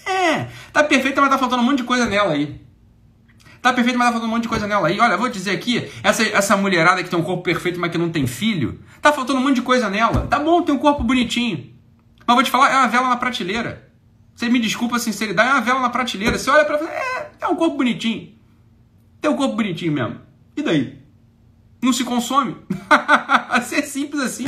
é, 0.06 0.48
tá 0.72 0.82
perfeita, 0.82 1.20
mas 1.20 1.30
tá 1.30 1.38
faltando 1.38 1.62
um 1.62 1.66
monte 1.66 1.78
de 1.78 1.84
coisa 1.84 2.06
nela 2.06 2.32
aí. 2.32 2.63
Tá 3.64 3.72
perfeito, 3.72 3.98
mas 3.98 4.08
tá 4.08 4.12
faltando 4.12 4.30
um 4.30 4.34
monte 4.34 4.42
de 4.42 4.48
coisa 4.50 4.66
nela 4.66 4.88
aí. 4.88 5.00
Olha, 5.00 5.16
vou 5.16 5.30
dizer 5.30 5.52
aqui, 5.52 5.90
essa, 6.02 6.22
essa 6.22 6.54
mulherada 6.54 7.02
que 7.02 7.08
tem 7.08 7.18
um 7.18 7.22
corpo 7.22 7.42
perfeito, 7.42 7.80
mas 7.80 7.90
que 7.90 7.96
não 7.96 8.10
tem 8.10 8.26
filho, 8.26 8.78
tá 9.00 9.10
faltando 9.10 9.38
um 9.38 9.42
monte 9.42 9.54
de 9.54 9.62
coisa 9.62 9.88
nela. 9.88 10.26
Tá 10.26 10.38
bom, 10.38 10.60
tem 10.60 10.74
um 10.74 10.78
corpo 10.78 11.02
bonitinho. 11.02 11.74
Mas 12.26 12.34
vou 12.34 12.44
te 12.44 12.50
falar, 12.50 12.70
é 12.70 12.76
uma 12.76 12.88
vela 12.88 13.08
na 13.08 13.16
prateleira. 13.16 13.90
Você 14.34 14.50
me 14.50 14.60
desculpa 14.60 14.96
a 14.96 14.98
sinceridade, 14.98 15.48
é 15.48 15.52
uma 15.54 15.62
vela 15.62 15.80
na 15.80 15.88
prateleira. 15.88 16.36
Você 16.36 16.50
olha 16.50 16.66
pra 16.66 16.76
é, 16.76 17.30
é 17.40 17.48
um 17.48 17.56
corpo 17.56 17.78
bonitinho. 17.78 18.34
Tem 19.18 19.30
um 19.30 19.36
corpo 19.36 19.56
bonitinho 19.56 19.92
mesmo. 19.92 20.20
E 20.54 20.62
daí? 20.62 20.98
Não 21.82 21.94
se 21.94 22.04
consome? 22.04 22.58
é 23.50 23.80
simples 23.80 24.20
assim. 24.20 24.44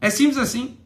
É 0.00 0.10
simples 0.10 0.38
assim. 0.38 0.78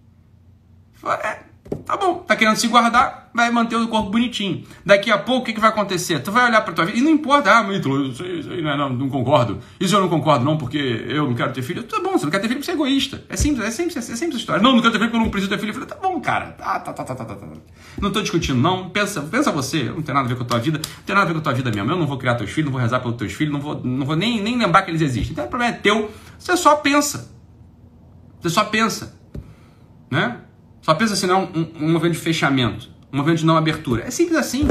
É, 1.23 1.41
Tá 1.85 1.97
bom, 1.97 2.17
tá 2.17 2.37
querendo 2.37 2.57
se 2.57 2.69
guardar, 2.69 3.31
vai 3.33 3.51
manter 3.51 3.77
o 3.77 3.89
corpo 3.89 4.11
bonitinho. 4.11 4.65
Daqui 4.85 5.11
a 5.11 5.19
pouco, 5.19 5.43
o 5.43 5.45
que, 5.45 5.53
que 5.53 5.61
vai 5.61 5.71
acontecer? 5.71 6.21
Tu 6.21 6.31
vai 6.31 6.49
olhar 6.49 6.61
pra 6.63 6.73
tua 6.73 6.85
vida 6.85 6.99
e 6.99 7.01
não 7.01 7.11
importa, 7.11 7.51
ah, 7.53 7.63
Mito, 7.63 7.89
isso 8.05 8.23
não, 8.63 8.77
não, 8.77 8.91
não, 8.91 9.09
concordo. 9.09 9.59
Isso 9.79 9.95
eu 9.95 10.01
não 10.01 10.09
concordo, 10.09 10.45
não, 10.45 10.57
porque 10.57 10.79
eu 11.09 11.27
não 11.27 11.35
quero 11.35 11.53
ter 11.53 11.63
filho. 11.63 11.83
Tá 11.83 12.01
bom, 12.01 12.13
você 12.13 12.25
não 12.25 12.31
quer 12.31 12.41
ter 12.41 12.49
filho 12.49 12.61
porque 12.61 12.67
você 12.67 12.73
é 12.73 12.75
egoísta. 12.75 13.25
É 13.29 13.37
simples, 13.37 13.67
é 13.67 13.71
simples, 13.71 13.97
é 13.97 14.01
simples 14.17 14.37
a 14.37 14.39
história. 14.39 14.63
Não, 14.63 14.73
não 14.73 14.81
quero 14.81 14.93
ter 14.93 14.99
filho 14.99 15.11
porque 15.11 15.23
eu 15.23 15.25
não 15.25 15.31
preciso 15.31 15.51
ter 15.51 15.59
filho. 15.59 15.71
Eu 15.71 15.75
falei, 15.75 15.89
tá 15.89 15.97
bom, 15.97 16.21
cara. 16.21 16.47
Tá, 16.53 16.81
tá, 16.81 16.93
tá, 16.93 17.05
tá, 17.05 17.15
tá, 17.15 17.25
tá. 17.25 17.47
Não 18.01 18.11
tô 18.11 18.21
discutindo, 18.21 18.59
não. 18.59 18.91
Pensa, 18.91 19.23
pensa 19.23 19.51
você, 19.51 19.85
não 19.85 20.03
tem 20.03 20.15
nada 20.15 20.27
a 20.27 20.29
ver 20.29 20.37
com 20.37 20.43
a 20.43 20.47
tua 20.47 20.59
vida, 20.59 20.79
não 20.79 21.05
tem 21.05 21.15
nada 21.15 21.25
a 21.25 21.27
ver 21.27 21.35
com 21.35 21.41
a 21.41 21.43
tua 21.43 21.53
vida 21.53 21.71
mesmo. 21.71 21.91
Eu 21.91 21.97
não 21.97 22.07
vou 22.07 22.19
criar 22.19 22.35
teus 22.35 22.51
filhos, 22.51 22.67
não 22.67 22.73
vou 22.73 22.81
rezar 22.81 23.01
pelos 23.01 23.17
teus 23.17 23.33
filhos, 23.33 23.53
não 23.53 23.61
vou, 23.61 23.81
não 23.83 24.07
vou 24.07 24.17
nem, 24.17 24.43
nem 24.43 24.59
lembrar 24.59 24.83
que 24.83 24.91
eles 24.91 25.03
existem. 25.03 25.33
Então 25.33 25.45
o 25.45 25.49
problema 25.49 25.75
é 25.75 25.79
teu. 25.79 26.11
Você 26.39 26.57
só 26.57 26.77
pensa. 26.77 27.31
Você 28.41 28.51
só 28.51 28.65
pensa. 28.65 29.19
Né? 30.11 30.39
Só 30.83 30.95
pensa 30.95 31.15
assim, 31.15 31.27
não, 31.27 31.45
um, 31.45 31.85
um 31.85 31.93
movimento 31.93 32.15
de 32.15 32.21
fechamento, 32.21 32.91
um 33.13 33.19
movimento 33.19 33.41
de 33.41 33.47
não 33.47 33.57
abertura. 33.57 34.05
É 34.07 34.11
simples 34.11 34.39
assim. 34.39 34.69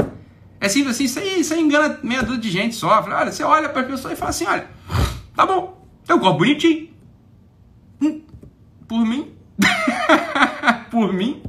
É 0.60 0.68
simples 0.68 0.96
assim. 0.96 1.04
Isso 1.04 1.18
aí, 1.18 1.40
isso 1.40 1.54
aí 1.54 1.60
engana 1.60 1.98
meia 2.02 2.22
dúzia 2.22 2.40
de 2.40 2.50
gente 2.50 2.74
só. 2.74 3.02
Olha, 3.02 3.30
você 3.30 3.42
olha 3.42 3.68
para 3.68 3.82
a 3.82 3.84
pessoa 3.84 4.12
e 4.12 4.16
fala 4.16 4.30
assim: 4.30 4.46
olha, 4.46 4.66
tá 5.34 5.46
bom, 5.46 5.86
um 6.08 6.18
corpo 6.18 6.38
bonitinho. 6.38 6.88
Hum, 8.02 8.20
por 8.88 9.06
mim. 9.06 9.32
por 10.90 11.12
mim. 11.12 11.42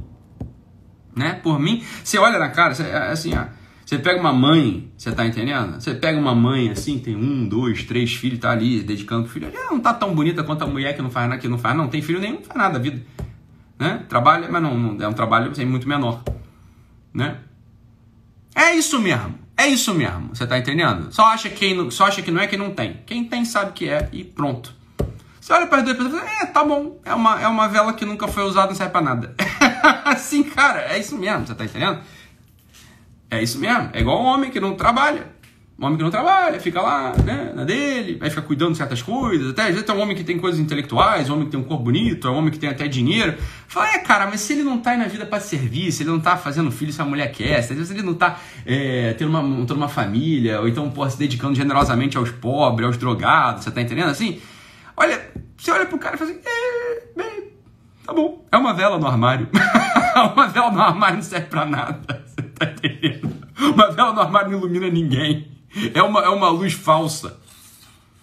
Né? 1.14 1.34
Por 1.42 1.58
mim. 1.58 1.82
Você 2.02 2.18
olha 2.18 2.38
na 2.38 2.50
cara, 2.50 2.74
você, 2.74 2.84
é 2.84 3.10
assim, 3.10 3.34
ó. 3.34 3.44
Você 3.84 3.98
pega 3.98 4.18
uma 4.18 4.32
mãe, 4.32 4.90
você 4.96 5.12
tá 5.12 5.26
entendendo? 5.26 5.74
Você 5.74 5.92
pega 5.92 6.18
uma 6.18 6.34
mãe 6.34 6.70
assim, 6.70 6.98
tem 6.98 7.14
um, 7.14 7.46
dois, 7.46 7.84
três 7.84 8.14
filhos, 8.14 8.38
tá 8.38 8.50
ali 8.50 8.82
dedicando 8.82 9.24
pro 9.24 9.32
filho. 9.32 9.50
Ela 9.52 9.70
não 9.70 9.80
tá 9.80 9.92
tão 9.92 10.14
bonita 10.14 10.42
quanto 10.42 10.62
a 10.62 10.66
mulher 10.66 10.96
que 10.96 11.02
não 11.02 11.10
faz 11.10 11.28
nada, 11.28 11.40
que 11.40 11.48
não 11.48 11.58
faz, 11.58 11.76
não 11.76 11.88
tem 11.88 12.00
filho 12.00 12.18
nenhum, 12.18 12.36
não 12.36 12.42
faz 12.42 12.56
nada 12.56 12.74
da 12.74 12.78
vida. 12.78 13.02
Né? 13.82 14.04
Trabalha, 14.08 14.48
mas 14.48 14.62
não, 14.62 14.78
não 14.78 15.04
é 15.04 15.08
um 15.08 15.12
trabalho 15.12 15.50
assim, 15.50 15.64
muito 15.64 15.88
menor, 15.88 16.22
né? 17.12 17.38
É 18.54 18.72
isso 18.76 19.00
mesmo. 19.00 19.38
É 19.56 19.66
isso 19.66 19.92
mesmo. 19.92 20.28
Você 20.32 20.46
tá 20.46 20.56
entendendo? 20.56 21.12
Só 21.12 21.24
acha 21.26 21.50
que 21.50 21.90
só 21.90 22.06
acha 22.06 22.22
que 22.22 22.30
não 22.30 22.40
é 22.40 22.46
quem 22.46 22.58
não 22.58 22.70
tem. 22.70 23.02
Quem 23.04 23.24
tem 23.24 23.44
sabe 23.44 23.72
que 23.72 23.88
é 23.88 24.08
e 24.12 24.22
pronto. 24.22 24.72
Você 25.40 25.52
olha 25.52 25.66
para 25.66 25.78
as 25.78 25.84
duas 25.84 25.96
pessoas 25.96 26.14
e 26.14 26.18
fala, 26.18 26.42
é, 26.42 26.46
tá 26.46 26.64
bom. 26.64 27.00
É 27.04 27.12
uma, 27.12 27.42
é 27.42 27.48
uma 27.48 27.68
vela 27.68 27.92
que 27.92 28.04
nunca 28.04 28.28
foi 28.28 28.44
usada, 28.44 28.68
não 28.68 28.76
serve 28.76 28.92
pra 28.92 29.00
nada. 29.00 29.34
assim, 30.04 30.44
cara, 30.44 30.82
é 30.82 30.98
isso 30.98 31.18
mesmo, 31.18 31.46
você 31.46 31.54
tá 31.54 31.64
entendendo? 31.64 31.98
É 33.28 33.42
isso 33.42 33.58
mesmo. 33.58 33.90
É 33.92 34.00
igual 34.00 34.22
um 34.22 34.26
homem 34.26 34.50
que 34.50 34.60
não 34.60 34.76
trabalha. 34.76 35.26
Um 35.78 35.86
homem 35.86 35.96
que 35.96 36.04
não 36.04 36.10
trabalha, 36.10 36.60
fica 36.60 36.80
lá, 36.80 37.12
né, 37.24 37.52
na 37.54 37.64
dele, 37.64 38.16
vai 38.16 38.30
ficar 38.30 38.42
cuidando 38.42 38.72
de 38.72 38.78
certas 38.78 39.02
coisas. 39.02 39.50
Até 39.50 39.62
às 39.62 39.68
vezes 39.68 39.84
tem 39.84 39.94
um 39.94 40.00
homem 40.00 40.16
que 40.16 40.22
tem 40.22 40.38
coisas 40.38 40.60
intelectuais, 40.60 41.28
um 41.28 41.34
homem 41.34 41.46
que 41.46 41.50
tem 41.50 41.58
um 41.58 41.64
corpo 41.64 41.84
bonito, 41.84 42.28
é 42.28 42.30
um 42.30 42.36
homem 42.36 42.50
que 42.52 42.58
tem 42.58 42.68
até 42.68 42.86
dinheiro. 42.86 43.36
Fala, 43.66 43.94
é, 43.94 43.98
cara, 43.98 44.26
mas 44.26 44.40
se 44.40 44.52
ele 44.52 44.62
não 44.62 44.78
tá 44.78 44.90
aí 44.90 44.98
na 44.98 45.06
vida 45.06 45.26
para 45.26 45.40
servir, 45.40 45.90
se 45.90 46.02
ele 46.02 46.10
não 46.10 46.20
tá 46.20 46.36
fazendo 46.36 46.70
filho 46.70 46.92
se 46.92 47.00
a 47.02 47.04
mulher 47.04 47.32
quer, 47.32 47.62
se 47.62 47.72
ele 47.72 48.02
não 48.02 48.14
tá 48.14 48.38
é, 48.64 49.14
tendo, 49.14 49.30
uma, 49.30 49.42
tendo 49.66 49.74
uma 49.76 49.88
família, 49.88 50.60
ou 50.60 50.68
então 50.68 50.88
pô, 50.90 51.08
se 51.08 51.18
dedicando 51.18 51.54
generosamente 51.54 52.16
aos 52.16 52.30
pobres, 52.30 52.86
aos 52.86 52.96
drogados, 52.96 53.64
você 53.64 53.70
tá 53.70 53.80
entendendo 53.80 54.10
assim? 54.10 54.40
Olha, 54.96 55.20
você 55.56 55.70
olha 55.72 55.86
pro 55.86 55.98
cara 55.98 56.14
e 56.14 56.18
fala 56.18 56.30
assim, 56.30 56.40
é, 56.44 57.02
bem, 57.16 57.50
tá 58.06 58.12
bom. 58.12 58.44
É 58.52 58.56
uma 58.56 58.74
vela 58.74 58.98
no 58.98 59.06
armário. 59.06 59.48
uma 60.32 60.46
vela 60.48 60.70
no 60.70 60.80
armário 60.80 61.16
não 61.16 61.22
serve 61.22 61.46
pra 61.46 61.64
nada. 61.64 62.22
Você 62.26 62.42
tá 62.42 62.66
entendendo? 62.66 63.32
Uma 63.58 63.90
vela 63.90 64.12
no 64.12 64.20
armário 64.20 64.50
não 64.50 64.58
ilumina 64.58 64.88
ninguém. 64.88 65.51
É 65.94 66.02
uma, 66.02 66.20
é 66.20 66.28
uma 66.28 66.48
luz 66.48 66.72
falsa. 66.72 67.38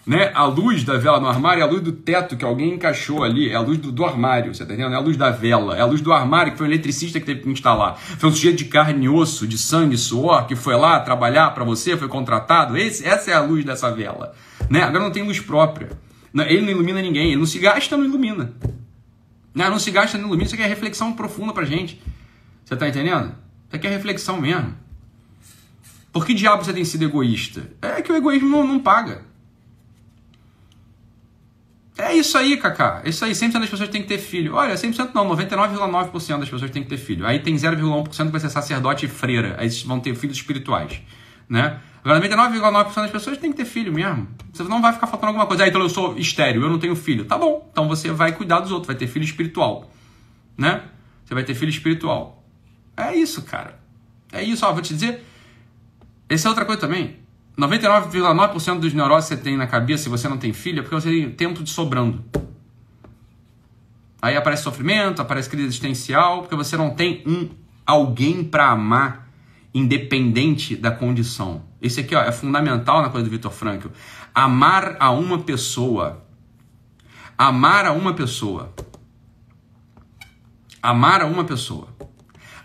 Né? 0.06 0.30
A 0.34 0.44
luz 0.44 0.82
da 0.82 0.96
vela 0.96 1.20
no 1.20 1.28
armário 1.28 1.60
é 1.60 1.64
a 1.64 1.66
luz 1.66 1.82
do 1.82 1.92
teto 1.92 2.36
que 2.36 2.44
alguém 2.44 2.74
encaixou 2.74 3.22
ali, 3.22 3.50
é 3.50 3.54
a 3.54 3.60
luz 3.60 3.78
do, 3.78 3.92
do 3.92 4.04
armário, 4.04 4.54
você 4.54 4.64
tá 4.64 4.72
entendendo? 4.72 4.94
É 4.94 4.96
a 4.96 5.00
luz 5.00 5.16
da 5.16 5.30
vela, 5.30 5.76
é 5.76 5.82
a 5.82 5.84
luz 5.84 6.00
do 6.00 6.12
armário 6.12 6.52
que 6.52 6.58
foi 6.58 6.66
um 6.66 6.70
eletricista 6.70 7.20
que 7.20 7.26
teve 7.26 7.42
que 7.42 7.48
instalar. 7.48 7.98
Foi 7.98 8.28
um 8.28 8.32
sujeito 8.32 8.58
de 8.58 8.64
carne 8.64 9.04
e 9.04 9.08
osso, 9.08 9.46
de 9.46 9.58
sangue 9.58 9.94
e 9.94 9.98
suor, 9.98 10.46
que 10.46 10.56
foi 10.56 10.74
lá 10.74 10.98
trabalhar 11.00 11.50
para 11.50 11.64
você, 11.64 11.96
foi 11.96 12.08
contratado. 12.08 12.76
Esse, 12.76 13.06
essa 13.06 13.30
é 13.30 13.34
a 13.34 13.40
luz 13.40 13.64
dessa 13.64 13.90
vela. 13.90 14.34
Né? 14.68 14.82
Agora 14.82 15.04
não 15.04 15.12
tem 15.12 15.22
luz 15.22 15.38
própria. 15.38 15.90
Ele 16.34 16.62
não 16.62 16.70
ilumina 16.70 17.02
ninguém, 17.02 17.28
ele 17.28 17.36
não 17.36 17.46
se 17.46 17.58
gasta, 17.58 17.96
não 17.96 18.04
ilumina. 18.04 18.52
Não, 19.54 19.70
não 19.70 19.78
se 19.78 19.90
gasta, 19.90 20.16
não 20.16 20.26
ilumina. 20.26 20.46
Isso 20.46 20.54
aqui 20.54 20.64
é 20.64 20.66
reflexão 20.66 21.12
profunda 21.12 21.52
pra 21.52 21.64
gente. 21.64 22.00
Você 22.64 22.74
tá 22.74 22.88
entendendo? 22.88 23.34
Isso 23.66 23.76
aqui 23.76 23.86
é 23.86 23.90
reflexão 23.90 24.40
mesmo. 24.40 24.74
Por 26.12 26.26
que 26.26 26.34
diabo 26.34 26.64
você 26.64 26.72
tem 26.72 26.84
sido 26.84 27.04
egoísta? 27.04 27.70
É 27.80 28.02
que 28.02 28.10
o 28.10 28.16
egoísmo 28.16 28.48
não, 28.48 28.66
não 28.66 28.80
paga. 28.80 29.24
É 31.96 32.14
isso 32.14 32.36
aí, 32.38 32.56
Kaká. 32.56 33.02
É 33.04 33.10
isso 33.10 33.24
aí. 33.24 33.32
100% 33.32 33.52
das 33.52 33.68
pessoas 33.68 33.88
têm 33.90 34.02
que 34.02 34.08
ter 34.08 34.18
filho. 34.18 34.54
Olha, 34.54 34.74
100% 34.74 35.10
não. 35.14 35.28
99,9% 35.36 36.38
das 36.38 36.48
pessoas 36.48 36.70
têm 36.70 36.82
que 36.82 36.88
ter 36.88 36.96
filho. 36.96 37.26
Aí 37.26 37.40
tem 37.40 37.54
0,1% 37.54 38.26
que 38.26 38.32
vai 38.32 38.40
ser 38.40 38.48
sacerdote 38.48 39.04
e 39.04 39.08
freira. 39.08 39.56
Aí 39.58 39.68
vão 39.84 40.00
ter 40.00 40.14
filhos 40.14 40.36
espirituais. 40.36 41.00
Né? 41.48 41.78
Agora, 42.02 42.18
99,9% 42.20 42.94
das 42.94 43.10
pessoas 43.10 43.36
têm 43.36 43.50
que 43.50 43.58
ter 43.58 43.66
filho 43.66 43.92
mesmo. 43.92 44.26
Você 44.52 44.62
não 44.64 44.80
vai 44.80 44.94
ficar 44.94 45.06
faltando 45.06 45.28
alguma 45.28 45.46
coisa. 45.46 45.64
Ah, 45.64 45.68
então 45.68 45.80
eu 45.80 45.90
sou 45.90 46.16
estéreo, 46.16 46.62
eu 46.62 46.70
não 46.70 46.78
tenho 46.78 46.96
filho. 46.96 47.26
Tá 47.26 47.36
bom. 47.36 47.68
Então 47.70 47.86
você 47.86 48.10
vai 48.10 48.32
cuidar 48.32 48.60
dos 48.60 48.72
outros. 48.72 48.86
Vai 48.86 48.96
ter 48.96 49.06
filho 49.06 49.24
espiritual. 49.24 49.90
Né? 50.56 50.82
Você 51.24 51.34
vai 51.34 51.44
ter 51.44 51.54
filho 51.54 51.70
espiritual. 51.70 52.42
É 52.96 53.14
isso, 53.14 53.42
cara. 53.42 53.78
É 54.32 54.42
isso. 54.42 54.64
Ó, 54.64 54.72
vou 54.72 54.80
te 54.80 54.94
dizer 54.94 55.22
essa 56.30 56.46
é 56.46 56.50
outra 56.50 56.64
coisa 56.64 56.80
também. 56.80 57.16
99,9% 57.58 58.78
dos 58.78 58.94
neuroses 58.94 59.28
que 59.28 59.36
você 59.36 59.42
tem 59.42 59.56
na 59.56 59.66
cabeça 59.66 60.04
se 60.04 60.08
você 60.08 60.28
não 60.28 60.38
tem 60.38 60.52
filho 60.52 60.78
é 60.78 60.82
porque 60.82 60.94
você 60.94 61.10
tem 61.10 61.30
tempo 61.30 61.62
de 61.62 61.70
sobrando. 61.70 62.24
Aí 64.22 64.36
aparece 64.36 64.62
sofrimento, 64.62 65.20
aparece 65.20 65.50
crise 65.50 65.66
existencial, 65.66 66.42
porque 66.42 66.54
você 66.54 66.76
não 66.76 66.90
tem 66.90 67.22
um 67.26 67.48
alguém 67.84 68.44
para 68.44 68.70
amar 68.70 69.28
independente 69.74 70.76
da 70.76 70.90
condição. 70.90 71.64
Esse 71.82 72.00
aqui 72.00 72.14
ó, 72.14 72.22
é 72.22 72.30
fundamental 72.30 73.02
na 73.02 73.08
coisa 73.08 73.24
do 73.24 73.30
Vitor 73.30 73.50
Frankl. 73.50 73.88
Amar 74.34 74.96
a 75.00 75.10
uma 75.10 75.38
pessoa. 75.40 76.24
Amar 77.36 77.86
a 77.86 77.92
uma 77.92 78.14
pessoa. 78.14 78.72
Amar 80.82 81.22
a 81.22 81.26
uma 81.26 81.44
pessoa. 81.44 81.88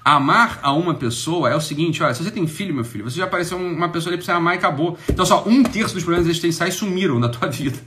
Amar 0.07 0.59
a 0.61 0.71
uma 0.71 0.93
pessoa 0.93 1.49
é 1.49 1.55
o 1.55 1.59
seguinte, 1.59 2.03
olha, 2.03 2.13
se 2.13 2.23
você 2.23 2.29
tem 2.29 2.45
filho, 2.45 2.75
meu 2.75 2.83
filho, 2.83 3.03
você 3.03 3.17
já 3.17 3.23
apareceu 3.23 3.57
uma 3.57 3.89
pessoa 3.89 4.11
ali 4.11 4.17
pra 4.17 4.25
você 4.25 4.31
amar 4.31 4.53
e 4.53 4.57
acabou. 4.59 4.95
Então 5.09 5.25
só 5.25 5.43
um 5.47 5.63
terço 5.63 5.95
dos 5.95 6.03
problemas 6.03 6.29
existenciais 6.29 6.75
sumiram 6.75 7.19
da 7.19 7.27
tua 7.27 7.49
vida. 7.49 7.79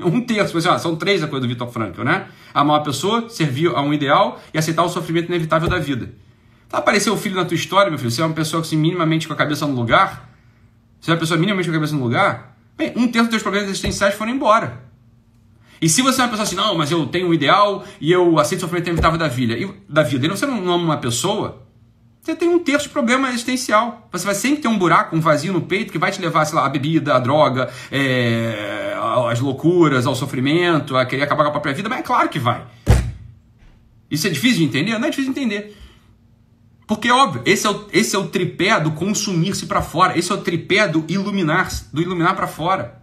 Um 0.00 0.22
terço, 0.22 0.54
você, 0.54 0.66
ó, 0.66 0.78
são 0.78 0.96
três 0.96 1.22
a 1.22 1.26
coisa 1.28 1.46
do 1.46 1.48
Vitor 1.48 1.68
Frankl, 1.70 2.02
né? 2.04 2.28
Amar 2.54 2.78
uma 2.78 2.82
pessoa, 2.82 3.28
servir 3.28 3.68
a 3.68 3.82
um 3.82 3.92
ideal 3.92 4.40
e 4.54 4.56
aceitar 4.56 4.82
o 4.82 4.88
sofrimento 4.88 5.26
inevitável 5.26 5.68
da 5.68 5.78
vida. 5.78 6.10
Então 6.66 6.80
apareceu 6.80 7.12
o 7.12 7.18
filho 7.18 7.34
na 7.34 7.44
tua 7.44 7.54
história, 7.54 7.90
meu 7.90 7.98
filho, 7.98 8.10
você 8.10 8.22
é 8.22 8.24
uma 8.24 8.34
pessoa 8.34 8.62
assim, 8.62 8.76
minimamente 8.78 9.26
com 9.26 9.34
a 9.34 9.36
cabeça 9.36 9.66
no 9.66 9.74
lugar, 9.74 10.26
você 10.98 11.10
é 11.10 11.14
uma 11.14 11.20
pessoa 11.20 11.38
minimamente 11.38 11.68
com 11.68 11.74
a 11.74 11.78
cabeça 11.78 11.94
no 11.94 12.02
lugar, 12.02 12.56
bem, 12.78 12.94
um 12.96 13.08
terço 13.08 13.24
dos 13.24 13.28
teus 13.28 13.42
problemas 13.42 13.68
existenciais 13.68 14.14
foram 14.14 14.32
embora. 14.32 14.87
E 15.80 15.88
se 15.88 16.02
você 16.02 16.20
é 16.20 16.24
uma 16.24 16.30
pessoa 16.30 16.44
assim, 16.44 16.56
não, 16.56 16.76
mas 16.76 16.90
eu 16.90 17.06
tenho 17.06 17.28
um 17.28 17.34
ideal 17.34 17.84
e 18.00 18.10
eu 18.10 18.38
aceito 18.38 18.60
sofrimento 18.60 18.88
inevitável 18.88 19.18
da 19.18 19.28
vida, 19.28 19.56
e, 19.56 19.70
da 19.88 20.02
vida, 20.02 20.26
e 20.26 20.28
você 20.28 20.46
não 20.46 20.58
ama 20.58 20.76
uma 20.76 20.96
pessoa, 20.96 21.66
você 22.20 22.34
tem 22.34 22.48
um 22.48 22.58
terço 22.58 22.88
de 22.88 22.92
problema 22.92 23.30
existencial. 23.30 24.08
Você 24.12 24.26
vai 24.26 24.34
sempre 24.34 24.60
ter 24.60 24.68
um 24.68 24.76
buraco, 24.76 25.16
um 25.16 25.20
vazio 25.20 25.52
no 25.52 25.62
peito 25.62 25.92
que 25.92 25.98
vai 25.98 26.10
te 26.10 26.20
levar, 26.20 26.44
sei 26.44 26.56
lá, 26.56 26.66
a 26.66 26.68
bebida, 26.68 27.14
a 27.14 27.18
droga, 27.18 27.70
é, 27.90 28.94
as 29.30 29.40
loucuras, 29.40 30.06
ao 30.06 30.14
sofrimento, 30.14 30.96
a 30.96 31.06
querer 31.06 31.22
acabar 31.22 31.44
com 31.44 31.48
a 31.48 31.52
própria 31.52 31.72
vida, 31.72 31.88
mas 31.88 32.00
é 32.00 32.02
claro 32.02 32.28
que 32.28 32.38
vai. 32.38 32.66
Isso 34.10 34.26
é 34.26 34.30
difícil 34.30 34.58
de 34.58 34.64
entender? 34.64 34.98
Não 34.98 35.06
é 35.06 35.10
difícil 35.10 35.32
de 35.32 35.40
entender. 35.40 35.76
Porque, 36.86 37.10
óbvio, 37.10 37.42
esse 37.44 37.66
é 37.66 37.70
o, 37.70 37.86
esse 37.92 38.16
é 38.16 38.18
o 38.18 38.28
tripé 38.28 38.80
do 38.80 38.92
consumir-se 38.92 39.66
para 39.66 39.82
fora. 39.82 40.18
Esse 40.18 40.32
é 40.32 40.34
o 40.34 40.38
tripé 40.38 40.88
do 40.88 41.04
iluminar, 41.06 41.68
do 41.92 42.00
iluminar 42.00 42.34
para 42.34 42.46
fora. 42.46 42.97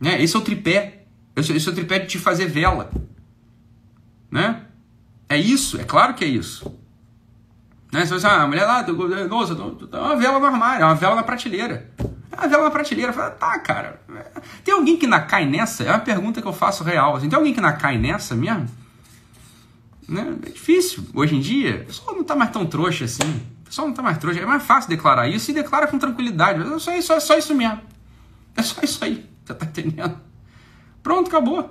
Né? 0.00 0.22
Esse 0.22 0.34
é 0.34 0.38
o 0.38 0.42
tripé. 0.42 1.04
Esse, 1.36 1.52
é 1.52 1.70
o 1.70 1.74
tripé 1.74 1.98
de 1.98 2.06
te 2.06 2.18
fazer 2.18 2.46
vela. 2.46 2.90
Né? 4.30 4.62
É 5.28 5.36
isso, 5.36 5.80
é 5.80 5.84
claro 5.84 6.14
que 6.14 6.24
é 6.24 6.28
isso. 6.28 6.80
Né? 7.92 8.06
Você, 8.06 8.26
ah, 8.26 8.42
a 8.42 8.46
mulher 8.46 8.64
lá, 8.64 8.84
nossa, 9.28 9.52
é 9.52 9.96
uma 9.98 10.16
vela 10.16 10.38
no 10.38 10.46
armário, 10.46 10.82
é 10.82 10.86
uma 10.86 10.94
vela 10.94 11.16
na 11.16 11.22
prateleira. 11.22 11.90
É 12.32 12.36
uma 12.36 12.48
vela 12.48 12.64
na 12.64 12.70
prateleira. 12.70 13.12
Fala, 13.12 13.30
tá, 13.30 13.58
cara. 13.58 14.00
Tem 14.64 14.72
alguém 14.72 14.96
que 14.96 15.06
na 15.06 15.20
cai 15.20 15.44
nessa? 15.44 15.82
É 15.82 15.90
uma 15.90 15.98
pergunta 15.98 16.40
que 16.40 16.48
eu 16.48 16.52
faço 16.52 16.84
real. 16.84 17.16
Assim, 17.16 17.28
tem 17.28 17.36
alguém 17.36 17.52
que 17.52 17.60
na 17.60 17.72
cai 17.72 17.98
nessa 17.98 18.34
mesmo? 18.34 18.66
Né? 20.08 20.36
É 20.46 20.50
difícil. 20.50 21.04
Hoje 21.14 21.36
em 21.36 21.40
dia, 21.40 21.82
o 21.82 21.86
pessoal 21.86 22.16
não 22.16 22.24
tá 22.24 22.36
mais 22.36 22.50
tão 22.50 22.64
trouxa 22.66 23.04
assim. 23.04 23.42
O 23.62 23.64
pessoal 23.66 23.88
não 23.88 23.94
tá 23.94 24.02
mais 24.02 24.18
trouxa. 24.18 24.40
É 24.40 24.46
mais 24.46 24.62
fácil 24.62 24.88
declarar 24.88 25.28
isso 25.28 25.50
e 25.50 25.54
declara 25.54 25.86
com 25.88 25.98
tranquilidade. 25.98 26.60
É 26.60 26.78
só, 26.78 27.00
só, 27.00 27.20
só 27.20 27.38
isso 27.38 27.54
mesmo. 27.54 27.80
É 28.56 28.62
só 28.62 28.80
isso 28.82 29.04
aí. 29.04 29.29
Você 29.44 29.54
tá 29.54 29.66
entendendo? 29.66 30.16
Pronto, 31.02 31.28
acabou. 31.28 31.70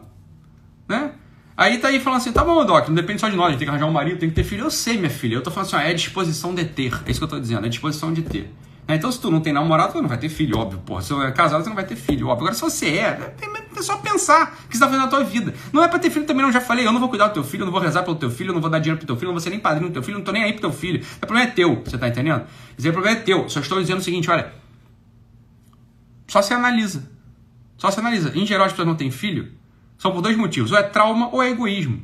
Né? 0.88 1.12
Aí 1.56 1.78
tá 1.78 1.90
aí 1.90 2.00
falando 2.00 2.20
assim, 2.20 2.32
tá 2.32 2.44
bom, 2.44 2.66
Doc, 2.66 2.88
não 2.88 2.96
depende 2.96 3.20
só 3.20 3.28
de 3.28 3.36
nós, 3.36 3.48
a 3.48 3.50
gente 3.50 3.60
tem 3.60 3.66
que 3.68 3.70
arranjar 3.70 3.86
um 3.86 3.92
marido, 3.92 4.18
tem 4.18 4.30
que 4.30 4.36
ter 4.36 4.44
filho. 4.44 4.64
Eu 4.64 4.72
sei, 4.72 4.98
minha 4.98 5.10
filha. 5.10 5.36
Eu 5.36 5.44
tô 5.44 5.52
falando 5.52 5.68
assim, 5.68 5.76
ó, 5.76 5.80
é 5.80 5.94
disposição 5.94 6.56
de 6.56 6.66
ter. 6.66 6.94
É 7.06 7.12
isso 7.12 7.20
que 7.20 7.24
eu 7.24 7.28
tô 7.28 7.40
dizendo, 7.40 7.66
é 7.66 7.70
disposição 7.70 8.14
de 8.14 8.22
ter. 8.22 8.54
Né? 8.88 8.96
Então, 8.96 9.12
se 9.12 9.20
tu 9.22 9.30
não 9.30 9.40
tem 9.40 9.54
namorado, 9.54 9.94
tu 9.94 10.02
não 10.02 10.10
vai 10.10 10.18
ter 10.18 10.30
filho, 10.30 10.58
óbvio, 10.58 10.80
porra. 10.80 11.02
Se 11.04 11.14
você 11.14 11.28
é 11.28 11.32
casado, 11.32 11.62
você 11.62 11.70
não 11.70 11.76
vai 11.76 11.86
ter 11.86 11.96
filho, 11.96 12.28
óbvio. 12.28 12.48
Agora, 12.48 12.56
se 12.56 12.62
você 12.62 12.88
é, 12.88 13.36
é 13.78 13.82
só 13.84 13.98
pensar 13.98 14.58
o 14.66 14.68
que 14.68 14.76
você 14.76 14.80
tá 14.80 14.88
fazendo 14.88 15.04
na 15.04 15.08
tua 15.08 15.24
vida. 15.24 15.54
Não 15.72 15.84
é 15.84 15.88
pra 15.88 16.00
ter 16.00 16.10
filho 16.10 16.26
também, 16.26 16.44
não. 16.44 16.52
Já 16.52 16.60
falei, 16.60 16.88
eu 16.88 16.92
não 16.92 17.00
vou 17.00 17.08
cuidar 17.08 17.28
do 17.28 17.34
teu 17.36 17.44
filho, 17.44 17.62
eu 17.62 17.66
não 17.66 17.72
vou 17.72 17.82
rezar 17.82 18.02
pelo 18.04 18.16
teu 18.16 18.32
filho, 18.32 18.50
eu 18.50 18.54
não 18.54 18.62
vou 18.62 18.70
dar 18.70 18.80
dinheiro 18.80 18.98
pro 18.98 19.06
teu 19.06 19.16
filho, 19.16 19.28
eu 19.28 19.30
não 19.30 19.36
vou 19.36 19.42
ser 19.42 19.52
nem 19.52 19.60
padrinho 19.60 19.90
do 19.90 19.94
teu 19.94 20.02
filho, 20.02 20.16
eu 20.16 20.20
não 20.20 20.26
tô 20.26 20.32
nem 20.32 20.44
aí 20.44 20.54
pro 20.54 20.62
teu 20.62 20.72
filho. 20.72 21.06
O 21.18 21.20
problema 21.20 21.50
é 21.50 21.52
teu, 21.52 21.84
você 21.84 21.98
tá 21.98 22.08
entendendo? 22.08 22.46
Esse 22.78 22.92
problema 22.92 23.18
é 23.18 23.22
teu. 23.22 23.48
Só 23.48 23.60
estou 23.60 23.80
dizendo 23.80 24.00
o 24.00 24.04
seguinte, 24.04 24.32
olha. 24.32 24.52
Só 26.28 26.42
se 26.42 26.54
analisa. 26.54 27.19
Só 27.80 27.90
se 27.90 28.00
analisa. 28.00 28.38
Em 28.38 28.46
geral, 28.46 28.68
as 28.68 28.74
pessoas 28.74 28.88
não 28.88 28.96
têm 28.96 29.10
filho 29.10 29.58
são 30.00 30.12
por 30.14 30.22
dois 30.22 30.38
motivos: 30.38 30.72
ou 30.72 30.78
é 30.78 30.84
trauma 30.84 31.30
ou 31.32 31.44
é 31.44 31.50
egoísmo. 31.52 32.04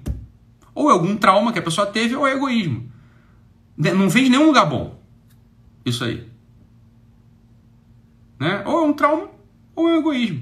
Ou 0.75 0.89
é 0.89 0.93
algum 0.93 1.15
trauma 1.15 1.53
que 1.53 1.59
a 1.59 1.61
pessoa 1.61 1.87
teve 1.87 2.15
ou 2.15 2.27
é 2.27 2.33
egoísmo. 2.33 2.91
Não 3.77 4.09
vem 4.09 4.25
de 4.25 4.29
nenhum 4.29 4.47
lugar 4.47 4.65
bom. 4.65 5.01
Isso 5.85 6.03
aí. 6.03 6.29
Né? 8.37 8.61
Ou 8.65 8.83
é 8.83 8.87
um 8.87 8.93
trauma 8.93 9.29
ou 9.73 9.89
é 9.89 9.93
um 9.93 9.99
egoísmo. 9.99 10.41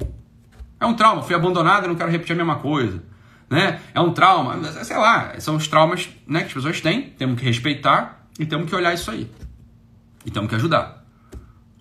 É 0.80 0.86
um 0.86 0.96
trauma, 0.96 1.22
fui 1.22 1.36
abandonado 1.36 1.86
e 1.86 1.88
não 1.88 1.96
quero 1.96 2.12
repetir 2.12 2.34
a 2.34 2.38
mesma 2.38 2.56
coisa. 2.58 3.02
Né? 3.50 3.80
É 3.94 4.02
um 4.02 4.12
trauma, 4.12 4.62
sei 4.84 4.98
lá, 4.98 5.40
são 5.40 5.56
os 5.56 5.68
traumas 5.68 6.10
né, 6.26 6.40
que 6.40 6.48
as 6.48 6.54
pessoas 6.54 6.82
têm, 6.82 7.12
temos 7.12 7.40
que 7.40 7.46
respeitar 7.46 8.28
e 8.40 8.46
temos 8.46 8.68
que 8.68 8.76
olhar 8.76 8.94
isso 8.94 9.12
aí. 9.12 9.30
E 10.26 10.32
temos 10.32 10.50
que 10.50 10.56
ajudar. 10.56 11.03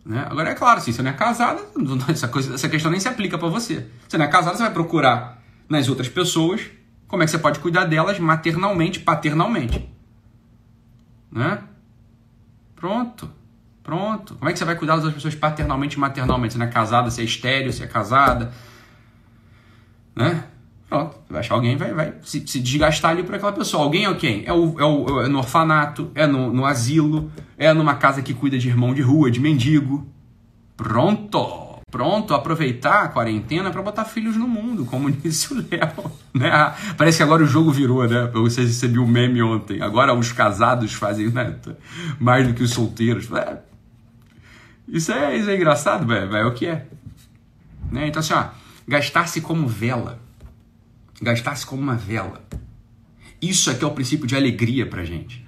Né? 0.05 0.27
Agora, 0.29 0.51
é 0.51 0.55
claro, 0.55 0.81
se 0.81 0.93
você 0.93 1.03
não 1.03 1.11
é 1.11 1.15
casado, 1.15 1.63
essa, 2.09 2.29
coisa, 2.29 2.55
essa 2.55 2.69
questão 2.69 2.91
nem 2.91 3.01
se 3.01 3.09
aplica 3.09 3.39
para 3.39 3.49
você. 3.49 3.87
Você 4.09 4.19
não 4.19 4.25
é 4.25 4.29
casado, 4.29 4.57
você 4.57 4.63
vai 4.63 4.73
procurar 4.73 5.43
nas 5.69 5.89
outras 5.89 6.09
pessoas 6.09 6.63
como 7.07 7.23
é 7.23 7.27
que 7.27 7.31
você 7.31 7.39
pode 7.39 7.61
cuidar 7.61 7.85
delas 7.85 8.19
maternalmente, 8.19 9.01
paternalmente. 9.01 9.89
Né? 11.31 11.59
Pronto. 12.75 13.31
Pronto. 13.83 14.35
Como 14.37 14.49
é 14.49 14.53
que 14.53 14.59
você 14.59 14.65
vai 14.65 14.77
cuidar 14.77 14.97
das 14.97 15.13
pessoas 15.13 15.35
paternalmente 15.35 15.97
e 15.97 16.01
maternalmente? 16.01 16.55
Você 16.55 16.59
não 16.59 16.67
é 16.67 16.71
casada, 16.71 17.11
você 17.11 17.23
é 17.23 17.25
estéreo, 17.25 17.73
você 17.73 17.85
é 17.85 17.87
casada. 17.87 18.53
Né? 20.15 20.45
Pronto, 20.93 21.17
vai 21.31 21.41
achar 21.41 21.55
alguém, 21.55 21.75
vai, 21.75 21.95
vai 21.95 22.13
se, 22.23 22.47
se, 22.47 22.61
desgastar 22.61 23.13
ali 23.13 23.23
por 23.23 23.35
aquela 23.35 23.51
pessoa. 23.51 23.83
Alguém 23.83 24.05
é 24.05 24.13
quem? 24.13 24.45
É, 24.45 24.53
o, 24.53 24.79
é, 24.79 24.85
o, 24.85 25.23
é 25.23 25.29
no 25.29 25.39
orfanato, 25.39 26.11
é 26.15 26.27
no, 26.27 26.53
no 26.53 26.67
asilo, 26.67 27.33
é 27.57 27.73
numa 27.73 27.95
casa 27.95 28.21
que 28.21 28.35
cuida 28.35 28.59
de 28.59 28.69
irmão 28.69 28.93
de 28.93 29.01
rua, 29.01 29.31
de 29.31 29.41
mendigo. 29.41 30.07
Pronto! 30.77 31.81
Pronto, 31.91 32.35
aproveitar 32.35 33.05
a 33.05 33.09
quarentena 33.09 33.71
para 33.71 33.81
botar 33.81 34.05
filhos 34.05 34.37
no 34.37 34.47
mundo, 34.47 34.85
como 34.85 35.09
disse 35.13 35.55
o 35.55 35.57
Léo. 35.57 36.13
Né? 36.35 36.51
Parece 36.99 37.17
que 37.17 37.23
agora 37.23 37.43
o 37.43 37.47
jogo 37.47 37.73
virou, 37.73 38.07
né? 38.07 38.27
Você 38.35 38.61
recebeu 38.61 39.01
o 39.01 39.07
um 39.07 39.09
meme 39.09 39.43
ontem. 39.43 39.81
Agora 39.81 40.13
os 40.13 40.31
casados 40.31 40.93
fazem 40.93 41.31
né? 41.31 41.57
mais 42.21 42.47
do 42.47 42.53
que 42.53 42.63
os 42.63 42.71
solteiros. 42.71 43.33
É. 43.33 43.63
Isso, 44.87 45.11
é, 45.11 45.39
isso 45.39 45.49
é 45.49 45.57
engraçado, 45.57 46.07
velho. 46.07 46.37
É 46.37 46.45
o 46.45 46.53
que 46.53 46.67
é. 46.67 46.87
Né? 47.91 48.09
Então, 48.09 48.21
assim, 48.21 48.35
ó, 48.35 48.45
gastar-se 48.87 49.41
como 49.41 49.67
vela 49.67 50.21
gastasse 51.23 51.65
como 51.65 51.81
uma 51.81 51.95
vela. 51.95 52.45
Isso 53.41 53.71
aqui 53.71 53.85
é 53.85 53.87
o 53.87 53.91
princípio 53.91 54.27
de 54.27 54.37
alegria 54.37 54.87
pra 54.87 55.05
gente. 55.05 55.45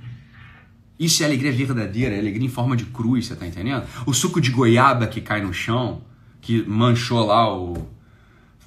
Isso 0.99 1.23
é 1.23 1.27
alegria 1.27 1.53
verdadeira, 1.53 2.15
é 2.15 2.19
alegria 2.19 2.47
em 2.47 2.51
forma 2.51 2.77
de 2.77 2.85
cruz, 2.87 3.27
você 3.27 3.37
tá 3.37 3.47
entendendo? 3.47 3.85
O 4.07 4.13
suco 4.13 4.41
de 4.41 4.51
goiaba 4.51 5.07
que 5.07 5.21
cai 5.21 5.43
no 5.43 5.53
chão, 5.53 6.03
que 6.41 6.63
manchou 6.69 7.27
lá 7.27 7.53
o. 7.53 7.89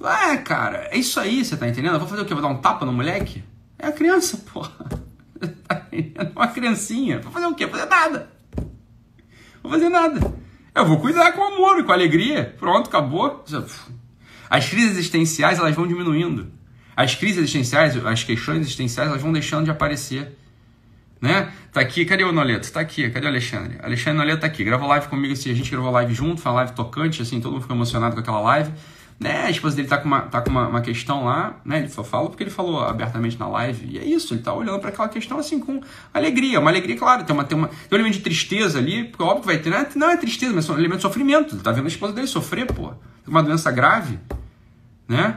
É, 0.02 0.36
cara, 0.36 0.88
é 0.90 0.98
isso 0.98 1.18
aí, 1.18 1.44
você 1.44 1.56
tá 1.56 1.66
entendendo? 1.66 1.94
Eu 1.94 2.00
vou 2.00 2.08
fazer 2.08 2.22
o 2.22 2.24
quê? 2.24 2.34
Vou 2.34 2.42
dar 2.42 2.48
um 2.48 2.58
tapa 2.58 2.84
no 2.84 2.92
moleque? 2.92 3.42
É 3.78 3.86
a 3.86 3.92
criança, 3.92 4.36
porra. 4.52 4.72
Tá 5.66 5.86
Uma 6.36 6.48
criancinha. 6.48 7.20
Vou 7.20 7.32
fazer 7.32 7.46
o 7.46 7.54
quê? 7.54 7.66
Vou 7.66 7.76
fazer 7.78 7.90
nada. 7.90 8.30
Vou 9.62 9.72
fazer 9.72 9.88
nada. 9.88 10.34
Eu 10.74 10.86
vou 10.86 11.00
cuidar 11.00 11.32
com 11.32 11.42
amor 11.42 11.80
e 11.80 11.84
com 11.84 11.92
alegria. 11.92 12.54
Pronto, 12.58 12.88
acabou. 12.88 13.44
As 14.48 14.68
crises 14.68 14.92
existenciais, 14.92 15.58
elas 15.58 15.74
vão 15.74 15.86
diminuindo 15.86 16.57
as 16.98 17.14
crises 17.14 17.38
existenciais, 17.38 17.96
as 18.04 18.24
questões 18.24 18.62
existenciais, 18.62 19.08
elas 19.08 19.22
vão 19.22 19.32
deixando 19.32 19.66
de 19.66 19.70
aparecer. 19.70 20.36
Né? 21.20 21.52
Tá 21.72 21.80
aqui, 21.80 22.04
cadê 22.04 22.24
o 22.24 22.32
Noleto? 22.32 22.72
Tá 22.72 22.80
aqui, 22.80 23.08
cadê 23.08 23.24
o 23.24 23.28
Alexandre? 23.28 23.78
Alexandre 23.80 24.18
Noleto 24.18 24.40
tá 24.40 24.48
aqui, 24.48 24.64
gravou 24.64 24.88
live 24.88 25.06
comigo, 25.06 25.32
assim, 25.32 25.48
a 25.48 25.54
gente 25.54 25.70
gravou 25.70 25.92
live 25.92 26.12
junto, 26.12 26.40
foi 26.40 26.50
uma 26.50 26.56
live 26.56 26.72
tocante, 26.72 27.22
assim, 27.22 27.40
todo 27.40 27.52
mundo 27.52 27.62
ficou 27.62 27.76
emocionado 27.76 28.16
com 28.16 28.20
aquela 28.20 28.40
live. 28.40 28.72
Né? 29.20 29.44
A 29.44 29.50
esposa 29.50 29.76
dele 29.76 29.86
tá 29.86 29.98
com, 29.98 30.08
uma, 30.08 30.22
tá 30.22 30.40
com 30.40 30.50
uma, 30.50 30.66
uma 30.66 30.80
questão 30.80 31.24
lá, 31.24 31.60
né? 31.64 31.78
Ele 31.78 31.88
só 31.88 32.02
fala 32.02 32.28
porque 32.30 32.42
ele 32.42 32.50
falou 32.50 32.82
abertamente 32.82 33.38
na 33.38 33.46
live, 33.46 33.86
e 33.92 33.98
é 33.98 34.04
isso, 34.04 34.34
ele 34.34 34.42
tá 34.42 34.52
olhando 34.52 34.80
para 34.80 34.88
aquela 34.88 35.08
questão 35.08 35.38
assim 35.38 35.60
com 35.60 35.80
alegria, 36.12 36.58
uma 36.58 36.70
alegria, 36.70 36.96
claro, 36.96 37.22
tem, 37.22 37.34
uma, 37.34 37.44
tem, 37.44 37.56
uma, 37.56 37.68
tem 37.68 37.78
um 37.92 37.94
elemento 37.94 38.16
de 38.16 38.24
tristeza 38.24 38.78
ali, 38.78 39.04
porque 39.04 39.22
óbvio 39.22 39.42
que 39.42 39.46
vai 39.46 39.58
ter, 39.58 39.70
não 39.70 39.78
é, 39.78 39.88
não 39.94 40.10
é 40.10 40.16
tristeza, 40.16 40.52
mas 40.52 40.68
é 40.68 40.72
um 40.72 40.78
elemento 40.78 40.96
de 40.96 41.02
sofrimento, 41.02 41.54
ele 41.54 41.62
tá 41.62 41.70
vendo 41.70 41.84
a 41.84 41.88
esposa 41.88 42.12
dele 42.12 42.26
sofrer, 42.26 42.66
pô, 42.66 42.92
uma 43.24 43.42
doença 43.42 43.70
grave, 43.70 44.18
né? 45.06 45.36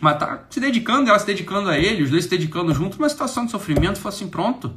Mas 0.00 0.18
tá 0.18 0.44
se 0.48 0.60
dedicando, 0.60 1.08
ela 1.08 1.18
se 1.18 1.26
dedicando 1.26 1.68
a 1.68 1.78
ele, 1.78 2.02
os 2.02 2.10
dois 2.10 2.24
se 2.24 2.30
dedicando 2.30 2.72
juntos, 2.72 2.98
uma 2.98 3.08
situação 3.08 3.44
de 3.44 3.50
sofrimento, 3.50 3.98
foi 3.98 4.10
assim, 4.10 4.28
pronto. 4.28 4.74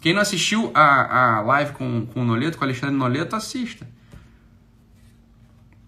Quem 0.00 0.12
não 0.12 0.20
assistiu 0.20 0.70
a, 0.74 1.36
a 1.36 1.40
live 1.42 1.72
com, 1.72 2.06
com 2.06 2.22
o 2.22 2.24
Noleto, 2.24 2.58
com 2.58 2.64
o 2.64 2.66
Alexandre 2.66 2.96
Noleto, 2.96 3.36
assista. 3.36 3.88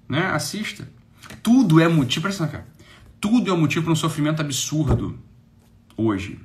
Né? 0.09 0.25
Assista. 0.27 0.89
Tudo 1.43 1.81
é 1.81 1.89
motivo, 1.89 2.23
presta 2.23 2.47
cá. 2.47 2.65
Tudo 3.21 3.51
é 3.51 3.57
motivo 3.57 3.85
para 3.85 3.93
um 3.93 3.97
sofrimento 3.97 4.41
absurdo 4.41 5.19
hoje. 5.97 6.39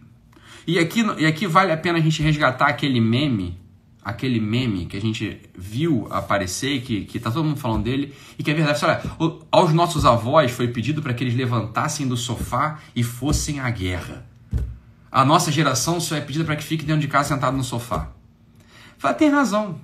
E 0.66 0.80
aqui, 0.80 1.02
e 1.18 1.26
aqui 1.26 1.46
vale 1.46 1.72
a 1.72 1.78
pena 1.78 2.00
a 2.00 2.02
gente 2.02 2.22
resgatar 2.24 2.68
aquele 2.68 3.00
meme 3.00 3.59
aquele 4.10 4.40
meme 4.40 4.86
que 4.86 4.98
a 4.98 5.02
gente 5.02 5.40
viu 5.58 6.08
aparecer 6.10 6.82
que, 6.82 7.06
que 7.06 7.20
tá 7.20 7.32
todo 7.32 7.46
mundo 7.46 7.60
falando 7.60 7.84
dele 7.84 8.14
e 8.38 8.44
que 8.44 8.52
é 8.52 8.54
verdade. 8.54 8.84
Olha, 8.84 9.40
aos 9.52 9.74
nossos 9.74 10.06
avós 10.06 10.52
foi 10.52 10.68
pedido 10.68 11.02
para 11.02 11.14
que 11.14 11.24
eles 11.24 11.36
levantassem 11.36 12.08
do 12.08 12.18
sofá 12.18 12.80
e 12.96 13.04
fossem 13.04 13.60
à 13.60 13.70
guerra. 13.70 14.26
A 15.12 15.24
nossa 15.24 15.52
geração 15.52 16.00
só 16.00 16.16
é 16.16 16.22
pedida 16.22 16.44
para 16.44 16.56
que 16.56 16.64
fique 16.64 16.84
dentro 16.84 17.02
de 17.02 17.08
casa 17.08 17.30
sentado 17.30 17.56
no 17.56 17.64
sofá. 17.64 18.12
Fala, 18.98 19.14
tem 19.14 19.30
razão. 19.30 19.80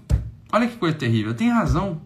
Olha 0.51 0.67
que 0.67 0.76
coisa 0.76 0.95
terrível. 0.95 1.34
Tem 1.34 1.49
razão. 1.49 2.01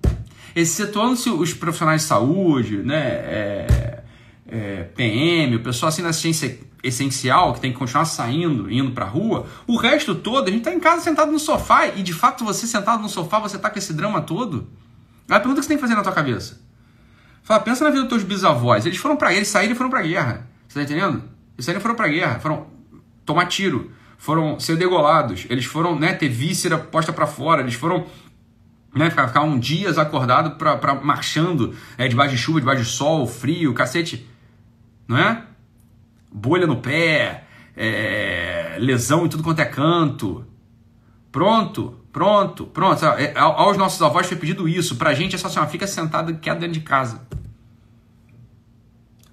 Excetuando-se 0.56 1.30
os 1.30 1.54
profissionais 1.54 2.02
de 2.02 2.08
saúde, 2.08 2.78
né, 2.78 2.98
é, 2.98 4.04
é, 4.48 4.84
PM, 4.96 5.56
o 5.56 5.64
pessoal 5.64 5.90
assim 5.90 6.02
da 6.02 6.10
assistência 6.10 6.60
essencial, 6.84 7.54
que 7.54 7.60
tem 7.60 7.72
que 7.72 7.78
continuar 7.78 8.06
saindo, 8.06 8.72
indo 8.72 8.92
pra 8.92 9.06
rua, 9.06 9.46
o 9.68 9.78
resto 9.78 10.16
todo, 10.16 10.48
a 10.48 10.52
gente 10.52 10.64
tá 10.64 10.72
em 10.72 10.80
casa 10.80 11.04
sentado 11.04 11.32
no 11.32 11.40
sofá 11.40 11.88
e 11.88 12.02
de 12.02 12.14
fato 12.14 12.44
você 12.44 12.66
sentado 12.66 13.02
no 13.02 13.10
sofá, 13.10 13.40
você 13.40 13.58
tá 13.58 13.70
com 13.70 13.78
esse 13.78 13.94
drama 13.94 14.22
todo. 14.22 14.68
A 15.28 15.40
pergunta 15.40 15.60
que 15.60 15.64
você 15.64 15.70
tem 15.70 15.78
que 15.78 15.82
fazer 15.82 15.96
na 15.96 16.02
tua 16.02 16.12
cabeça. 16.12 16.62
Fala, 17.44 17.60
pensa 17.60 17.84
na 17.84 17.90
vida 17.90 18.04
dos 18.04 18.10
teus 18.10 18.24
bisavós. 18.24 18.86
Eles 18.86 18.98
foram 18.98 19.16
para 19.16 19.34
eles 19.34 19.48
saíram 19.48 19.74
e 19.74 19.78
foram 19.78 19.90
pra 19.90 20.02
guerra. 20.02 20.48
Você 20.68 20.80
tá 20.80 20.84
entendendo? 20.84 21.24
Eles 21.56 21.66
saíram 21.66 21.80
e 21.80 21.82
foram 21.82 21.96
pra 21.96 22.08
guerra, 22.08 22.40
foram 22.40 22.68
tomar 23.26 23.46
tiro, 23.46 23.92
foram 24.18 24.60
ser 24.60 24.76
degolados, 24.76 25.46
eles 25.50 25.66
foram, 25.66 25.98
né, 25.98 26.14
ter 26.14 26.30
víscera 26.30 26.78
posta 26.78 27.14
para 27.14 27.28
fora, 27.28 27.62
eles 27.62 27.76
foram 27.76 28.06
né, 28.94 29.10
ficar, 29.10 29.28
ficar 29.28 29.42
um 29.42 29.60
dias 29.60 29.98
acordado 29.98 30.58
pra 30.58 30.96
marchando 30.96 31.76
é, 31.98 32.08
debaixo 32.08 32.36
de 32.36 32.42
chuva, 32.42 32.60
debaixo 32.60 32.84
de 32.84 32.90
sol, 32.90 33.28
frio, 33.28 33.74
cacete. 33.74 34.28
Não 35.08 35.18
é? 35.18 35.44
Bolha 36.32 36.68
no 36.68 36.78
pé, 36.78 37.44
é, 37.76 38.78
lesão 38.80 39.26
em 39.26 39.30
tudo 39.30 39.44
quanto 39.44 39.60
é 39.60 39.66
canto. 39.66 40.46
Pronto, 41.32 42.00
pronto, 42.12 42.66
pronto. 42.66 43.06
É, 43.06 43.34
aos 43.38 43.78
nossos 43.78 44.02
avós 44.02 44.28
foi 44.28 44.38
pedido 44.38 44.68
isso. 44.68 44.96
Pra 44.96 45.14
gente 45.14 45.36
é 45.36 45.38
só 45.38 45.48
assim, 45.48 45.60
ó, 45.60 45.68
fica 45.68 45.88
sentado 45.88 46.36
quieto 46.36 46.60
dentro 46.60 46.74
de 46.74 46.82
casa. 46.82 47.22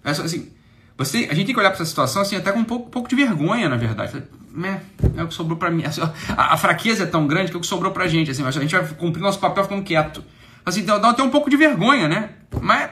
É 0.05 0.15
só 0.15 0.23
assim, 0.23 0.53
você, 0.97 1.29
a 1.31 1.35
gente 1.35 1.47
tem 1.47 1.55
que 1.55 1.61
olhar 1.61 1.71
para 1.71 1.77
essa 1.77 1.85
situação 1.85 2.23
assim, 2.23 2.37
até 2.37 2.53
com 2.53 2.61
um 2.61 2.65
pouco, 2.65 2.87
um 2.87 2.91
pouco 2.91 3.09
de 3.09 3.17
vergonha, 3.17 3.69
na 3.69 3.77
verdade. 3.77 4.23
É, 4.65 4.81
é 5.21 5.23
o 5.23 5.29
que 5.29 5.35
sobrou 5.35 5.59
para 5.59 5.71
mim. 5.71 5.85
Assim, 5.85 6.01
a, 6.01 6.55
a, 6.55 6.57
fraqueza 6.57 7.03
é 7.03 7.07
tão 7.07 7.27
grande 7.27 7.51
que 7.51 7.57
é 7.57 7.59
o 7.59 7.61
que 7.61 7.67
sobrou 7.67 7.93
pra 7.93 8.09
gente. 8.09 8.31
Assim, 8.31 8.45
a 8.45 8.51
gente 8.51 8.75
vai 8.75 8.87
cumprir 8.95 9.21
nosso 9.21 9.39
papel 9.39 9.65
ficando 9.65 9.83
quieto. 9.83 10.25
Assim, 10.65 10.85
dá, 10.85 10.99
dá 10.99 11.11
até 11.11 11.23
um 11.23 11.31
pouco 11.31 11.51
de 11.51 11.57
vergonha, 11.57 12.09
né? 12.09 12.31
Mas 12.63 12.91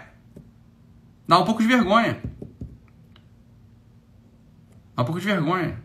dá 1.27 1.39
um 1.39 1.45
pouco 1.45 1.63
de 1.63 1.69
vergonha. 1.69 2.19
Dá 4.97 5.03
um 5.03 5.07
pouco 5.07 5.21
de 5.21 5.27
vergonha. 5.27 5.83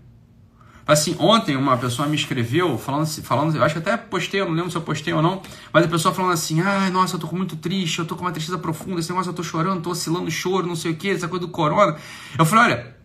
Assim, 0.90 1.16
ontem 1.20 1.56
uma 1.56 1.78
pessoa 1.78 2.08
me 2.08 2.16
escreveu 2.16 2.76
falando, 2.76 3.06
falando, 3.22 3.56
eu 3.56 3.64
acho 3.64 3.76
que 3.76 3.80
até 3.80 3.96
postei, 3.96 4.42
eu 4.42 4.46
não 4.48 4.54
lembro 4.54 4.72
se 4.72 4.76
eu 4.76 4.82
postei 4.82 5.14
ou 5.14 5.22
não, 5.22 5.40
mas 5.72 5.86
a 5.86 5.88
pessoa 5.88 6.12
falando 6.12 6.32
assim, 6.32 6.62
ai, 6.62 6.90
nossa, 6.90 7.16
eu 7.16 7.20
tô 7.20 7.28
muito 7.28 7.56
triste, 7.56 8.00
eu 8.00 8.06
tô 8.06 8.16
com 8.16 8.22
uma 8.22 8.32
tristeza 8.32 8.58
profunda, 8.58 9.00
esse 9.00 9.10
negócio 9.10 9.30
eu 9.30 9.36
tô 9.36 9.44
chorando, 9.44 9.84
tô 9.84 9.92
oscilando 9.92 10.32
choro, 10.32 10.66
não 10.66 10.76
sei 10.76 10.94
o 10.94 10.96
que, 10.96 11.12
essa 11.12 11.28
coisa 11.28 11.46
do 11.46 11.52
corona. 11.52 11.96
Eu 12.40 12.44
falei, 12.44 12.74
olha, 12.74 12.96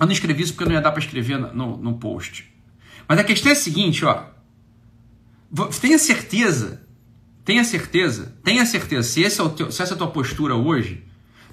eu 0.00 0.06
não 0.06 0.12
escrevi 0.12 0.42
isso 0.42 0.54
porque 0.54 0.64
não 0.64 0.72
ia 0.72 0.80
dar 0.80 0.90
para 0.90 1.00
escrever 1.00 1.38
no, 1.38 1.76
no 1.76 1.94
post. 1.94 2.52
Mas 3.08 3.20
a 3.20 3.22
questão 3.22 3.50
é 3.50 3.52
a 3.52 3.56
seguinte, 3.56 4.04
ó, 4.04 4.24
tenha 5.80 5.98
certeza, 6.00 6.82
tenha 7.44 7.62
certeza, 7.62 8.36
tenha 8.42 8.66
certeza, 8.66 9.08
se, 9.08 9.22
esse 9.22 9.40
é 9.40 9.44
o 9.44 9.50
teu, 9.50 9.70
se 9.70 9.80
essa 9.80 9.92
é 9.92 9.94
a 9.94 9.98
tua 9.98 10.08
postura 10.08 10.56
hoje, 10.56 11.04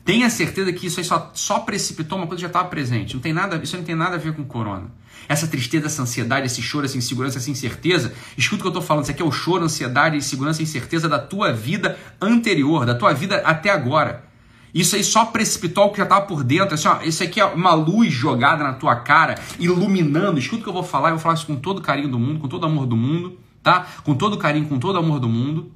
Tenha 0.10 0.28
certeza 0.28 0.74
que 0.74 0.88
isso 0.88 1.00
aí 1.00 1.04
só, 1.04 1.30
só 1.36 1.60
precipitou 1.60 2.18
uma 2.18 2.26
coisa 2.26 2.38
que 2.38 2.42
já 2.42 2.48
estava 2.48 2.68
presente. 2.68 3.14
Não 3.14 3.22
tem 3.22 3.32
nada, 3.32 3.58
isso 3.62 3.78
não 3.78 3.84
tem 3.84 3.94
nada 3.94 4.16
a 4.16 4.18
ver 4.18 4.34
com 4.34 4.44
corona. 4.44 4.88
Essa 5.28 5.46
tristeza, 5.46 5.86
essa 5.86 6.02
ansiedade, 6.02 6.48
esse 6.48 6.64
choro, 6.64 6.84
essa 6.84 6.98
insegurança, 6.98 7.38
essa 7.38 7.52
incerteza. 7.52 8.12
Escuta 8.36 8.56
o 8.56 8.64
que 8.64 8.68
eu 8.70 8.70
estou 8.70 8.82
falando. 8.82 9.04
Isso 9.04 9.12
aqui 9.12 9.22
é 9.22 9.26
o 9.26 9.32
choro, 9.32 9.66
ansiedade, 9.66 10.18
insegurança 10.18 10.64
incerteza 10.64 11.08
da 11.08 11.20
tua 11.20 11.54
vida 11.54 11.96
anterior, 12.20 12.88
da 12.88 12.96
tua 12.96 13.14
vida 13.14 13.38
até 13.46 13.70
agora. 13.70 14.24
Isso 14.74 14.96
aí 14.96 15.04
só 15.04 15.26
precipitou 15.26 15.86
o 15.86 15.92
que 15.92 16.00
já 16.00 16.06
estava 16.06 16.26
por 16.26 16.44
dentro. 16.44 16.74
Assim, 16.74 16.88
ó, 16.88 17.04
isso 17.04 17.22
aqui 17.22 17.40
é 17.40 17.46
uma 17.46 17.76
luz 17.76 18.12
jogada 18.12 18.64
na 18.64 18.74
tua 18.74 18.96
cara, 18.96 19.36
iluminando. 19.60 20.40
Escuta 20.40 20.62
o 20.62 20.64
que 20.64 20.70
eu 20.70 20.74
vou 20.74 20.82
falar. 20.82 21.10
Eu 21.10 21.18
vou 21.18 21.22
falar 21.22 21.36
isso 21.36 21.46
com 21.46 21.56
todo 21.56 21.84
carinho 21.84 22.10
do 22.10 22.18
mundo, 22.18 22.40
com 22.40 22.48
todo 22.48 22.66
amor 22.66 22.88
do 22.88 22.98
mundo, 22.98 23.38
tá? 23.62 23.86
Com 24.04 24.16
todo 24.16 24.40
carinho, 24.40 24.68
com 24.68 24.80
todo 24.80 24.98
amor 24.98 25.20
do 25.20 25.30
mundo. 25.30 25.72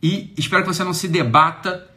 E 0.00 0.32
espero 0.36 0.62
que 0.62 0.72
você 0.72 0.84
não 0.84 0.94
se 0.94 1.08
debata 1.08 1.88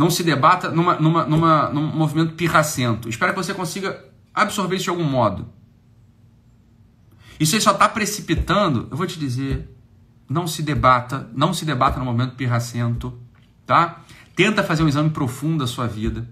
não 0.00 0.08
se 0.08 0.22
debata 0.22 0.70
numa, 0.70 0.94
numa, 0.94 1.26
numa, 1.26 1.68
num 1.68 1.86
movimento 1.86 2.32
pirracento. 2.32 3.06
Espero 3.06 3.34
que 3.34 3.38
você 3.38 3.52
consiga 3.52 4.02
absorver 4.32 4.76
isso 4.76 4.84
de 4.84 4.90
algum 4.90 5.04
modo. 5.04 5.46
Isso 7.38 7.54
aí 7.54 7.60
só 7.60 7.72
está 7.72 7.86
precipitando, 7.86 8.88
eu 8.90 8.96
vou 8.96 9.06
te 9.06 9.18
dizer, 9.18 9.68
não 10.26 10.46
se 10.46 10.62
debata, 10.62 11.28
não 11.34 11.52
se 11.52 11.66
debata 11.66 11.98
no 11.98 12.06
movimento 12.06 12.34
pirracento, 12.34 13.20
tá? 13.66 14.00
Tenta 14.34 14.64
fazer 14.64 14.82
um 14.82 14.88
exame 14.88 15.10
profundo 15.10 15.58
da 15.58 15.66
sua 15.66 15.86
vida. 15.86 16.26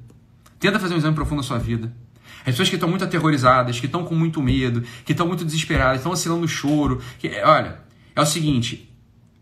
Tenta 0.59 0.81
fazer 0.81 0.95
um 0.95 0.99
exame 0.99 1.15
profundo 1.15 1.43
da 1.43 1.47
sua 1.47 1.59
vida. 1.59 1.95
As 2.39 2.53
pessoas 2.53 2.71
que 2.71 2.77
estão 2.77 2.89
muito 2.89 3.05
aterrorizadas, 3.05 3.79
que 3.79 3.85
estão 3.85 4.03
com 4.03 4.15
muito 4.15 4.41
medo, 4.41 4.83
que 5.05 5.13
estão 5.13 5.27
muito 5.27 5.45
desesperadas, 5.45 5.99
estão 5.99 6.13
oscilando 6.13 6.41
no 6.41 6.49
choro. 6.49 7.03
Que, 7.19 7.29
olha, 7.43 7.81
é 8.17 8.21
o 8.23 8.25
seguinte, 8.25 8.88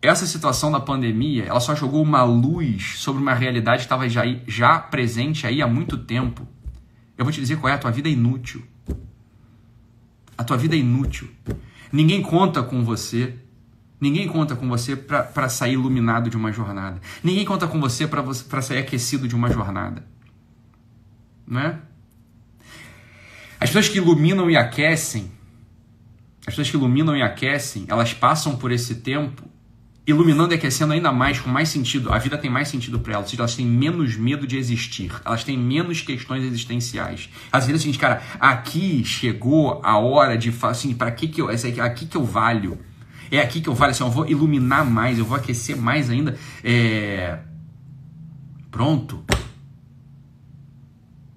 essa 0.01 0.27
situação 0.27 0.71
da 0.71 0.79
pandemia, 0.79 1.45
ela 1.45 1.59
só 1.59 1.75
jogou 1.75 2.03
uma 2.03 2.23
luz 2.23 2.97
sobre 2.97 3.21
uma 3.21 3.33
realidade 3.33 3.79
que 3.79 3.85
estava 3.85 4.07
já, 4.07 4.23
já 4.47 4.79
presente 4.79 5.47
aí 5.47 5.61
há 5.61 5.67
muito 5.67 5.97
tempo. 5.97 6.47
Eu 7.17 7.25
vou 7.25 7.31
te 7.31 7.41
dizer 7.41 7.57
qual 7.57 7.71
é, 7.71 7.75
a 7.75 7.79
tua 7.79 7.91
vida 7.91 8.07
é 8.07 8.11
inútil. 8.11 8.63
A 10.37 10.43
tua 10.43 10.55
vida 10.55 10.75
é 10.75 10.79
inútil. 10.79 11.29
Ninguém 11.91 12.21
conta 12.21 12.61
com 12.61 12.83
você. 12.83 13.35
Ninguém 13.99 14.27
conta 14.27 14.55
com 14.55 14.69
você 14.69 14.95
para 14.95 15.49
sair 15.49 15.73
iluminado 15.73 16.29
de 16.29 16.37
uma 16.37 16.51
jornada. 16.51 17.01
Ninguém 17.23 17.43
conta 17.43 17.67
com 17.67 17.79
você 17.79 18.07
para 18.07 18.61
sair 18.61 18.77
aquecido 18.77 19.27
de 19.27 19.35
uma 19.35 19.49
jornada. 19.51 20.05
né? 21.47 21.79
As 23.59 23.69
pessoas 23.69 23.89
que 23.89 23.97
iluminam 23.97 24.51
e 24.51 24.55
aquecem, 24.55 25.31
as 26.41 26.53
pessoas 26.53 26.69
que 26.69 26.77
iluminam 26.77 27.17
e 27.17 27.23
aquecem, 27.23 27.85
elas 27.87 28.13
passam 28.13 28.55
por 28.55 28.71
esse 28.71 28.95
tempo 28.95 29.56
iluminando 30.07 30.53
e 30.53 30.55
aquecendo 30.55 30.93
ainda 30.93 31.11
mais, 31.11 31.37
com 31.37 31.49
mais 31.49 31.67
sentido. 31.67 32.13
A 32.13 32.17
vida 32.17 32.37
tem 32.37 32.49
mais 32.49 32.69
sentido 32.69 32.97
para 32.97 33.15
elas, 33.15 33.33
elas 33.37 33.55
têm 33.55 33.65
menos 33.65 34.15
medo 34.15 34.47
de 34.47 34.57
existir, 34.57 35.11
elas 35.25 35.43
têm 35.43 35.57
menos 35.57 35.99
questões 35.99 36.45
existenciais. 36.45 37.29
Elas 37.51 37.65
dizem 37.65 37.75
o 37.75 37.79
seguinte, 37.79 37.99
cara, 37.99 38.23
aqui 38.39 39.03
chegou 39.03 39.81
a 39.83 39.97
hora 39.97 40.37
de 40.37 40.53
assim, 40.63 40.95
para 40.95 41.11
que 41.11 41.27
que 41.27 41.41
eu, 41.41 41.49
aqui 41.83 42.05
que 42.05 42.15
eu 42.15 42.23
valho. 42.23 42.79
É 43.29 43.41
aqui 43.41 43.59
que 43.59 43.67
eu 43.67 43.75
valho, 43.75 43.91
assim, 43.91 44.03
eu 44.03 44.09
vou 44.09 44.25
iluminar 44.25 44.85
mais, 44.85 45.19
eu 45.19 45.25
vou 45.25 45.35
aquecer 45.35 45.75
mais 45.75 46.09
ainda. 46.09 46.37
É... 46.63 47.39
Pronto. 48.71 49.25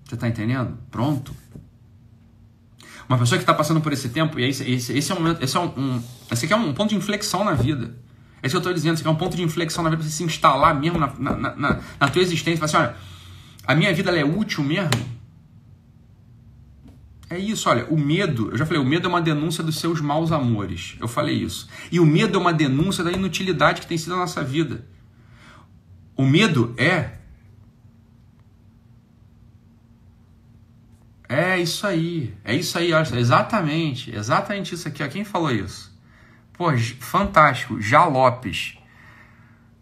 Você 0.05 0.16
tá 0.16 0.29
entendendo? 0.29 0.79
Pronto. 0.93 1.35
Uma 3.09 3.18
pessoa 3.18 3.37
que 3.37 3.43
está 3.43 3.53
passando 3.53 3.81
por 3.81 3.93
esse 3.93 4.11
tempo, 4.11 4.39
e 4.39 4.45
esse, 4.45 4.71
esse, 4.71 4.97
esse 4.97 5.11
é 5.11 5.14
um 5.16 5.18
momento, 5.18 5.43
esse 5.43 5.57
é 5.57 5.61
um, 5.61 5.66
um, 5.77 6.03
esse 6.31 6.45
aqui 6.45 6.55
é 6.55 6.57
um 6.57 6.73
ponto 6.73 6.91
de 6.91 6.95
inflexão 6.95 7.43
na 7.43 7.55
vida. 7.55 7.97
É 8.43 8.47
isso 8.47 8.55
que 8.55 8.57
eu 8.57 8.61
estou 8.61 8.72
dizendo, 8.72 8.97
isso 8.97 9.07
é 9.07 9.11
um 9.11 9.16
ponto 9.16 9.36
de 9.36 9.43
inflexão 9.43 9.84
na 9.84 9.91
vida, 9.91 10.03
para 10.03 10.11
você 10.11 10.16
se 10.16 10.24
instalar 10.24 10.78
mesmo 10.78 10.99
na, 10.99 11.12
na, 11.18 11.36
na, 11.36 11.80
na 12.01 12.09
tua 12.09 12.22
existência. 12.22 12.64
Assim, 12.64 12.76
olha, 12.76 12.97
a 13.66 13.74
minha 13.74 13.93
vida 13.93 14.11
é 14.16 14.24
útil 14.24 14.64
mesmo? 14.64 14.91
É 17.28 17.38
isso, 17.38 17.68
olha, 17.68 17.86
o 17.86 17.97
medo, 17.97 18.51
eu 18.51 18.59
já 18.59 18.66
falei, 18.66 18.82
o 18.82 18.84
medo 18.84 19.07
é 19.07 19.09
uma 19.09 19.20
denúncia 19.20 19.62
dos 19.62 19.78
seus 19.78 20.01
maus 20.01 20.32
amores. 20.32 20.97
Eu 20.99 21.07
falei 21.07 21.36
isso. 21.36 21.68
E 21.93 22.01
o 22.01 22.07
medo 22.07 22.36
é 22.36 22.41
uma 22.41 22.53
denúncia 22.53 23.05
da 23.05 23.12
inutilidade 23.12 23.82
que 23.82 23.86
tem 23.86 23.97
sido 23.97 24.14
a 24.14 24.18
nossa 24.18 24.43
vida. 24.43 24.84
O 26.16 26.26
medo 26.26 26.74
é 26.76 27.20
É 31.28 31.61
isso 31.61 31.86
aí. 31.86 32.34
É 32.45 32.57
isso 32.57 32.76
aí. 32.76 32.91
Exatamente. 33.16 34.12
Exatamente 34.12 34.74
isso 34.74 34.88
aqui. 34.88 35.07
Quem 35.09 35.22
falou 35.22 35.53
isso? 35.53 35.89
Pô, 36.61 36.77
fantástico. 36.77 37.81
Já 37.81 38.05
Lopes. 38.05 38.75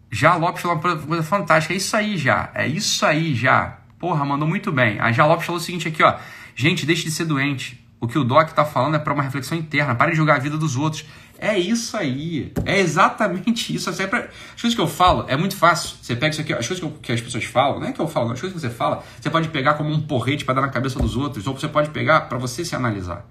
Já 0.09 0.37
Lopes 0.37 0.61
falou 0.61 0.77
uma 0.77 0.97
coisa 0.97 1.23
fantástica. 1.23 1.73
É 1.73 1.75
isso 1.75 1.93
aí 1.93 2.17
já. 2.17 2.49
É 2.55 2.65
isso 2.65 3.05
aí 3.05 3.35
já. 3.35 3.79
Porra, 3.99 4.23
mandou 4.23 4.47
muito 4.47 4.71
bem. 4.71 4.97
A 4.97 5.11
Já 5.11 5.25
Lopes 5.25 5.45
falou 5.45 5.59
o 5.59 5.61
seguinte 5.61 5.89
aqui, 5.89 6.01
ó. 6.01 6.15
Gente, 6.55 6.85
deixe 6.85 7.03
de 7.03 7.11
ser 7.11 7.25
doente. 7.25 7.85
O 7.99 8.07
que 8.07 8.17
o 8.17 8.23
Doc 8.23 8.51
tá 8.51 8.63
falando 8.63 8.95
é 8.95 8.99
para 8.99 9.13
uma 9.13 9.21
reflexão 9.21 9.57
interna. 9.57 9.93
Pare 9.93 10.11
de 10.11 10.17
julgar 10.17 10.37
a 10.37 10.39
vida 10.39 10.57
dos 10.57 10.77
outros. 10.77 11.03
É 11.37 11.59
isso 11.59 11.97
aí. 11.97 12.53
É 12.63 12.79
exatamente 12.79 13.75
isso. 13.75 13.89
É. 13.89 13.91
As 13.91 14.61
coisas 14.61 14.73
que 14.73 14.79
eu 14.79 14.87
falo 14.87 15.25
é 15.27 15.35
muito 15.35 15.57
fácil. 15.57 15.97
Você 16.01 16.15
pega 16.15 16.31
isso 16.31 16.39
aqui, 16.39 16.53
as 16.53 16.65
coisas 16.65 16.93
que 17.01 17.11
as 17.11 17.19
pessoas 17.19 17.43
falam, 17.43 17.81
não 17.81 17.87
é 17.89 17.91
que 17.91 17.99
eu 17.99 18.07
falo, 18.07 18.27
não, 18.27 18.35
as 18.35 18.39
coisas 18.39 18.55
que 18.55 18.65
você 18.65 18.73
fala, 18.73 19.03
você 19.19 19.29
pode 19.29 19.49
pegar 19.49 19.73
como 19.73 19.91
um 19.91 19.99
porrete 19.99 20.45
para 20.45 20.53
dar 20.53 20.61
na 20.61 20.69
cabeça 20.69 20.97
dos 20.97 21.17
outros, 21.17 21.45
ou 21.45 21.53
você 21.53 21.67
pode 21.67 21.89
pegar 21.89 22.21
para 22.21 22.37
você 22.37 22.63
se 22.63 22.73
analisar. 22.73 23.25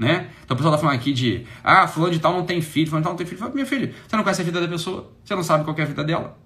Né? 0.00 0.30
Então 0.42 0.54
o 0.54 0.56
pessoal 0.56 0.72
tá 0.72 0.78
falando 0.78 0.96
aqui 0.96 1.12
de, 1.12 1.44
ah, 1.62 1.86
fulano 1.86 2.14
de 2.14 2.18
tal 2.18 2.32
não 2.32 2.46
tem 2.46 2.62
filho, 2.62 2.86
fulano 2.86 3.02
de 3.02 3.04
tal 3.04 3.12
não 3.12 3.18
tem 3.18 3.26
filho. 3.26 3.38
Fala, 3.38 3.52
minha 3.52 3.66
filha, 3.66 3.92
você 4.08 4.16
não 4.16 4.22
conhece 4.22 4.40
a 4.40 4.44
vida 4.46 4.58
da 4.58 4.66
pessoa, 4.66 5.12
você 5.22 5.34
não 5.34 5.42
sabe 5.42 5.62
qual 5.62 5.76
é 5.76 5.82
a 5.82 5.84
vida 5.84 6.02
dela. 6.02 6.38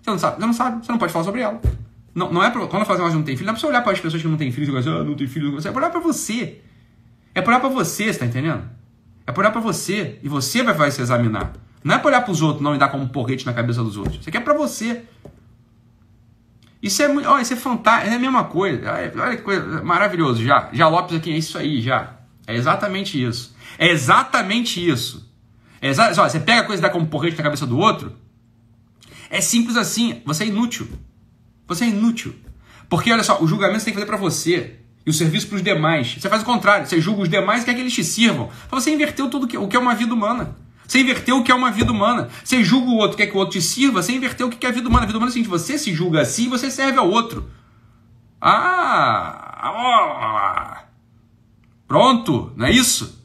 Você 0.00 0.10
não 0.10 0.18
sabe, 0.18 0.36
você 0.36 0.46
não 0.46 0.52
sabe, 0.54 0.86
você 0.86 0.92
não 0.92 0.98
pode 0.98 1.12
falar 1.12 1.26
sobre 1.26 1.42
ela. 1.42 1.60
Não, 2.14 2.32
não 2.32 2.42
é 2.42 2.50
pra, 2.50 2.66
quando 2.66 2.86
falo 2.86 3.04
assim, 3.04 3.16
não 3.16 3.22
tem 3.22 3.36
filho, 3.36 3.44
não 3.44 3.52
é 3.52 3.54
pra 3.54 3.60
você 3.60 3.66
olhar 3.66 3.82
para 3.82 3.92
as 3.92 4.00
pessoas 4.00 4.22
que 4.22 4.26
não 4.26 4.38
têm 4.38 4.50
filho 4.50 4.66
e 4.66 4.78
dizer, 4.78 4.88
ah, 4.88 5.04
não 5.04 5.14
tem 5.14 5.26
filho, 5.26 5.58
é 5.58 5.60
pra 5.60 5.72
olhar 5.72 5.90
para 5.90 6.00
você. 6.00 6.62
É 7.34 7.42
pra 7.42 7.50
olhar 7.50 7.60
para 7.60 7.68
você, 7.68 8.10
você 8.10 8.18
tá 8.18 8.24
entendendo? 8.24 8.64
É 9.26 9.32
por 9.32 9.40
olhar 9.40 9.50
para 9.50 9.60
você. 9.60 10.18
E 10.22 10.28
você 10.28 10.62
vai, 10.62 10.72
vai 10.72 10.90
se 10.90 11.02
examinar. 11.02 11.52
Não 11.84 11.94
é 11.94 11.98
por 11.98 12.08
olhar 12.08 12.22
para 12.22 12.32
os 12.32 12.40
outros 12.40 12.62
não 12.62 12.74
e 12.74 12.78
dar 12.78 12.88
como 12.88 13.04
um 13.04 13.08
porrete 13.08 13.44
na 13.44 13.52
cabeça 13.52 13.84
dos 13.84 13.98
outros. 13.98 14.20
Isso 14.20 14.28
aqui 14.30 14.38
é 14.38 14.40
para 14.40 14.54
você. 14.54 15.02
Isso 16.82 17.02
é 17.02 17.08
muito. 17.08 17.28
Olha, 17.28 17.42
isso 17.42 17.52
é 17.52 17.56
fantástico. 17.56 18.10
É 18.10 18.16
a 18.16 18.18
mesma 18.18 18.44
coisa. 18.44 18.90
Olha 18.90 19.36
que 19.36 19.42
coisa 19.42 19.82
maravilhoso. 19.82 20.42
Já, 20.42 20.70
já 20.72 20.88
Lopes 20.88 21.16
aqui, 21.16 21.30
é 21.30 21.36
isso 21.36 21.58
aí, 21.58 21.82
já. 21.82 22.21
É 22.46 22.56
exatamente 22.56 23.22
isso. 23.22 23.54
É 23.78 23.88
exatamente 23.88 24.86
isso. 24.86 25.30
É 25.80 25.88
exa... 25.88 26.12
Você 26.12 26.40
pega 26.40 26.62
a 26.62 26.64
coisa 26.64 26.80
e 26.80 26.82
dá 26.82 26.90
como 26.90 27.06
porrete 27.06 27.36
na 27.36 27.42
cabeça 27.42 27.66
do 27.66 27.78
outro. 27.78 28.16
É 29.30 29.40
simples 29.40 29.76
assim. 29.76 30.20
Você 30.24 30.44
é 30.44 30.46
inútil. 30.46 30.88
Você 31.66 31.84
é 31.84 31.88
inútil. 31.88 32.34
Porque, 32.88 33.12
olha 33.12 33.22
só, 33.22 33.42
o 33.42 33.46
julgamento 33.46 33.80
você 33.80 33.86
tem 33.86 33.94
que 33.94 34.00
fazer 34.00 34.10
para 34.10 34.18
você 34.18 34.76
e 35.04 35.10
o 35.10 35.12
serviço 35.12 35.48
para 35.48 35.56
os 35.56 35.62
demais. 35.62 36.16
Você 36.18 36.28
faz 36.28 36.42
o 36.42 36.44
contrário, 36.44 36.86
você 36.86 37.00
julga 37.00 37.22
os 37.22 37.28
demais 37.28 37.62
e 37.62 37.64
quer 37.64 37.74
que 37.74 37.80
eles 37.80 37.94
te 37.94 38.04
sirvam. 38.04 38.50
Então 38.66 38.78
você 38.80 38.92
inverteu 38.92 39.28
tudo 39.28 39.44
o 39.60 39.68
que 39.68 39.76
é 39.76 39.78
uma 39.78 39.94
vida 39.94 40.14
humana. 40.14 40.54
Você 40.86 41.00
inverteu 41.00 41.38
o 41.38 41.42
que 41.42 41.50
é 41.50 41.54
uma 41.54 41.70
vida 41.70 41.90
humana. 41.90 42.28
Você 42.44 42.62
julga 42.62 42.90
o 42.90 42.96
outro, 42.96 43.16
quer 43.16 43.26
que 43.26 43.34
o 43.34 43.38
outro 43.38 43.58
te 43.58 43.62
sirva, 43.64 44.02
você 44.02 44.12
inverteu 44.12 44.48
o 44.48 44.50
que 44.50 44.66
é 44.66 44.68
a 44.68 44.72
vida 44.72 44.88
humana. 44.88 45.04
A 45.04 45.06
vida 45.06 45.18
humana 45.18 45.30
é 45.30 45.32
o 45.32 45.32
seguinte: 45.32 45.48
você 45.48 45.78
se 45.78 45.94
julga 45.94 46.20
assim 46.20 46.48
você 46.48 46.70
serve 46.70 46.98
ao 46.98 47.08
outro. 47.08 47.50
Ah! 48.40 49.52
Pronto, 51.92 52.50
não 52.56 52.64
é 52.64 52.70
isso? 52.70 53.22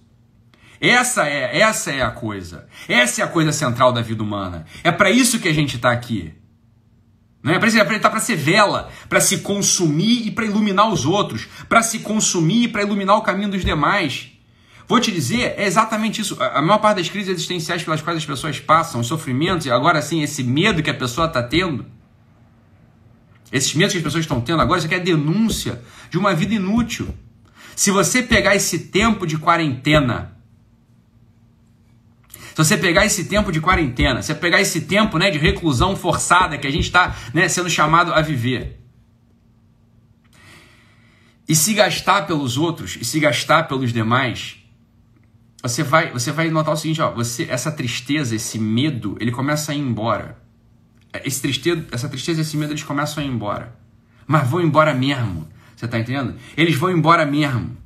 Essa 0.81 1.25
é, 1.25 1.57
essa 1.57 1.89
é 1.89 2.01
a 2.01 2.11
coisa. 2.11 2.67
Essa 2.85 3.21
é 3.21 3.23
a 3.23 3.27
coisa 3.29 3.53
central 3.53 3.93
da 3.93 4.01
vida 4.01 4.21
humana. 4.21 4.65
É 4.83 4.91
para 4.91 5.09
isso 5.09 5.39
que 5.39 5.47
a 5.47 5.53
gente 5.53 5.77
está 5.77 5.89
aqui. 5.89 6.33
Não 7.41 7.53
é? 7.53 7.59
Para 7.59 7.69
estar 7.69 8.09
para 8.09 8.19
ser 8.19 8.35
vela, 8.35 8.89
para 9.07 9.21
se 9.21 9.37
consumir 9.37 10.27
e 10.27 10.31
para 10.31 10.43
iluminar 10.43 10.89
os 10.89 11.05
outros, 11.05 11.47
para 11.69 11.81
se 11.81 11.99
consumir 11.99 12.63
e 12.63 12.67
para 12.67 12.83
iluminar 12.83 13.15
o 13.15 13.21
caminho 13.21 13.51
dos 13.51 13.63
demais. 13.63 14.33
Vou 14.85 14.99
te 14.99 15.13
dizer, 15.13 15.53
é 15.55 15.65
exatamente 15.65 16.19
isso. 16.19 16.35
A 16.37 16.61
maior 16.61 16.79
parte 16.79 16.97
das 16.97 17.07
crises 17.07 17.29
existenciais 17.29 17.83
pelas 17.83 18.01
quais 18.01 18.17
as 18.17 18.25
pessoas 18.25 18.59
passam, 18.59 18.99
os 18.99 19.07
sofrimentos, 19.07 19.65
e 19.65 19.71
agora 19.71 20.01
sim, 20.01 20.21
esse 20.21 20.43
medo 20.43 20.83
que 20.83 20.89
a 20.89 20.93
pessoa 20.93 21.27
está 21.27 21.41
tendo, 21.41 21.85
esses 23.49 23.73
medos 23.75 23.93
que 23.93 23.99
as 23.99 24.03
pessoas 24.03 24.25
estão 24.25 24.41
tendo 24.41 24.61
agora, 24.61 24.79
isso 24.79 24.87
aqui 24.87 24.95
é 24.95 24.99
denúncia 24.99 25.81
de 26.09 26.17
uma 26.17 26.35
vida 26.35 26.53
inútil. 26.53 27.15
Se 27.77 27.91
você 27.91 28.23
pegar 28.23 28.55
esse 28.55 28.79
tempo 28.79 29.27
de 29.27 29.37
quarentena 29.37 30.35
se 32.31 32.63
você 32.65 32.75
pegar 32.75 33.05
esse 33.05 33.25
tempo 33.25 33.51
de 33.51 33.61
quarentena, 33.61 34.19
se 34.23 34.33
você 34.33 34.35
pegar 34.35 34.59
esse 34.59 34.81
tempo 34.81 35.19
né, 35.19 35.29
de 35.29 35.37
reclusão 35.37 35.95
forçada 35.95 36.57
que 36.57 36.65
a 36.65 36.71
gente 36.71 36.85
está 36.85 37.15
né, 37.31 37.47
sendo 37.47 37.69
chamado 37.69 38.11
a 38.11 38.19
viver, 38.19 38.79
e 41.47 41.55
se 41.55 41.75
gastar 41.75 42.25
pelos 42.25 42.57
outros, 42.57 42.97
e 42.99 43.05
se 43.05 43.19
gastar 43.19 43.67
pelos 43.67 43.93
demais, 43.93 44.57
você 45.61 45.83
vai, 45.83 46.11
você 46.11 46.31
vai 46.31 46.49
notar 46.49 46.73
o 46.73 46.77
seguinte, 46.77 46.99
ó, 46.99 47.11
você, 47.11 47.43
essa 47.47 47.71
tristeza, 47.71 48.35
esse 48.35 48.57
medo, 48.57 49.15
ele 49.19 49.31
começa 49.31 49.71
a 49.71 49.75
ir 49.75 49.79
embora. 49.79 50.41
Esse 51.23 51.39
tristeza, 51.39 51.85
essa 51.91 52.09
tristeza, 52.09 52.41
esse 52.41 52.57
medo, 52.57 52.71
eles 52.71 52.81
começam 52.81 53.21
a 53.21 53.25
ir 53.27 53.29
embora. 53.29 53.77
Mas 54.25 54.49
vão 54.49 54.61
embora 54.61 54.95
mesmo. 54.95 55.47
Você 55.77 55.85
está 55.85 55.99
entendendo? 55.99 56.33
Eles 56.57 56.75
vão 56.75 56.89
embora 56.89 57.23
mesmo. 57.23 57.77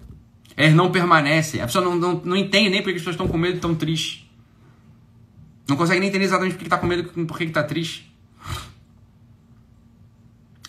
Eles 0.56 0.74
não 0.74 0.92
permanecem. 0.92 1.62
A 1.62 1.66
pessoa 1.66 1.84
não, 1.84 1.96
não, 1.96 2.22
não 2.24 2.38
entende 2.38 2.70
nem 2.70 2.82
porque 2.82 2.96
as 2.96 3.02
pessoas 3.02 3.16
estão 3.16 3.28
com 3.28 3.38
medo 3.38 3.56
e 3.56 3.56
estão 3.58 3.76
tristes. 3.76 4.26
Não 5.68 5.76
consegue 5.76 6.00
nem 6.00 6.08
entender 6.08 6.24
exatamente 6.24 6.54
por 6.54 6.60
que 6.60 6.64
está 6.64 6.78
com 6.78 6.88
medo 6.88 7.12
e 7.16 7.26
por 7.26 7.38
que 7.38 7.44
está 7.44 7.62
triste. 7.62 8.10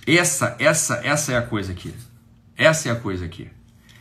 Essa, 0.05 0.57
essa, 0.59 1.01
essa 1.05 1.33
é 1.33 1.37
a 1.37 1.43
coisa 1.43 1.71
aqui. 1.71 1.95
Essa 2.57 2.89
é 2.89 2.93
a 2.93 2.97
coisa 2.97 3.25
aqui. 3.25 3.49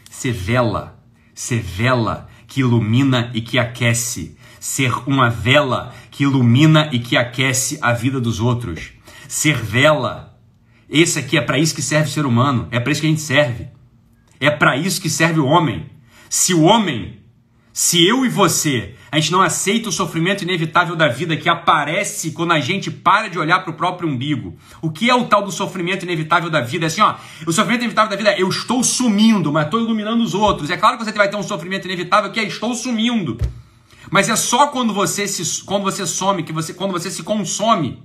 Ser 0.09 0.32
vela, 0.32 0.99
ser 1.36 1.61
vela 1.61 2.28
que 2.47 2.61
ilumina 2.61 3.30
e 3.36 3.41
que 3.41 3.59
aquece. 3.59 4.36
Ser 4.59 4.91
uma 5.07 5.30
vela 5.30 5.93
que 6.09 6.24
ilumina 6.24 6.89
e 6.91 6.99
que 6.99 7.15
aquece 7.15 7.78
a 7.82 7.93
vida 7.93 8.19
dos 8.19 8.39
outros. 8.39 8.93
Ser 9.28 9.57
vela. 9.57 10.30
Esse 10.92 11.18
aqui 11.20 11.38
é 11.38 11.42
para 11.42 11.58
isso 11.58 11.74
que 11.74 11.82
serve 11.82 12.10
o 12.10 12.12
ser 12.12 12.26
humano. 12.26 12.68
É 12.70 12.80
para 12.80 12.92
isso 12.92 13.02
que 13.02 13.08
a 13.08 13.10
gente 13.10 13.22
serve. 13.22 13.70
É 14.39 14.52
para 14.52 14.76
isso 14.76 15.02
que 15.02 15.10
serve 15.10 15.39
o 15.39 15.46
homem. 15.46 15.89
Se 16.30 16.54
o 16.54 16.64
homem 16.64 17.22
se 17.74 18.06
eu 18.06 18.26
e 18.26 18.30
você, 18.30 18.96
a 19.10 19.18
gente 19.18 19.32
não 19.32 19.42
aceita 19.42 19.88
o 19.88 19.94
sofrimento 19.94 20.44
inevitável 20.44 20.94
da 20.94 21.08
vida 21.08 21.38
que 21.38 21.48
aparece 21.48 22.32
quando 22.32 22.52
a 22.52 22.60
gente 22.60 22.92
para 22.92 23.30
de 23.30 23.39
olhar 23.39 23.60
para 23.62 23.72
o 23.72 23.76
próprio 23.76 24.10
umbigo. 24.10 24.58
O 24.82 24.92
que 24.92 25.10
é 25.10 25.16
o 25.16 25.26
tal 25.26 25.42
do 25.42 25.52
sofrimento 25.52 26.04
inevitável 26.04 26.50
da 26.50 26.60
vida? 26.60 26.86
É 26.86 26.88
assim, 26.88 27.00
ó, 27.00 27.16
o 27.48 27.54
sofrimento 27.54 27.84
inevitável 27.84 28.12
da 28.12 28.18
vida 28.18 28.32
é 28.32 28.42
eu 28.42 28.50
estou 28.50 28.84
sumindo, 28.84 29.54
mas 29.54 29.66
estou 29.66 29.80
iluminando 29.80 30.22
os 30.22 30.34
outros. 30.34 30.70
É 30.70 30.76
claro 30.76 30.98
que 30.98 31.06
você 31.06 31.14
vai 31.14 31.30
ter 31.30 31.38
um 31.38 31.44
sofrimento 31.44 31.86
inevitável 31.86 32.30
que 32.30 32.42
é 32.42 32.44
estou 32.44 32.76
sumindo. 32.76 33.38
Mas 34.10 34.28
é 34.28 34.36
só 34.36 34.68
quando 34.68 34.94
você 34.94 35.26
se 35.26 35.64
quando 35.64 35.84
você 35.84 36.06
some, 36.06 36.44
que 36.44 36.52
você 36.52 36.74
quando 36.74 36.92
você 36.92 37.10
se 37.10 37.24
consome. 37.24 38.04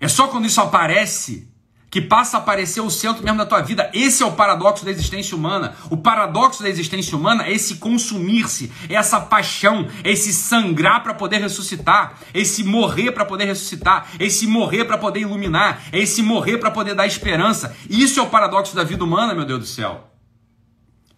É 0.00 0.08
só 0.08 0.28
quando 0.28 0.46
isso 0.46 0.60
aparece 0.60 1.50
que 1.90 2.00
passa 2.00 2.36
a 2.36 2.40
aparecer 2.40 2.80
o 2.80 2.88
centro 2.88 3.22
mesmo 3.22 3.38
da 3.38 3.44
tua 3.44 3.60
vida. 3.60 3.90
Esse 3.92 4.22
é 4.22 4.26
o 4.26 4.32
paradoxo 4.32 4.84
da 4.84 4.90
existência 4.90 5.36
humana. 5.36 5.74
O 5.90 5.96
paradoxo 5.96 6.62
da 6.62 6.68
existência 6.68 7.16
humana 7.16 7.46
é 7.46 7.52
esse 7.52 7.76
consumir-se, 7.76 8.70
é 8.88 8.94
essa 8.94 9.20
paixão, 9.20 9.88
é 10.04 10.12
esse 10.12 10.32
sangrar 10.32 11.02
para 11.02 11.14
poder 11.14 11.38
ressuscitar, 11.38 12.14
é 12.32 12.40
esse 12.40 12.62
morrer 12.62 13.10
para 13.10 13.24
poder 13.24 13.46
ressuscitar, 13.46 14.06
é 14.18 14.24
esse 14.24 14.46
morrer 14.46 14.84
para 14.84 14.96
poder 14.96 15.20
iluminar, 15.20 15.82
é 15.90 15.98
esse 15.98 16.22
morrer 16.22 16.58
para 16.58 16.70
poder 16.70 16.94
dar 16.94 17.06
esperança. 17.06 17.76
Isso 17.88 18.20
é 18.20 18.22
o 18.22 18.30
paradoxo 18.30 18.74
da 18.76 18.84
vida 18.84 19.02
humana, 19.02 19.34
meu 19.34 19.44
Deus 19.44 19.60
do 19.60 19.66
céu. 19.66 20.09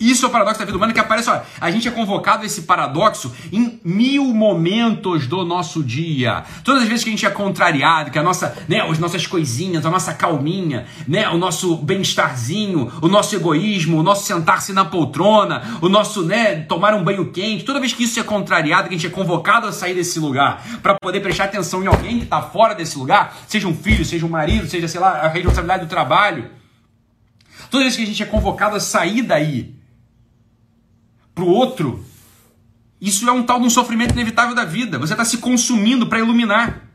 Isso 0.02 0.24
é 0.24 0.28
o 0.28 0.32
paradoxo 0.32 0.58
da 0.58 0.64
vida 0.64 0.76
humana 0.76 0.92
que 0.92 0.98
aparece, 0.98 1.30
olha, 1.30 1.44
a 1.60 1.70
gente 1.70 1.86
é 1.86 1.90
convocado 1.92 2.42
a 2.42 2.46
esse 2.46 2.62
paradoxo 2.62 3.32
em 3.52 3.80
mil 3.84 4.34
momentos 4.34 5.28
do 5.28 5.44
nosso 5.44 5.80
dia. 5.80 6.42
Todas 6.64 6.82
as 6.82 6.88
vezes 6.88 7.04
que 7.04 7.10
a 7.10 7.12
gente 7.12 7.24
é 7.24 7.30
contrariado, 7.30 8.10
que 8.10 8.18
a 8.18 8.22
nossa, 8.22 8.52
né, 8.68 8.80
as 8.80 8.98
nossas 8.98 9.28
coisinhas, 9.28 9.86
a 9.86 9.90
nossa 9.90 10.12
calminha, 10.12 10.86
né, 11.06 11.28
o 11.28 11.38
nosso 11.38 11.76
bem-estarzinho, 11.76 12.90
o 13.00 13.06
nosso 13.06 13.36
egoísmo, 13.36 14.00
o 14.00 14.02
nosso 14.02 14.26
sentar-se 14.26 14.72
na 14.72 14.84
poltrona, 14.84 15.78
o 15.80 15.88
nosso, 15.88 16.24
né, 16.24 16.56
tomar 16.62 16.94
um 16.94 17.04
banho 17.04 17.30
quente, 17.30 17.64
toda 17.64 17.78
vez 17.78 17.92
que 17.92 18.02
isso 18.02 18.18
é 18.18 18.24
contrariado, 18.24 18.88
que 18.88 18.96
a 18.96 18.98
gente 18.98 19.06
é 19.06 19.10
convocado 19.10 19.68
a 19.68 19.72
sair 19.72 19.94
desse 19.94 20.18
lugar 20.18 20.66
para 20.82 20.96
poder 21.00 21.20
prestar 21.20 21.44
atenção 21.44 21.80
em 21.80 21.86
alguém 21.86 22.18
que 22.18 22.24
está 22.24 22.42
fora 22.42 22.74
desse 22.74 22.98
lugar, 22.98 23.36
seja 23.46 23.68
um 23.68 23.74
filho, 23.74 24.04
seja 24.04 24.26
um 24.26 24.28
marido, 24.28 24.66
seja, 24.66 24.88
sei 24.88 25.00
lá, 25.00 25.20
a 25.20 25.28
responsabilidade 25.28 25.84
do 25.84 25.88
trabalho. 25.88 26.50
Toda 27.70 27.84
vez 27.84 27.94
que 27.94 28.02
a 28.02 28.06
gente 28.06 28.20
é 28.20 28.26
convocado 28.26 28.74
a 28.74 28.80
sair 28.80 29.22
daí, 29.22 29.80
para 31.34 31.44
o 31.44 31.48
outro, 31.48 32.04
isso 33.00 33.28
é 33.28 33.32
um 33.32 33.42
tal 33.42 33.58
de 33.58 33.66
um 33.66 33.70
sofrimento 33.70 34.12
inevitável 34.12 34.54
da 34.54 34.64
vida. 34.64 34.98
Você 34.98 35.12
está 35.12 35.24
se 35.24 35.38
consumindo 35.38 36.06
para 36.06 36.20
iluminar. 36.20 36.88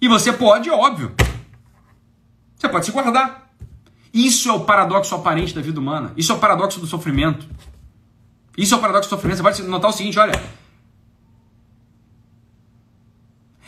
E 0.00 0.08
você 0.08 0.32
pode, 0.32 0.68
óbvio. 0.68 1.14
Você 2.56 2.68
pode 2.68 2.86
se 2.86 2.90
guardar. 2.90 3.52
Isso 4.12 4.48
é 4.48 4.52
o 4.52 4.60
paradoxo 4.60 5.14
aparente 5.14 5.54
da 5.54 5.60
vida 5.60 5.78
humana. 5.78 6.12
Isso 6.16 6.32
é 6.32 6.34
o 6.34 6.38
paradoxo 6.38 6.80
do 6.80 6.86
sofrimento. 6.86 7.46
Isso 8.56 8.74
é 8.74 8.78
o 8.78 8.80
paradoxo 8.80 9.08
do 9.08 9.10
sofrimento. 9.10 9.36
Você 9.36 9.42
pode 9.42 9.62
notar 9.62 9.90
o 9.90 9.92
seguinte: 9.92 10.18
olha. 10.18 10.42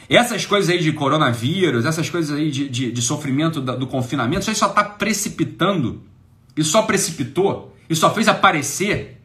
Essas 0.09 0.47
coisas 0.47 0.71
aí 0.71 0.83
de 0.83 0.91
coronavírus, 0.93 1.85
essas 1.85 2.09
coisas 2.09 2.37
aí 2.37 2.51
de, 2.51 2.69
de, 2.69 2.91
de 2.91 3.03
sofrimento 3.03 3.61
do, 3.61 3.87
confinamento, 3.87 4.41
isso 4.41 4.51
aí 4.51 4.57
só 4.57 4.67
está 4.67 4.83
precipitando. 4.83 6.03
Isso 6.57 6.71
só 6.71 6.83
precipitou. 6.83 7.77
Isso 7.89 8.01
só 8.01 8.13
fez 8.13 8.27
aparecer 8.27 9.18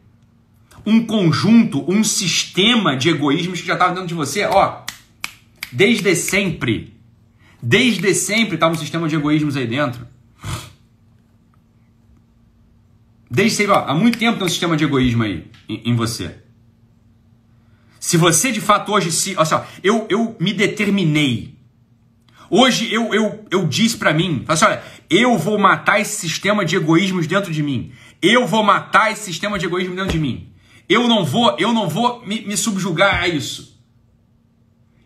um 0.86 1.04
conjunto, 1.04 1.84
um 1.90 2.04
sistema 2.04 2.96
de 2.96 3.08
egoísmos 3.08 3.60
que 3.60 3.66
já 3.66 3.74
estava 3.74 3.92
dentro 3.92 4.08
de 4.08 4.14
você, 4.14 4.44
ó, 4.44 4.82
desde 5.72 6.14
sempre. 6.14 6.94
Desde 7.62 8.14
sempre 8.14 8.54
estava 8.54 8.74
um 8.74 8.78
sistema 8.78 9.08
de 9.08 9.16
egoísmos 9.16 9.56
aí 9.56 9.66
dentro. 9.66 10.06
Desde 13.30 13.56
sempre, 13.56 13.72
ó, 13.72 13.84
há 13.86 13.94
muito 13.94 14.18
tempo 14.18 14.36
tem 14.36 14.46
um 14.46 14.50
sistema 14.50 14.76
de 14.76 14.84
egoísmo 14.84 15.22
aí 15.22 15.46
em, 15.68 15.90
em 15.90 15.94
você. 15.94 16.36
Se 17.98 18.18
você 18.18 18.52
de 18.52 18.60
fato 18.60 18.92
hoje 18.92 19.10
se, 19.10 19.34
olha 19.34 19.46
só, 19.46 19.66
eu, 19.82 20.06
eu 20.10 20.36
me 20.38 20.52
determinei. 20.52 21.54
Hoje 22.50 22.92
eu, 22.92 23.14
eu, 23.14 23.46
eu 23.50 23.66
disse 23.66 23.96
para 23.96 24.12
mim, 24.12 24.44
assim, 24.46 24.66
olha, 24.66 24.82
eu 25.08 25.38
vou 25.38 25.58
matar 25.58 26.00
esse 26.00 26.20
sistema 26.20 26.64
de 26.64 26.76
egoísmos 26.76 27.26
dentro 27.26 27.50
de 27.50 27.62
mim. 27.62 27.92
Eu 28.20 28.46
vou 28.46 28.62
matar 28.62 29.10
esse 29.10 29.22
sistema 29.22 29.58
de 29.58 29.64
egoísmo 29.64 29.96
dentro 29.96 30.12
de 30.12 30.18
mim. 30.18 30.53
Eu 30.88 31.08
não 31.08 31.24
vou, 31.24 31.56
eu 31.58 31.72
não 31.72 31.88
vou 31.88 32.24
me, 32.26 32.42
me 32.42 32.56
subjugar 32.56 33.22
a 33.22 33.28
isso. 33.28 33.80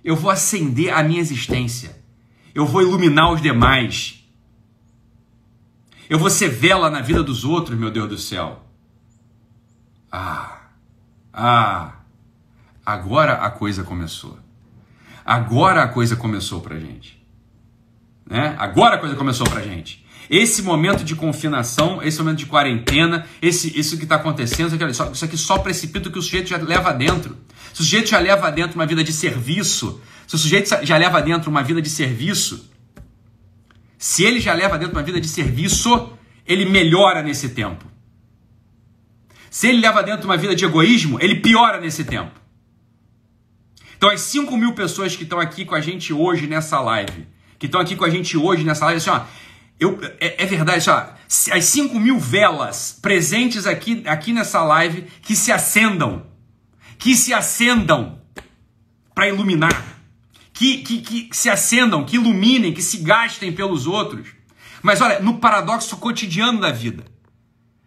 Eu 0.03 0.17
vou 0.17 0.31
acender 0.31 0.93
a 0.93 1.03
minha 1.03 1.21
existência. 1.21 2.03
Eu 2.55 2.67
vou 2.67 2.83
iluminar 2.83 3.33
os 3.33 3.41
demais. 3.41 4.25
Eu 6.09 6.19
vou 6.19 6.31
ser 6.31 6.49
vela 6.49 6.91
na 6.91 7.01
vida 7.01 7.23
dos 7.23 7.45
outros, 7.45 7.79
meu 7.79 7.91
Deus 7.91 8.09
do 8.09 8.19
céu. 8.19 8.65
Ah, 10.11 10.71
ah, 11.33 11.93
agora 12.85 13.35
a 13.35 13.51
coisa 13.51 13.85
começou. 13.85 14.39
Agora 15.25 15.83
a 15.83 15.89
coisa 15.89 16.17
começou 16.17 16.63
pra 16.63 16.81
gente. 16.81 17.23
Né? 18.27 18.57
Agora 18.59 18.97
a 18.97 18.99
coisa 18.99 19.15
começou 19.15 19.49
pra 19.49 19.63
gente. 19.63 20.05
Esse 20.31 20.63
momento 20.63 21.03
de 21.05 21.15
confinação, 21.15 22.03
esse 22.03 22.19
momento 22.19 22.39
de 22.39 22.47
quarentena, 22.47 23.27
esse, 23.41 23.79
isso 23.79 23.97
que 23.97 24.03
está 24.03 24.17
acontecendo, 24.17 24.69
isso 25.13 25.25
aqui, 25.25 25.37
só 25.37 25.59
precipita 25.59 26.09
o 26.09 26.13
que 26.13 26.19
o 26.19 26.23
sujeito 26.23 26.49
já 26.49 26.59
leva 26.59 26.93
dentro. 26.93 27.37
Se 27.73 27.81
o 27.81 27.85
sujeito 27.85 28.11
já 28.11 28.19
leva 28.19 28.51
dentro 28.51 28.75
uma 28.75 28.87
vida 28.87 29.03
de 29.03 29.13
serviço, 29.13 30.01
se 30.27 30.35
o 30.35 30.39
sujeito 30.39 30.69
já 30.83 30.97
leva 30.97 31.23
dentro 31.23 31.51
uma 31.51 31.63
vida 31.63 31.81
de 31.81 31.89
serviço, 31.89 32.69
se 33.97 34.23
ele 34.23 34.41
já 34.41 34.53
leva 34.53 34.79
dentro 34.79 34.95
uma 34.95 35.03
vida 35.03 35.21
de 35.21 35.29
serviço, 35.29 36.13
ele 36.47 36.67
melhora 36.67 37.23
nesse 37.23 37.49
tempo. 37.49 37.85
Se 39.51 39.69
ele 39.69 39.81
leva 39.81 40.03
dentro 40.03 40.27
uma 40.27 40.37
vida 40.37 40.55
de 40.55 40.65
egoísmo, 40.65 41.19
ele 41.21 41.37
piora 41.37 41.81
nesse 41.81 42.05
tempo. 42.05 42.39
Então, 43.97 44.11
as 44.11 44.21
5 44.21 44.57
mil 44.57 44.75
pessoas 44.75 45.17
que 45.17 45.25
estão 45.25 45.41
aqui 45.41 45.65
com 45.65 45.75
a 45.75 45.81
gente 45.81 46.13
hoje 46.13 46.47
nessa 46.47 46.79
live, 46.81 47.27
que 47.59 47.67
estão 47.67 47.81
aqui 47.81 47.97
com 47.97 48.05
a 48.05 48.11
gente 48.11 48.37
hoje 48.37 48.63
nessa 48.63 48.85
live, 48.85 48.99
assim, 48.99 49.11
ó, 49.11 49.23
eu, 49.79 49.99
é, 50.21 50.43
é 50.43 50.47
verdade, 50.47 50.89
ó, 50.91 51.07
as 51.53 51.65
5 51.65 51.99
mil 52.01 52.19
velas 52.19 52.99
presentes 53.01 53.67
aqui, 53.67 54.03
aqui 54.07 54.33
nessa 54.33 54.63
live 54.63 55.03
que 55.23 55.37
se 55.37 55.53
acendam, 55.53 56.27
que 56.99 57.15
se 57.15 57.33
acendam 57.33 58.19
para 59.15 59.29
iluminar, 59.29 59.85
que, 60.53 60.79
que, 60.79 61.01
que 61.01 61.29
se 61.37 61.49
acendam, 61.49 62.05
que 62.05 62.17
iluminem, 62.17 62.73
que 62.73 62.83
se 62.83 62.99
gastem 62.99 63.53
pelos 63.53 63.87
outros. 63.87 64.29
Mas 64.83 65.01
olha, 65.01 65.21
no 65.21 65.39
paradoxo 65.39 65.97
cotidiano 65.97 66.61
da 66.61 66.73
vida, 66.73 67.05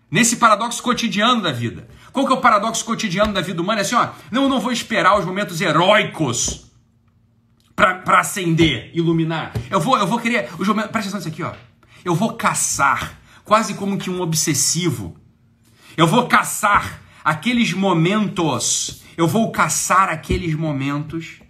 nesse 0.10 0.38
paradoxo 0.38 0.82
cotidiano 0.82 1.42
da 1.42 1.52
vida, 1.52 1.88
qual 2.14 2.26
que 2.26 2.32
é 2.32 2.36
o 2.36 2.42
paradoxo 2.42 2.86
cotidiano 2.86 3.34
da 3.34 3.42
vida 3.42 3.62
humana? 3.62 3.80
É 3.80 3.82
assim, 3.82 3.96
ó, 3.96 4.10
não, 4.30 4.48
não 4.48 4.60
vou 4.60 4.72
esperar 4.72 5.18
os 5.18 5.26
momentos 5.26 5.60
heróicos 5.60 6.72
para 7.76 8.20
acender, 8.20 8.92
iluminar. 8.94 9.54
Eu 9.70 9.80
vou, 9.80 9.98
eu 9.98 10.06
vou 10.06 10.20
querer 10.20 10.50
os 10.60 10.68
momentos. 10.68 10.92
Presta 10.92 11.10
atenção 11.10 11.20
nisso 11.20 11.30
aqui, 11.30 11.44
ó. 11.44 11.70
Eu 12.04 12.16
vou 12.16 12.34
caçar, 12.34 13.20
quase 13.43 13.74
como 13.74 13.97
que 13.97 14.10
um 14.10 14.22
obsessivo. 14.22 15.16
Eu 15.95 16.08
vou 16.08 16.28
caçar 16.28 17.02
aqueles 17.24 17.74
momentos. 17.74 19.02
Eu 19.18 19.28
vou 19.28 19.52
caçar 19.52 20.10
aqueles 20.10 20.56
momentos. 20.56 21.41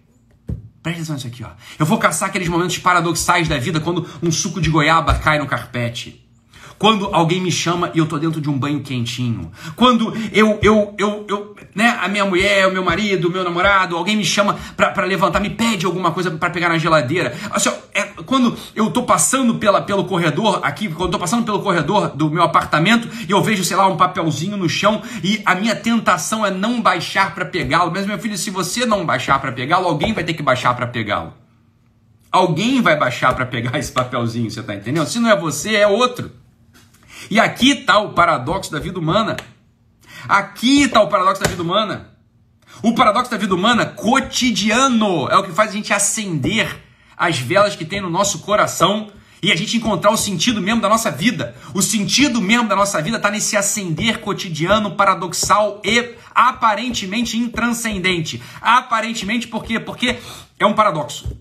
Presta 0.81 0.99
atenção 0.99 1.15
nisso 1.15 1.27
aqui, 1.27 1.43
ó. 1.43 1.51
Eu 1.77 1.85
vou 1.85 1.97
caçar 1.97 2.29
aqueles 2.29 2.47
momentos 2.47 2.77
paradoxais 2.79 3.47
da 3.47 3.57
vida 3.57 3.79
quando 3.79 4.07
um 4.21 4.31
suco 4.31 4.59
de 4.59 4.69
goiaba 4.69 5.13
cai 5.15 5.37
no 5.37 5.45
carpete. 5.45 6.20
Quando 6.81 7.13
alguém 7.13 7.39
me 7.39 7.51
chama 7.51 7.91
e 7.93 7.99
eu 7.99 8.07
tô 8.07 8.17
dentro 8.17 8.41
de 8.41 8.49
um 8.49 8.57
banho 8.57 8.81
quentinho. 8.81 9.51
Quando 9.75 10.11
eu, 10.33 10.57
eu, 10.63 10.95
eu, 10.97 11.25
eu 11.29 11.55
né, 11.75 11.95
a 12.01 12.07
minha 12.07 12.25
mulher, 12.25 12.65
o 12.65 12.71
meu 12.71 12.83
marido, 12.83 13.27
o 13.27 13.31
meu 13.31 13.43
namorado, 13.43 13.95
alguém 13.95 14.17
me 14.17 14.25
chama 14.25 14.57
para 14.75 15.05
levantar, 15.05 15.39
me 15.39 15.51
pede 15.51 15.85
alguma 15.85 16.09
coisa 16.09 16.31
para 16.31 16.49
pegar 16.49 16.69
na 16.69 16.79
geladeira. 16.79 17.37
Assim, 17.51 17.69
é, 17.93 18.01
quando 18.25 18.57
eu 18.75 18.89
tô 18.89 19.03
passando 19.03 19.59
pela, 19.59 19.79
pelo 19.79 20.05
corredor 20.05 20.61
aqui, 20.63 20.87
quando 20.87 21.03
eu 21.03 21.11
tô 21.11 21.19
passando 21.19 21.45
pelo 21.45 21.59
corredor 21.59 22.15
do 22.15 22.31
meu 22.31 22.41
apartamento 22.41 23.07
e 23.29 23.31
eu 23.31 23.43
vejo, 23.43 23.63
sei 23.63 23.77
lá, 23.77 23.85
um 23.85 23.95
papelzinho 23.95 24.57
no 24.57 24.67
chão 24.67 25.03
e 25.23 25.39
a 25.45 25.53
minha 25.53 25.75
tentação 25.75 26.43
é 26.43 26.49
não 26.49 26.81
baixar 26.81 27.35
para 27.35 27.45
pegá-lo. 27.45 27.91
Mas 27.93 28.07
meu 28.07 28.17
filho, 28.17 28.35
se 28.35 28.49
você 28.49 28.87
não 28.87 29.05
baixar 29.05 29.39
para 29.39 29.51
pegá-lo, 29.51 29.87
alguém 29.87 30.13
vai 30.13 30.23
ter 30.23 30.33
que 30.33 30.41
baixar 30.41 30.73
para 30.73 30.87
pegá-lo. 30.87 31.31
Alguém 32.31 32.81
vai 32.81 32.97
baixar 32.97 33.35
para 33.35 33.45
pegar 33.45 33.77
esse 33.77 33.91
papelzinho, 33.91 34.49
você 34.49 34.63
tá 34.63 34.73
entendendo? 34.73 35.05
Se 35.05 35.19
não 35.19 35.29
é 35.29 35.35
você, 35.35 35.75
é 35.75 35.85
outro. 35.85 36.40
E 37.31 37.39
aqui 37.39 37.71
está 37.71 37.97
o 37.97 38.09
paradoxo 38.09 38.69
da 38.69 38.77
vida 38.77 38.99
humana. 38.99 39.37
Aqui 40.27 40.83
está 40.83 41.01
o 41.01 41.07
paradoxo 41.07 41.41
da 41.41 41.49
vida 41.49 41.63
humana. 41.63 42.09
O 42.83 42.93
paradoxo 42.93 43.31
da 43.31 43.37
vida 43.37 43.55
humana 43.55 43.85
cotidiano 43.85 45.29
é 45.29 45.37
o 45.37 45.43
que 45.43 45.53
faz 45.53 45.69
a 45.69 45.73
gente 45.73 45.93
acender 45.93 46.67
as 47.15 47.39
velas 47.39 47.73
que 47.73 47.85
tem 47.85 48.01
no 48.01 48.09
nosso 48.09 48.39
coração 48.39 49.09
e 49.41 49.49
a 49.49 49.55
gente 49.55 49.77
encontrar 49.77 50.11
o 50.11 50.17
sentido 50.17 50.61
mesmo 50.61 50.81
da 50.81 50.89
nossa 50.89 51.09
vida. 51.09 51.55
O 51.73 51.81
sentido 51.81 52.41
mesmo 52.41 52.67
da 52.67 52.75
nossa 52.75 53.01
vida 53.01 53.15
está 53.15 53.31
nesse 53.31 53.55
acender 53.55 54.19
cotidiano, 54.19 54.97
paradoxal 54.97 55.81
e 55.85 56.15
aparentemente 56.35 57.37
intranscendente. 57.37 58.43
Aparentemente 58.59 59.47
por 59.47 59.63
quê? 59.63 59.79
Porque 59.79 60.19
é 60.59 60.65
um 60.65 60.73
paradoxo. 60.73 61.40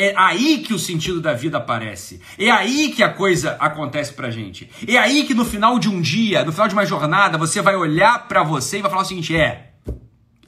É 0.00 0.14
aí 0.16 0.58
que 0.58 0.72
o 0.72 0.78
sentido 0.78 1.20
da 1.20 1.34
vida 1.34 1.58
aparece. 1.58 2.20
É 2.38 2.48
aí 2.52 2.92
que 2.92 3.02
a 3.02 3.12
coisa 3.12 3.56
acontece 3.58 4.12
pra 4.12 4.30
gente. 4.30 4.70
É 4.86 4.96
aí 4.96 5.24
que 5.24 5.34
no 5.34 5.44
final 5.44 5.76
de 5.76 5.88
um 5.88 6.00
dia, 6.00 6.44
no 6.44 6.52
final 6.52 6.68
de 6.68 6.74
uma 6.74 6.86
jornada, 6.86 7.36
você 7.36 7.60
vai 7.60 7.74
olhar 7.74 8.28
para 8.28 8.44
você 8.44 8.78
e 8.78 8.82
vai 8.82 8.92
falar 8.92 9.02
o 9.02 9.04
seguinte: 9.04 9.34
é, 9.34 9.72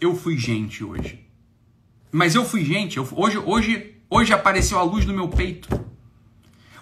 eu 0.00 0.14
fui 0.14 0.38
gente 0.38 0.84
hoje. 0.84 1.26
Mas 2.12 2.36
eu 2.36 2.44
fui 2.44 2.64
gente, 2.64 2.96
eu, 2.96 3.08
hoje, 3.10 3.38
hoje, 3.38 3.96
hoje 4.08 4.32
apareceu 4.32 4.78
a 4.78 4.84
luz 4.84 5.04
no 5.04 5.12
meu 5.12 5.26
peito. 5.26 5.68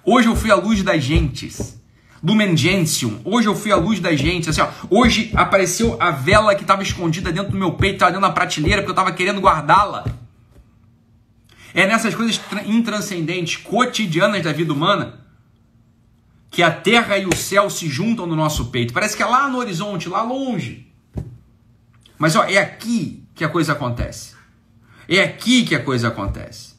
Hoje 0.04 0.28
eu 0.28 0.36
fui 0.36 0.50
a 0.50 0.54
luz 0.54 0.82
das 0.82 1.02
gentes. 1.02 1.80
Lumen 2.22 2.54
Gentium. 2.54 3.18
Hoje 3.24 3.48
eu 3.48 3.54
fui 3.54 3.72
a 3.72 3.76
luz 3.76 3.98
das 3.98 4.20
gentes. 4.20 4.48
Assim, 4.50 4.60
ó, 4.60 4.68
hoje 4.90 5.30
apareceu 5.34 5.96
a 5.98 6.10
vela 6.10 6.54
que 6.54 6.62
estava 6.62 6.82
escondida 6.82 7.32
dentro 7.32 7.52
do 7.52 7.58
meu 7.58 7.72
peito, 7.72 7.94
estava 7.94 8.10
dentro 8.10 8.28
da 8.28 8.34
prateleira, 8.34 8.82
porque 8.82 8.90
eu 8.90 9.00
estava 9.00 9.12
querendo 9.12 9.40
guardá-la. 9.40 10.27
É 11.74 11.86
nessas 11.86 12.14
coisas 12.14 12.40
intranscendentes, 12.66 13.56
cotidianas 13.56 14.42
da 14.42 14.52
vida 14.52 14.72
humana, 14.72 15.20
que 16.50 16.62
a 16.62 16.70
terra 16.70 17.18
e 17.18 17.26
o 17.26 17.36
céu 17.36 17.68
se 17.68 17.88
juntam 17.88 18.26
no 18.26 18.34
nosso 18.34 18.66
peito. 18.66 18.92
Parece 18.92 19.16
que 19.16 19.22
é 19.22 19.26
lá 19.26 19.48
no 19.48 19.58
horizonte, 19.58 20.08
lá 20.08 20.22
longe. 20.22 20.90
Mas 22.18 22.34
ó, 22.34 22.44
é 22.44 22.58
aqui 22.58 23.22
que 23.34 23.44
a 23.44 23.48
coisa 23.48 23.72
acontece. 23.72 24.34
É 25.08 25.20
aqui 25.20 25.64
que 25.64 25.74
a 25.74 25.82
coisa 25.82 26.08
acontece. 26.08 26.76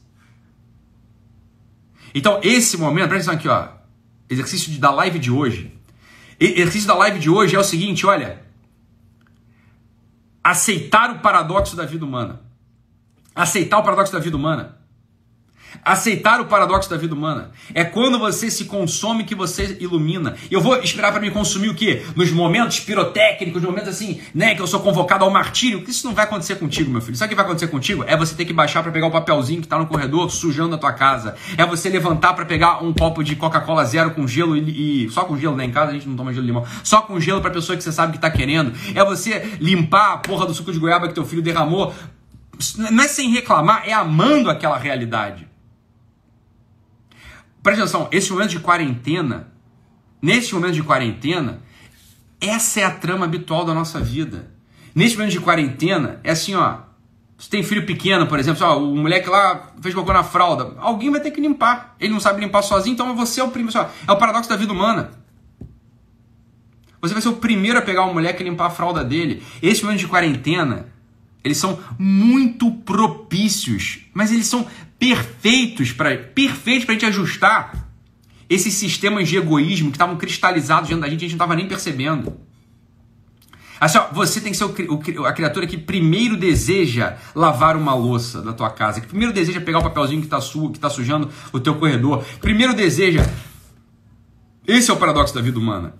Então, 2.14 2.40
esse 2.42 2.76
momento, 2.76 3.08
presta 3.08 3.32
atenção 3.32 3.34
aqui, 3.34 3.48
ó. 3.48 3.80
Exercício 4.28 4.78
da 4.80 4.90
live 4.90 5.18
de 5.18 5.30
hoje. 5.30 5.76
exercício 6.38 6.86
da 6.86 6.94
live 6.94 7.18
de 7.18 7.30
hoje 7.30 7.56
é 7.56 7.58
o 7.58 7.64
seguinte, 7.64 8.06
olha. 8.06 8.44
Aceitar 10.42 11.10
o 11.10 11.20
paradoxo 11.20 11.76
da 11.76 11.84
vida 11.84 12.04
humana. 12.04 12.40
Aceitar 13.34 13.78
o 13.78 13.82
paradoxo 13.82 14.12
da 14.12 14.18
vida 14.18 14.36
humana. 14.36 14.79
Aceitar 15.84 16.40
o 16.40 16.46
paradoxo 16.46 16.90
da 16.90 16.96
vida 16.96 17.14
humana 17.14 17.50
é 17.74 17.84
quando 17.84 18.18
você 18.18 18.50
se 18.50 18.64
consome 18.64 19.24
que 19.24 19.34
você 19.34 19.76
ilumina. 19.80 20.36
Eu 20.50 20.60
vou 20.60 20.76
esperar 20.82 21.12
para 21.12 21.20
me 21.20 21.30
consumir 21.30 21.68
o 21.68 21.74
quê? 21.74 22.02
Nos 22.14 22.30
momentos 22.30 22.80
pirotécnicos, 22.80 23.62
nos 23.62 23.70
momentos 23.70 23.88
assim, 23.88 24.20
né, 24.34 24.54
que 24.54 24.62
eu 24.62 24.66
sou 24.66 24.80
convocado 24.80 25.24
ao 25.24 25.30
martírio. 25.30 25.82
Isso 25.88 26.06
não 26.06 26.14
vai 26.14 26.24
acontecer 26.24 26.56
contigo, 26.56 26.90
meu 26.90 27.00
filho. 27.00 27.16
Sabe 27.16 27.28
o 27.28 27.30
que 27.30 27.36
vai 27.36 27.44
acontecer 27.44 27.68
contigo? 27.68 28.04
É 28.06 28.16
você 28.16 28.34
ter 28.34 28.44
que 28.44 28.52
baixar 28.52 28.82
para 28.82 28.92
pegar 28.92 29.06
o 29.06 29.10
papelzinho 29.10 29.62
que 29.62 29.68
tá 29.68 29.78
no 29.78 29.86
corredor 29.86 30.30
sujando 30.30 30.74
a 30.74 30.78
tua 30.78 30.92
casa. 30.92 31.34
É 31.56 31.64
você 31.64 31.88
levantar 31.88 32.34
para 32.34 32.44
pegar 32.44 32.82
um 32.84 32.92
copo 32.92 33.22
de 33.22 33.36
Coca-Cola 33.36 33.84
zero 33.84 34.10
com 34.12 34.26
gelo 34.26 34.56
e, 34.56 35.06
e, 35.06 35.10
só 35.10 35.24
com 35.24 35.36
gelo, 35.36 35.56
né, 35.56 35.64
em 35.64 35.70
casa 35.70 35.90
a 35.90 35.94
gente 35.94 36.08
não 36.08 36.16
toma 36.16 36.32
gelo 36.32 36.44
de 36.44 36.52
limão. 36.52 36.64
Só 36.84 37.02
com 37.02 37.18
gelo 37.20 37.40
para 37.40 37.50
pessoa 37.50 37.76
que 37.76 37.82
você 37.82 37.92
sabe 37.92 38.12
que 38.12 38.18
tá 38.18 38.30
querendo. 38.30 38.72
É 38.94 39.04
você 39.04 39.56
limpar 39.60 40.14
a 40.14 40.18
porra 40.18 40.46
do 40.46 40.54
suco 40.54 40.72
de 40.72 40.78
goiaba 40.78 41.08
que 41.08 41.14
teu 41.14 41.24
filho 41.24 41.42
derramou. 41.42 41.94
Não 42.76 43.02
é 43.02 43.08
sem 43.08 43.30
reclamar, 43.30 43.82
é 43.86 43.92
amando 43.92 44.50
aquela 44.50 44.76
realidade. 44.76 45.49
Presta 47.62 47.82
atenção, 47.82 48.08
esse 48.10 48.32
momento 48.32 48.50
de 48.50 48.60
quarentena, 48.60 49.52
nesse 50.20 50.54
momento 50.54 50.74
de 50.74 50.82
quarentena, 50.82 51.62
essa 52.40 52.80
é 52.80 52.84
a 52.84 52.90
trama 52.90 53.26
habitual 53.26 53.64
da 53.64 53.74
nossa 53.74 54.00
vida. 54.00 54.50
Nesse 54.94 55.16
momento 55.16 55.32
de 55.32 55.40
quarentena, 55.40 56.20
é 56.24 56.30
assim, 56.30 56.54
ó. 56.54 56.78
Você 57.36 57.48
tem 57.48 57.62
filho 57.62 57.86
pequeno, 57.86 58.26
por 58.26 58.38
exemplo, 58.38 58.66
ó, 58.66 58.78
o 58.78 58.96
moleque 58.96 59.28
lá 59.28 59.72
fez 59.80 59.94
cocô 59.94 60.12
na 60.12 60.22
fralda. 60.22 60.74
Alguém 60.78 61.10
vai 61.10 61.20
ter 61.20 61.30
que 61.30 61.40
limpar. 61.40 61.96
Ele 61.98 62.12
não 62.12 62.20
sabe 62.20 62.40
limpar 62.40 62.62
sozinho, 62.62 62.94
então 62.94 63.14
você 63.16 63.40
é 63.40 63.44
o 63.44 63.50
primeiro. 63.50 63.78
É 63.78 64.12
o 64.12 64.16
paradoxo 64.16 64.48
da 64.48 64.56
vida 64.56 64.72
humana. 64.72 65.10
Você 67.00 67.14
vai 67.14 67.22
ser 67.22 67.30
o 67.30 67.36
primeiro 67.36 67.78
a 67.78 67.82
pegar 67.82 68.04
o 68.04 68.12
moleque 68.12 68.42
e 68.42 68.44
limpar 68.44 68.66
a 68.66 68.70
fralda 68.70 69.02
dele. 69.02 69.42
Esse 69.62 69.82
momento 69.82 70.00
de 70.00 70.06
quarentena, 70.06 70.92
eles 71.42 71.56
são 71.56 71.78
muito 71.98 72.70
propícios, 72.70 74.00
mas 74.12 74.30
eles 74.30 74.46
são 74.46 74.66
perfeitos 75.00 75.92
para 75.92 76.14
perfeitos 76.16 76.88
a 76.88 76.92
gente 76.92 77.06
ajustar 77.06 77.88
esses 78.50 78.74
sistemas 78.74 79.28
de 79.28 79.38
egoísmo 79.38 79.90
que 79.90 79.96
estavam 79.96 80.16
cristalizados 80.16 80.88
dentro 80.90 81.02
da 81.02 81.08
gente, 81.08 81.20
a 81.20 81.22
gente 81.22 81.30
não 81.30 81.36
estava 81.36 81.56
nem 81.56 81.66
percebendo. 81.66 82.36
Assim, 83.80 83.96
ó, 83.96 84.08
você 84.12 84.42
tem 84.42 84.52
que 84.52 84.58
ser 84.58 84.64
o, 84.64 84.74
o, 85.22 85.24
a 85.24 85.32
criatura 85.32 85.66
que 85.66 85.78
primeiro 85.78 86.36
deseja 86.36 87.16
lavar 87.34 87.76
uma 87.76 87.94
louça 87.94 88.42
da 88.42 88.52
tua 88.52 88.68
casa, 88.68 89.00
que 89.00 89.06
primeiro 89.06 89.32
deseja 89.32 89.58
pegar 89.58 89.78
o 89.78 89.82
papelzinho 89.82 90.20
que 90.20 90.26
está 90.26 90.38
su, 90.40 90.68
que 90.68 90.78
tá 90.78 90.90
sujando 90.90 91.30
o 91.50 91.58
teu 91.58 91.76
corredor, 91.76 92.22
primeiro 92.42 92.74
deseja. 92.74 93.24
Esse 94.66 94.90
é 94.90 94.92
o 94.92 94.98
paradoxo 94.98 95.34
da 95.34 95.40
vida 95.40 95.58
humana. 95.58 95.94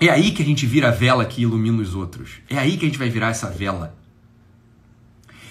É 0.00 0.08
aí 0.08 0.30
que 0.30 0.40
a 0.40 0.46
gente 0.46 0.64
vira 0.66 0.88
a 0.88 0.92
vela 0.92 1.24
que 1.24 1.42
ilumina 1.42 1.82
os 1.82 1.96
outros. 1.96 2.34
É 2.48 2.56
aí 2.56 2.76
que 2.76 2.84
a 2.84 2.88
gente 2.88 2.98
vai 2.98 3.10
virar 3.10 3.30
essa 3.30 3.50
vela. 3.50 3.97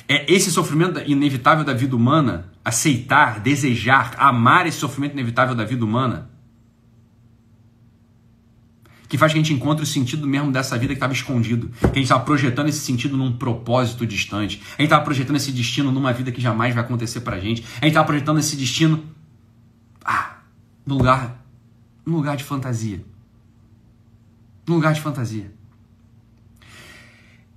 É 0.08 0.32
esse 0.32 0.52
sofrimento 0.52 1.00
inevitável 1.06 1.66
da 1.66 1.74
vida 1.74 1.96
humana, 1.96 2.50
aceitar, 2.64 3.40
desejar, 3.42 4.16
amar 4.18 4.66
esse 4.66 4.78
sofrimento 4.78 5.14
inevitável 5.14 5.54
da 5.54 5.66
vida 5.66 5.84
humana, 5.84 6.30
que 9.08 9.18
faz 9.18 9.32
que 9.32 9.40
a 9.40 9.42
gente 9.42 9.54
encontre 9.54 9.84
o 9.84 9.88
sentido 9.88 10.28
mesmo 10.28 10.52
dessa 10.52 10.78
vida 10.78 10.94
que 10.94 10.98
estava 10.98 11.14
escondido. 11.14 11.70
Que 11.80 11.86
a 11.86 11.88
gente 11.88 12.04
estava 12.04 12.24
projetando 12.24 12.68
esse 12.68 12.80
sentido 12.80 13.16
num 13.16 13.32
propósito 13.32 14.06
distante. 14.06 14.62
A 14.78 14.82
gente 14.82 14.88
estava 14.88 15.04
projetando 15.04 15.38
esse 15.38 15.52
destino 15.52 15.92
numa 15.92 16.12
vida 16.12 16.32
que 16.32 16.42
jamais 16.42 16.76
vai 16.76 16.84
acontecer 16.84 17.22
pra 17.22 17.40
gente. 17.40 17.64
A 17.82 17.86
gente 17.86 17.90
estava 17.90 18.06
projetando 18.06 18.40
esse 18.40 18.56
destino 18.56 19.06
ah, 20.04 20.40
num 20.86 20.98
lugar, 20.98 21.42
num 22.06 22.16
lugar 22.16 22.36
de 22.36 22.44
fantasia. 22.44 23.04
Num 24.68 24.76
lugar 24.76 24.94
de 24.94 25.00
fantasia. 25.00 25.54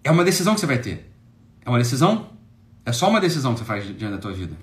É 0.04 0.10
uma 0.10 0.24
decisão 0.24 0.54
que 0.54 0.60
você 0.60 0.66
vai 0.66 0.78
ter. 0.78 1.12
É 1.64 1.68
uma 1.68 1.78
decisão 1.78 2.30
é 2.84 2.92
só 2.92 3.08
uma 3.08 3.20
decisão 3.20 3.52
que 3.52 3.60
você 3.60 3.64
faz 3.64 3.84
diante 3.84 4.12
da 4.12 4.18
tua 4.18 4.32
vida. 4.32 4.56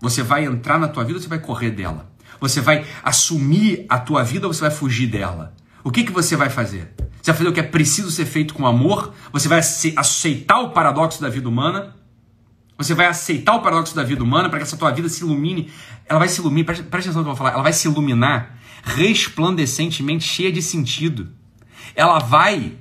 Você 0.00 0.22
vai 0.22 0.44
entrar 0.44 0.78
na 0.78 0.88
tua 0.88 1.04
vida 1.04 1.18
ou 1.18 1.22
você 1.22 1.28
vai 1.28 1.38
correr 1.38 1.70
dela? 1.70 2.10
Você 2.40 2.60
vai 2.60 2.84
assumir 3.02 3.86
a 3.88 3.98
tua 3.98 4.22
vida 4.22 4.46
ou 4.46 4.52
você 4.52 4.60
vai 4.60 4.70
fugir 4.70 5.06
dela? 5.06 5.54
O 5.82 5.90
que, 5.90 6.04
que 6.04 6.12
você 6.12 6.36
vai 6.36 6.50
fazer? 6.50 6.92
Você 7.22 7.30
vai 7.32 7.38
fazer 7.38 7.48
o 7.48 7.52
que 7.52 7.60
é 7.60 7.62
preciso 7.62 8.10
ser 8.10 8.26
feito 8.26 8.52
com 8.52 8.66
amor? 8.66 9.14
Você 9.32 9.48
vai 9.48 9.58
aceitar 9.58 10.60
o 10.60 10.70
paradoxo 10.70 11.20
da 11.20 11.28
vida 11.28 11.48
humana? 11.48 11.94
Você 12.76 12.92
vai 12.92 13.06
aceitar 13.06 13.54
o 13.54 13.62
paradoxo 13.62 13.96
da 13.96 14.02
vida 14.02 14.22
humana 14.22 14.50
para 14.50 14.58
que 14.58 14.64
essa 14.64 14.76
tua 14.76 14.90
vida 14.90 15.08
se 15.08 15.22
ilumine? 15.22 15.70
Ela 16.04 16.18
vai 16.18 16.28
se 16.28 16.40
iluminar, 16.40 16.66
presta, 16.66 16.84
presta 16.84 17.10
atenção 17.10 17.22
no 17.22 17.24
que 17.24 17.30
eu 17.30 17.34
vou 17.34 17.36
falar, 17.36 17.52
ela 17.52 17.62
vai 17.62 17.72
se 17.72 17.88
iluminar 17.88 18.58
resplandecentemente, 18.84 20.24
cheia 20.24 20.52
de 20.52 20.60
sentido. 20.60 21.32
Ela 21.94 22.18
vai 22.18 22.78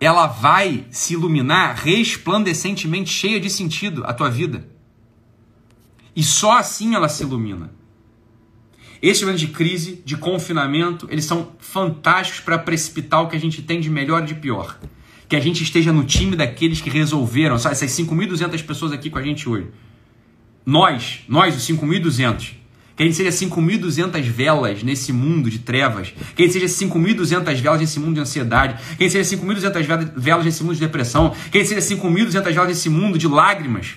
ela 0.00 0.26
vai 0.26 0.86
se 0.90 1.14
iluminar 1.14 1.76
resplandecentemente, 1.76 3.10
cheia 3.10 3.40
de 3.40 3.48
sentido, 3.48 4.04
a 4.04 4.12
tua 4.12 4.30
vida. 4.30 4.68
E 6.14 6.22
só 6.22 6.58
assim 6.58 6.94
ela 6.94 7.08
se 7.08 7.22
ilumina. 7.22 7.70
Esse 9.02 9.24
momento 9.24 9.40
de 9.40 9.48
crise, 9.48 10.02
de 10.04 10.16
confinamento, 10.16 11.06
eles 11.10 11.24
são 11.24 11.52
fantásticos 11.58 12.40
para 12.40 12.58
precipitar 12.58 13.22
o 13.22 13.28
que 13.28 13.36
a 13.36 13.40
gente 13.40 13.60
tem 13.60 13.80
de 13.80 13.90
melhor 13.90 14.22
e 14.22 14.26
de 14.26 14.34
pior. 14.34 14.78
Que 15.28 15.36
a 15.36 15.40
gente 15.40 15.62
esteja 15.62 15.92
no 15.92 16.04
time 16.04 16.36
daqueles 16.36 16.80
que 16.80 16.88
resolveram, 16.88 17.58
sabe, 17.58 17.74
essas 17.74 17.90
5.200 17.90 18.64
pessoas 18.64 18.92
aqui 18.92 19.10
com 19.10 19.18
a 19.18 19.22
gente 19.22 19.48
hoje. 19.48 19.68
Nós, 20.64 21.20
nós, 21.28 21.54
os 21.54 21.66
5.200, 21.68 22.54
que 22.96 23.02
a 23.02 23.06
gente 23.06 23.16
seja 23.16 23.30
5.200 23.30 24.22
velas 24.22 24.82
nesse 24.82 25.12
mundo 25.12 25.50
de 25.50 25.58
trevas. 25.58 26.12
Que 26.34 26.42
a 26.42 26.46
gente 26.46 26.60
seja 26.60 26.86
5.200 26.86 27.60
velas 27.60 27.80
nesse 27.80 27.98
mundo 27.98 28.14
de 28.14 28.20
ansiedade. 28.20 28.74
Que 28.96 29.04
a 29.04 29.08
gente 29.08 29.24
seja 29.24 29.36
5.200 29.36 30.12
velas 30.16 30.44
nesse 30.44 30.62
mundo 30.62 30.74
de 30.74 30.80
depressão. 30.80 31.34
Que 31.50 31.58
a 31.58 31.60
gente 31.64 31.74
seja 31.74 31.96
5.200 31.96 32.52
velas 32.52 32.68
nesse 32.68 32.88
mundo 32.88 33.18
de 33.18 33.26
lágrimas. 33.26 33.94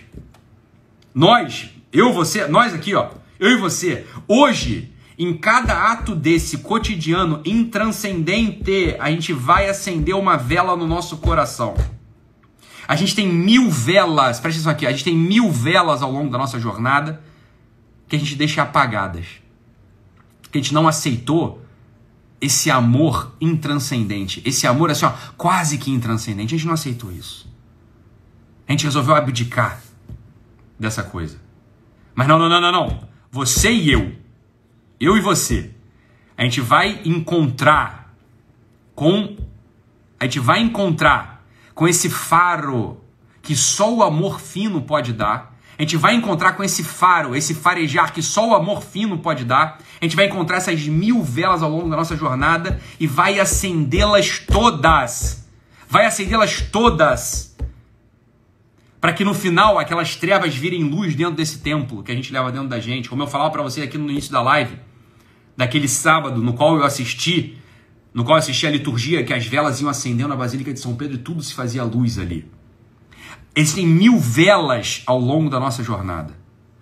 Nós, 1.13 1.69
eu, 1.93 2.11
você, 2.11 2.47
nós 2.47 2.73
aqui, 2.73 2.95
ó, 2.95 3.09
eu 3.39 3.51
e 3.51 3.57
você, 3.57 4.05
hoje, 4.27 4.91
em 5.17 5.35
cada 5.37 5.91
ato 5.91 6.15
desse 6.15 6.59
cotidiano 6.59 7.41
intranscendente, 7.45 8.95
a 8.99 9.11
gente 9.11 9.31
vai 9.31 9.69
acender 9.69 10.15
uma 10.15 10.37
vela 10.37 10.75
no 10.75 10.87
nosso 10.87 11.17
coração. 11.17 11.75
A 12.87 12.95
gente 12.95 13.13
tem 13.13 13.27
mil 13.27 13.69
velas, 13.69 14.39
presta 14.39 14.59
atenção 14.59 14.71
aqui, 14.71 14.87
a 14.87 14.91
gente 14.91 15.03
tem 15.03 15.15
mil 15.15 15.51
velas 15.51 16.01
ao 16.01 16.11
longo 16.11 16.31
da 16.31 16.37
nossa 16.37 16.59
jornada 16.59 17.21
que 18.07 18.15
a 18.15 18.19
gente 18.19 18.35
deixa 18.35 18.61
apagadas. 18.61 19.25
Que 20.51 20.57
a 20.57 20.61
gente 20.61 20.73
não 20.73 20.87
aceitou 20.87 21.65
esse 22.39 22.69
amor 22.69 23.35
intranscendente. 23.41 24.41
Esse 24.45 24.67
amor, 24.67 24.91
assim, 24.91 25.05
ó, 25.05 25.13
quase 25.35 25.77
que 25.77 25.91
intranscendente. 25.91 26.53
A 26.53 26.57
gente 26.57 26.67
não 26.67 26.73
aceitou 26.73 27.11
isso. 27.11 27.47
A 28.67 28.71
gente 28.71 28.85
resolveu 28.85 29.15
abdicar 29.15 29.81
dessa 30.79 31.03
coisa. 31.03 31.39
Mas 32.13 32.27
não, 32.27 32.37
não, 32.37 32.49
não, 32.49 32.61
não, 32.61 32.71
não. 32.71 33.07
Você 33.31 33.71
e 33.71 33.91
eu. 33.91 34.15
Eu 34.99 35.17
e 35.17 35.21
você. 35.21 35.71
A 36.37 36.43
gente 36.43 36.61
vai 36.61 37.01
encontrar 37.05 38.13
com. 38.95 39.37
A 40.19 40.25
gente 40.25 40.39
vai 40.39 40.59
encontrar 40.59 41.45
com 41.73 41.87
esse 41.87 42.09
faro 42.09 43.01
que 43.41 43.55
só 43.55 43.93
o 43.93 44.03
amor 44.03 44.39
fino 44.41 44.81
pode 44.81 45.13
dar 45.13 45.56
a 45.77 45.83
gente 45.83 45.95
vai 45.95 46.15
encontrar 46.15 46.53
com 46.53 46.63
esse 46.63 46.83
faro, 46.83 47.35
esse 47.35 47.53
farejar 47.53 48.11
que 48.11 48.21
só 48.23 48.49
o 48.49 48.55
amor 48.55 48.81
fino 48.81 49.19
pode 49.19 49.45
dar. 49.45 49.79
A 50.01 50.05
gente 50.05 50.15
vai 50.15 50.25
encontrar 50.25 50.57
essas 50.57 50.87
mil 50.87 51.21
velas 51.21 51.61
ao 51.61 51.69
longo 51.69 51.87
da 51.87 51.95
nossa 51.95 52.15
jornada 52.17 52.81
e 52.99 53.05
vai 53.05 53.39
acendê-las 53.39 54.39
todas. 54.39 55.47
Vai 55.87 56.07
acendê-las 56.07 56.61
todas. 56.61 57.55
Para 58.99 59.13
que 59.13 59.23
no 59.23 59.35
final 59.35 59.77
aquelas 59.77 60.15
trevas 60.15 60.55
virem 60.55 60.83
luz 60.83 61.13
dentro 61.13 61.35
desse 61.35 61.59
templo 61.59 62.01
que 62.01 62.11
a 62.11 62.15
gente 62.15 62.33
leva 62.33 62.51
dentro 62.51 62.69
da 62.69 62.79
gente. 62.79 63.07
Como 63.07 63.21
eu 63.21 63.27
falava 63.27 63.51
para 63.51 63.61
você 63.61 63.83
aqui 63.83 63.99
no 63.99 64.09
início 64.09 64.31
da 64.31 64.41
live, 64.41 64.79
daquele 65.55 65.87
sábado 65.87 66.41
no 66.41 66.53
qual 66.53 66.75
eu 66.75 66.83
assisti, 66.83 67.55
no 68.11 68.23
qual 68.23 68.37
eu 68.37 68.39
assisti 68.39 68.65
a 68.65 68.71
liturgia, 68.71 69.23
que 69.23 69.31
as 69.31 69.45
velas 69.45 69.79
iam 69.79 69.91
acendendo 69.91 70.29
na 70.29 70.35
Basílica 70.35 70.73
de 70.73 70.79
São 70.79 70.95
Pedro 70.95 71.17
e 71.17 71.19
tudo 71.19 71.43
se 71.43 71.53
fazia 71.53 71.83
luz 71.83 72.17
ali. 72.17 72.56
Existem 73.57 73.87
mil 73.87 74.19
velas 74.19 75.01
ao 75.07 75.19
longo 75.19 75.49
da 75.49 75.59
nossa 75.59 75.83
jornada. 75.83 76.31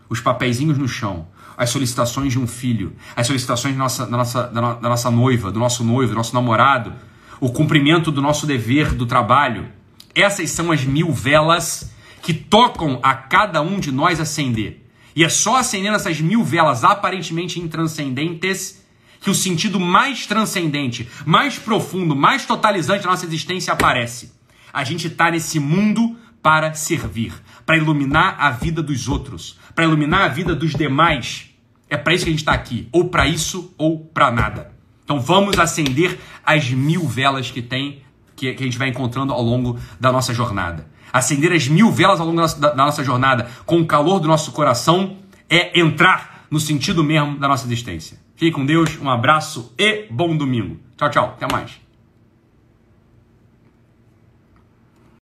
Os 0.10 0.20
papeizinhos 0.20 0.78
no 0.78 0.90
chão, 0.90 1.26
as 1.56 1.70
solicitações 1.70 2.34
de 2.34 2.38
um 2.38 2.46
filho, 2.46 2.94
as 3.16 3.26
solicitações 3.26 3.74
da 3.74 3.80
nossa, 3.80 4.06
da 4.06 4.18
nossa, 4.18 4.44
da 4.44 4.90
nossa 4.90 5.10
noiva, 5.10 5.54
do 5.54 5.58
nosso 5.58 5.86
noivo, 5.86 6.12
do 6.12 6.18
nosso 6.18 6.34
namorado, 6.34 6.92
o 7.40 7.50
cumprimento 7.50 8.12
do 8.12 8.22
nosso 8.22 8.46
dever 8.46 8.94
do 8.94 9.06
trabalho. 9.06 9.70
Essas 10.14 10.50
são 10.50 10.70
as 10.70 10.84
mil 10.84 11.14
velas 11.14 11.94
que 12.22 12.34
tocam 12.34 13.00
a 13.02 13.14
cada 13.14 13.62
um 13.62 13.80
de 13.80 13.90
nós 13.90 14.20
acender. 14.20 14.86
E 15.16 15.24
é 15.24 15.30
só 15.30 15.56
acendendo 15.56 15.96
essas 15.96 16.20
mil 16.20 16.44
velas 16.44 16.84
aparentemente 16.84 17.58
intranscendentes 17.58 18.84
que 19.22 19.30
o 19.30 19.34
sentido 19.34 19.80
mais 19.80 20.28
transcendente, 20.28 21.08
mais 21.26 21.58
profundo, 21.58 22.18
mais 22.18 22.46
totalizante 22.46 23.06
da 23.06 23.12
nossa 23.12 23.26
existência 23.26 23.72
aparece. 23.72 24.34
A 24.74 24.84
gente 24.84 25.08
está 25.08 25.32
nesse 25.32 25.58
mundo 25.58 26.18
para 26.46 26.76
servir, 26.76 27.34
para 27.66 27.76
iluminar 27.76 28.36
a 28.38 28.52
vida 28.52 28.84
dos 28.84 29.08
outros, 29.08 29.58
para 29.74 29.84
iluminar 29.84 30.26
a 30.26 30.28
vida 30.28 30.54
dos 30.54 30.76
demais. 30.76 31.50
É 31.90 31.98
para 31.98 32.14
isso 32.14 32.24
que 32.24 32.30
a 32.30 32.34
gente 32.34 32.42
está 32.42 32.54
aqui, 32.54 32.88
ou 32.92 33.10
para 33.10 33.26
isso 33.26 33.74
ou 33.80 34.02
para 34.02 34.30
nada. 34.30 34.72
Então 35.04 35.20
vamos 35.20 35.58
acender 35.58 36.20
as 36.46 36.70
mil 36.70 37.08
velas 37.08 37.50
que 37.50 37.64
tem, 37.64 38.04
que, 38.36 38.54
que 38.54 38.62
a 38.62 38.66
gente 38.68 38.78
vai 38.78 38.90
encontrando 38.90 39.34
ao 39.34 39.42
longo 39.42 39.80
da 40.00 40.12
nossa 40.12 40.36
jornada. 40.36 40.88
Acender 41.12 41.52
as 41.52 41.68
mil 41.68 41.92
velas 41.92 42.20
ao 42.20 42.28
longo 42.28 42.40
da 42.40 42.70
da 42.70 42.76
nossa 42.76 43.04
jornada 43.04 43.50
com 43.66 43.82
o 43.82 43.88
calor 43.88 44.20
do 44.20 44.28
nosso 44.28 44.52
coração 44.52 45.18
é 45.50 45.80
entrar 45.80 46.46
no 46.52 46.60
sentido 46.60 47.04
mesmo 47.04 47.40
da 47.40 47.48
nossa 47.48 47.66
existência. 47.66 48.20
Fique 48.36 48.52
com 48.52 48.64
Deus, 48.64 49.00
um 49.02 49.10
abraço 49.10 49.74
e 49.80 50.06
bom 50.12 50.38
domingo. 50.38 50.80
Tchau, 50.96 51.10
tchau. 51.10 51.36
Até 51.42 51.52
mais. 51.52 51.85